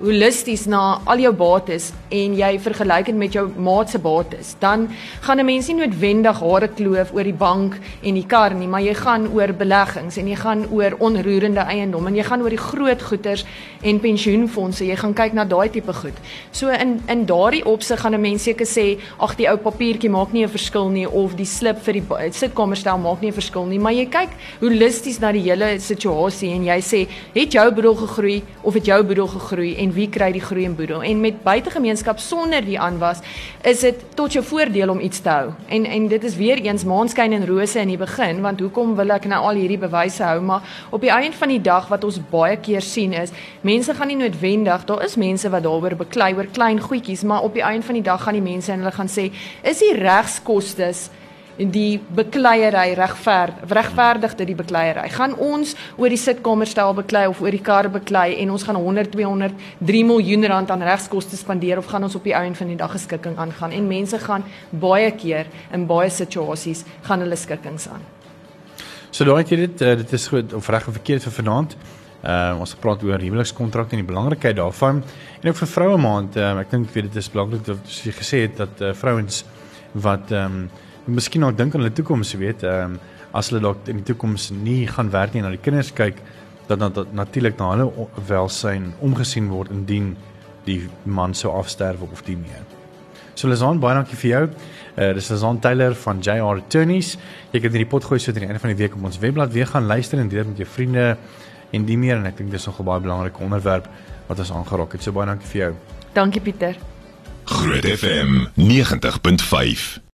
holisties 0.00 0.66
na 0.68 1.00
al 1.08 1.20
jou 1.22 1.32
bates 1.36 1.90
en 2.12 2.34
jy 2.36 2.50
vergelyk 2.62 3.08
dit 3.10 3.16
met 3.18 3.32
jou 3.32 3.46
maat 3.62 3.90
se 3.90 3.98
bates, 4.02 4.54
dan 4.60 4.88
gaan 5.22 5.40
'n 5.40 5.46
mens 5.46 5.68
nie 5.68 5.76
noodwendig 5.76 6.40
hare 6.40 6.68
kloof 6.68 7.12
oor 7.14 7.24
die 7.24 7.32
bank 7.32 7.74
en 8.02 8.14
die 8.14 8.26
kar 8.26 8.54
nie, 8.54 8.66
maar 8.66 8.80
jy 8.80 8.94
gaan 8.94 9.28
oor 9.32 9.52
beleggings 9.52 10.16
en 10.18 10.28
jy 10.28 10.36
gaan 10.36 10.66
oor 10.70 10.96
onroerende 10.98 11.60
eiendom 11.60 12.06
en 12.06 12.14
jy 12.14 12.22
gaan 12.22 12.42
oor 12.42 12.50
die 12.50 12.58
groot 12.58 13.02
goederes 13.02 13.44
en 13.82 14.00
pensioenfonde. 14.00 14.84
Jy 14.84 14.96
gaan 14.96 15.14
kyk 15.14 15.32
na 15.32 15.44
daai 15.44 15.70
tipe 15.70 15.92
goed. 15.92 16.14
So 16.52 16.68
in 16.68 17.00
in 17.08 17.26
daardie 17.26 17.64
opsig 17.64 18.00
gaan 18.00 18.14
'n 18.14 18.20
mens 18.20 18.42
seker 18.42 18.66
sê, 18.66 18.98
ag 19.18 19.36
die 19.36 19.48
ou 19.48 19.56
papiertjie 19.56 20.10
maak 20.10 20.32
nie 20.32 20.44
'n 20.44 20.48
verskil 20.48 20.88
nie 20.88 21.06
of 21.08 21.36
die 21.36 21.46
slip 21.46 21.78
vir 21.82 21.92
die 21.94 22.30
sitkamerstel 22.30 22.98
maak 22.98 23.20
nie 23.22 23.28
'n 23.30 23.40
verskil 23.40 23.66
nie, 23.66 23.78
maar 23.78 23.92
jy 23.92 24.06
kyk 24.06 24.30
holisties 24.60 25.20
na 25.20 25.32
die 25.32 25.42
hele 25.42 25.80
situasie 25.80 26.52
en 26.52 26.64
jy 26.64 26.80
sê, 26.80 27.08
het 27.34 27.52
jou 27.52 27.70
boedel 27.70 27.94
gegroei 27.94 28.42
of 28.62 28.74
het 28.74 28.84
jou 28.84 29.02
boedel 29.02 29.26
gegroei? 29.26 29.85
en 29.85 29.85
wie 29.92 30.08
kry 30.08 30.32
die 30.32 30.40
groei 30.40 30.64
en 30.64 30.76
boedel. 30.76 31.02
En 31.02 31.20
met 31.20 31.42
buitegemeenskap 31.42 32.18
sonder 32.18 32.64
die 32.64 32.80
aanwas 32.80 33.22
is 33.62 33.80
dit 33.80 34.04
tot 34.14 34.32
jou 34.32 34.44
voordeel 34.44 34.90
om 34.90 35.00
iets 35.00 35.20
te 35.20 35.28
hou. 35.28 35.52
En 35.68 35.84
en 35.84 36.08
dit 36.08 36.24
is 36.24 36.36
weer 36.36 36.58
eens 36.58 36.84
maanskyn 36.84 37.32
en 37.32 37.46
rose 37.46 37.80
in 37.80 37.88
die 37.88 37.98
begin 38.00 38.40
want 38.40 38.60
hoekom 38.60 38.94
wil 38.96 39.14
ek 39.16 39.26
nou 39.30 39.40
al 39.50 39.60
hierdie 39.60 39.80
bewyse 39.80 40.24
hou 40.24 40.40
maar 40.44 40.86
op 40.90 41.04
die 41.04 41.12
einde 41.12 41.36
van 41.36 41.52
die 41.52 41.60
dag 41.62 41.88
wat 41.92 42.04
ons 42.04 42.18
baie 42.30 42.56
keer 42.62 42.84
sien 42.84 43.14
is 43.16 43.34
mense 43.66 43.94
gaan 43.94 44.10
nie 44.12 44.18
noodwendig 44.20 44.86
daar 44.88 45.04
is 45.06 45.16
mense 45.20 45.50
wat 45.52 45.66
daaroor 45.66 45.98
beklei 46.02 46.32
oor 46.36 46.48
klein 46.58 46.80
goedjies 46.80 47.24
maar 47.24 47.46
op 47.46 47.54
die 47.54 47.64
einde 47.66 47.86
van 47.86 48.00
die 48.00 48.06
dag 48.06 48.22
gaan 48.22 48.38
die 48.38 48.44
mense 48.44 48.72
en 48.72 48.84
hulle 48.84 48.96
gaan 48.98 49.12
sê 49.12 49.30
is 49.62 49.82
die 49.82 49.94
regskoste 49.98 50.92
die 51.56 52.00
bekleierery 52.16 52.94
regver 52.98 53.52
regverdig 53.68 54.34
dit 54.36 54.50
die 54.50 54.56
bekleierery. 54.58 55.08
Gaan 55.14 55.36
ons 55.40 55.74
oor 55.96 56.12
die 56.12 56.20
sitkamerstel 56.20 56.94
beklei 56.94 57.26
of 57.30 57.40
oor 57.40 57.54
die 57.54 57.62
kar 57.64 57.88
beklei 57.92 58.36
en 58.42 58.52
ons 58.52 58.66
gaan 58.66 58.76
100 58.76 59.10
200 59.14 59.54
3 59.78 60.04
miljoen 60.04 60.46
rand 60.52 60.70
aan 60.70 60.84
regskoste 60.84 61.36
spandeer 61.36 61.78
of 61.78 61.88
gaan 61.90 62.04
ons 62.04 62.14
op 62.14 62.24
die 62.24 62.36
ouend 62.36 62.56
van 62.56 62.72
die 62.72 62.76
dag 62.76 62.92
geskikking 62.92 63.38
aangaan? 63.38 63.72
En 63.72 63.88
mense 63.88 64.18
gaan 64.18 64.44
baie 64.70 65.10
keer 65.16 65.48
in 65.72 65.86
baie 65.86 66.10
situasies 66.10 66.84
gaan 67.08 67.24
hulle 67.24 67.36
skikkings 67.36 67.88
aan. 67.88 68.04
So 69.10 69.24
daai 69.24 69.40
het 69.40 69.52
jy 69.52 69.62
dit 69.64 69.84
uh, 69.86 69.94
dit 69.96 70.12
is 70.12 70.26
goed 70.28 70.52
of 70.52 70.68
reg 70.68 70.88
of 70.88 70.98
verkeerd 70.98 71.24
vir 71.24 71.38
vanaand. 71.40 71.76
Uh, 72.26 72.56
ons 72.60 72.72
gepraat 72.74 73.04
oor 73.06 73.22
huwelikskontrak 73.22 73.92
en 73.94 74.02
die 74.02 74.08
belangrikheid 74.08 74.56
daarvan. 74.58 75.02
En 75.40 75.48
ook 75.48 75.60
vir 75.62 75.70
vroue 75.70 76.00
maand 76.00 76.36
uh, 76.36 76.56
ek 76.60 76.72
dink 76.74 76.90
weet 76.92 77.08
dit 77.08 77.20
is 77.22 77.30
belangrik 77.32 77.64
dat 77.64 78.00
jy 78.02 78.12
gesê 78.12 78.42
het 78.44 78.58
dat 78.60 78.82
uh, 78.82 78.92
vrouens 78.98 79.44
wat 79.94 80.34
ehm 80.34 80.66
um, 80.66 80.84
miskien 81.06 81.44
ook 81.44 81.56
dink 81.56 81.74
aan 81.74 81.80
hulle 81.80 81.92
toekoms, 81.92 82.34
weet, 82.34 82.62
ehm 82.62 82.96
um, 82.96 82.98
as 83.36 83.50
hulle 83.50 83.60
dalk 83.60 83.88
in 83.90 83.98
die 84.00 84.06
toekoms 84.06 84.48
nie 84.50 84.86
gaan 84.88 85.10
werk 85.12 85.34
nie 85.34 85.42
en 85.42 85.50
na 85.50 85.52
die 85.52 85.60
kinders 85.60 85.90
kyk, 85.92 86.22
dat 86.66 86.80
dan 86.80 87.06
natuurlik 87.12 87.58
na 87.58 87.68
hulle 87.74 88.06
welsyn 88.28 88.92
omgesien 89.04 89.50
word 89.52 89.70
indien 89.70 90.14
die 90.64 90.88
man 91.04 91.34
sou 91.34 91.52
afsterwe 91.54 92.08
of 92.12 92.22
die 92.26 92.36
meer. 92.36 92.64
So 93.36 93.48
Lazan, 93.48 93.80
baie 93.80 93.94
dankie 93.98 94.16
vir 94.16 94.30
jou. 94.30 94.44
Uh 94.96 95.10
dis 95.14 95.28
Lazan 95.30 95.60
Taylor 95.60 95.94
van 96.06 96.22
JR 96.24 96.62
Attorneys. 96.62 97.16
Jy 97.52 97.60
kan 97.60 97.74
hierdie 97.76 97.90
pot 97.92 98.04
gooi 98.08 98.18
so 98.18 98.32
teen 98.32 98.46
die 98.46 98.48
einde 98.48 98.62
van 98.62 98.72
die 98.72 98.80
week 98.80 98.96
op 98.96 99.04
ons 99.04 99.20
webblad 99.20 99.52
weer 99.52 99.68
gaan 99.68 99.86
luister 99.86 100.18
en 100.22 100.32
deel 100.32 100.48
met 100.48 100.64
jou 100.64 100.68
vriende 100.68 101.16
en 101.76 101.84
die 101.84 101.98
meer 102.00 102.16
en 102.16 102.26
ek 102.30 102.40
dink 102.40 102.50
dis 102.50 102.66
nog 102.66 102.80
'n 102.80 102.84
baie 102.84 103.00
belangrike 103.00 103.42
onderwerp 103.44 103.88
wat 104.26 104.38
ons 104.38 104.52
aangeraak 104.52 104.92
het. 104.92 105.02
So 105.02 105.12
baie 105.12 105.26
dankie 105.26 105.48
vir 105.48 105.60
jou. 105.60 105.72
Dankie 106.14 106.40
Pieter. 106.40 106.76
Groot 107.44 107.84
FM 107.84 108.48
90.5 108.56 110.00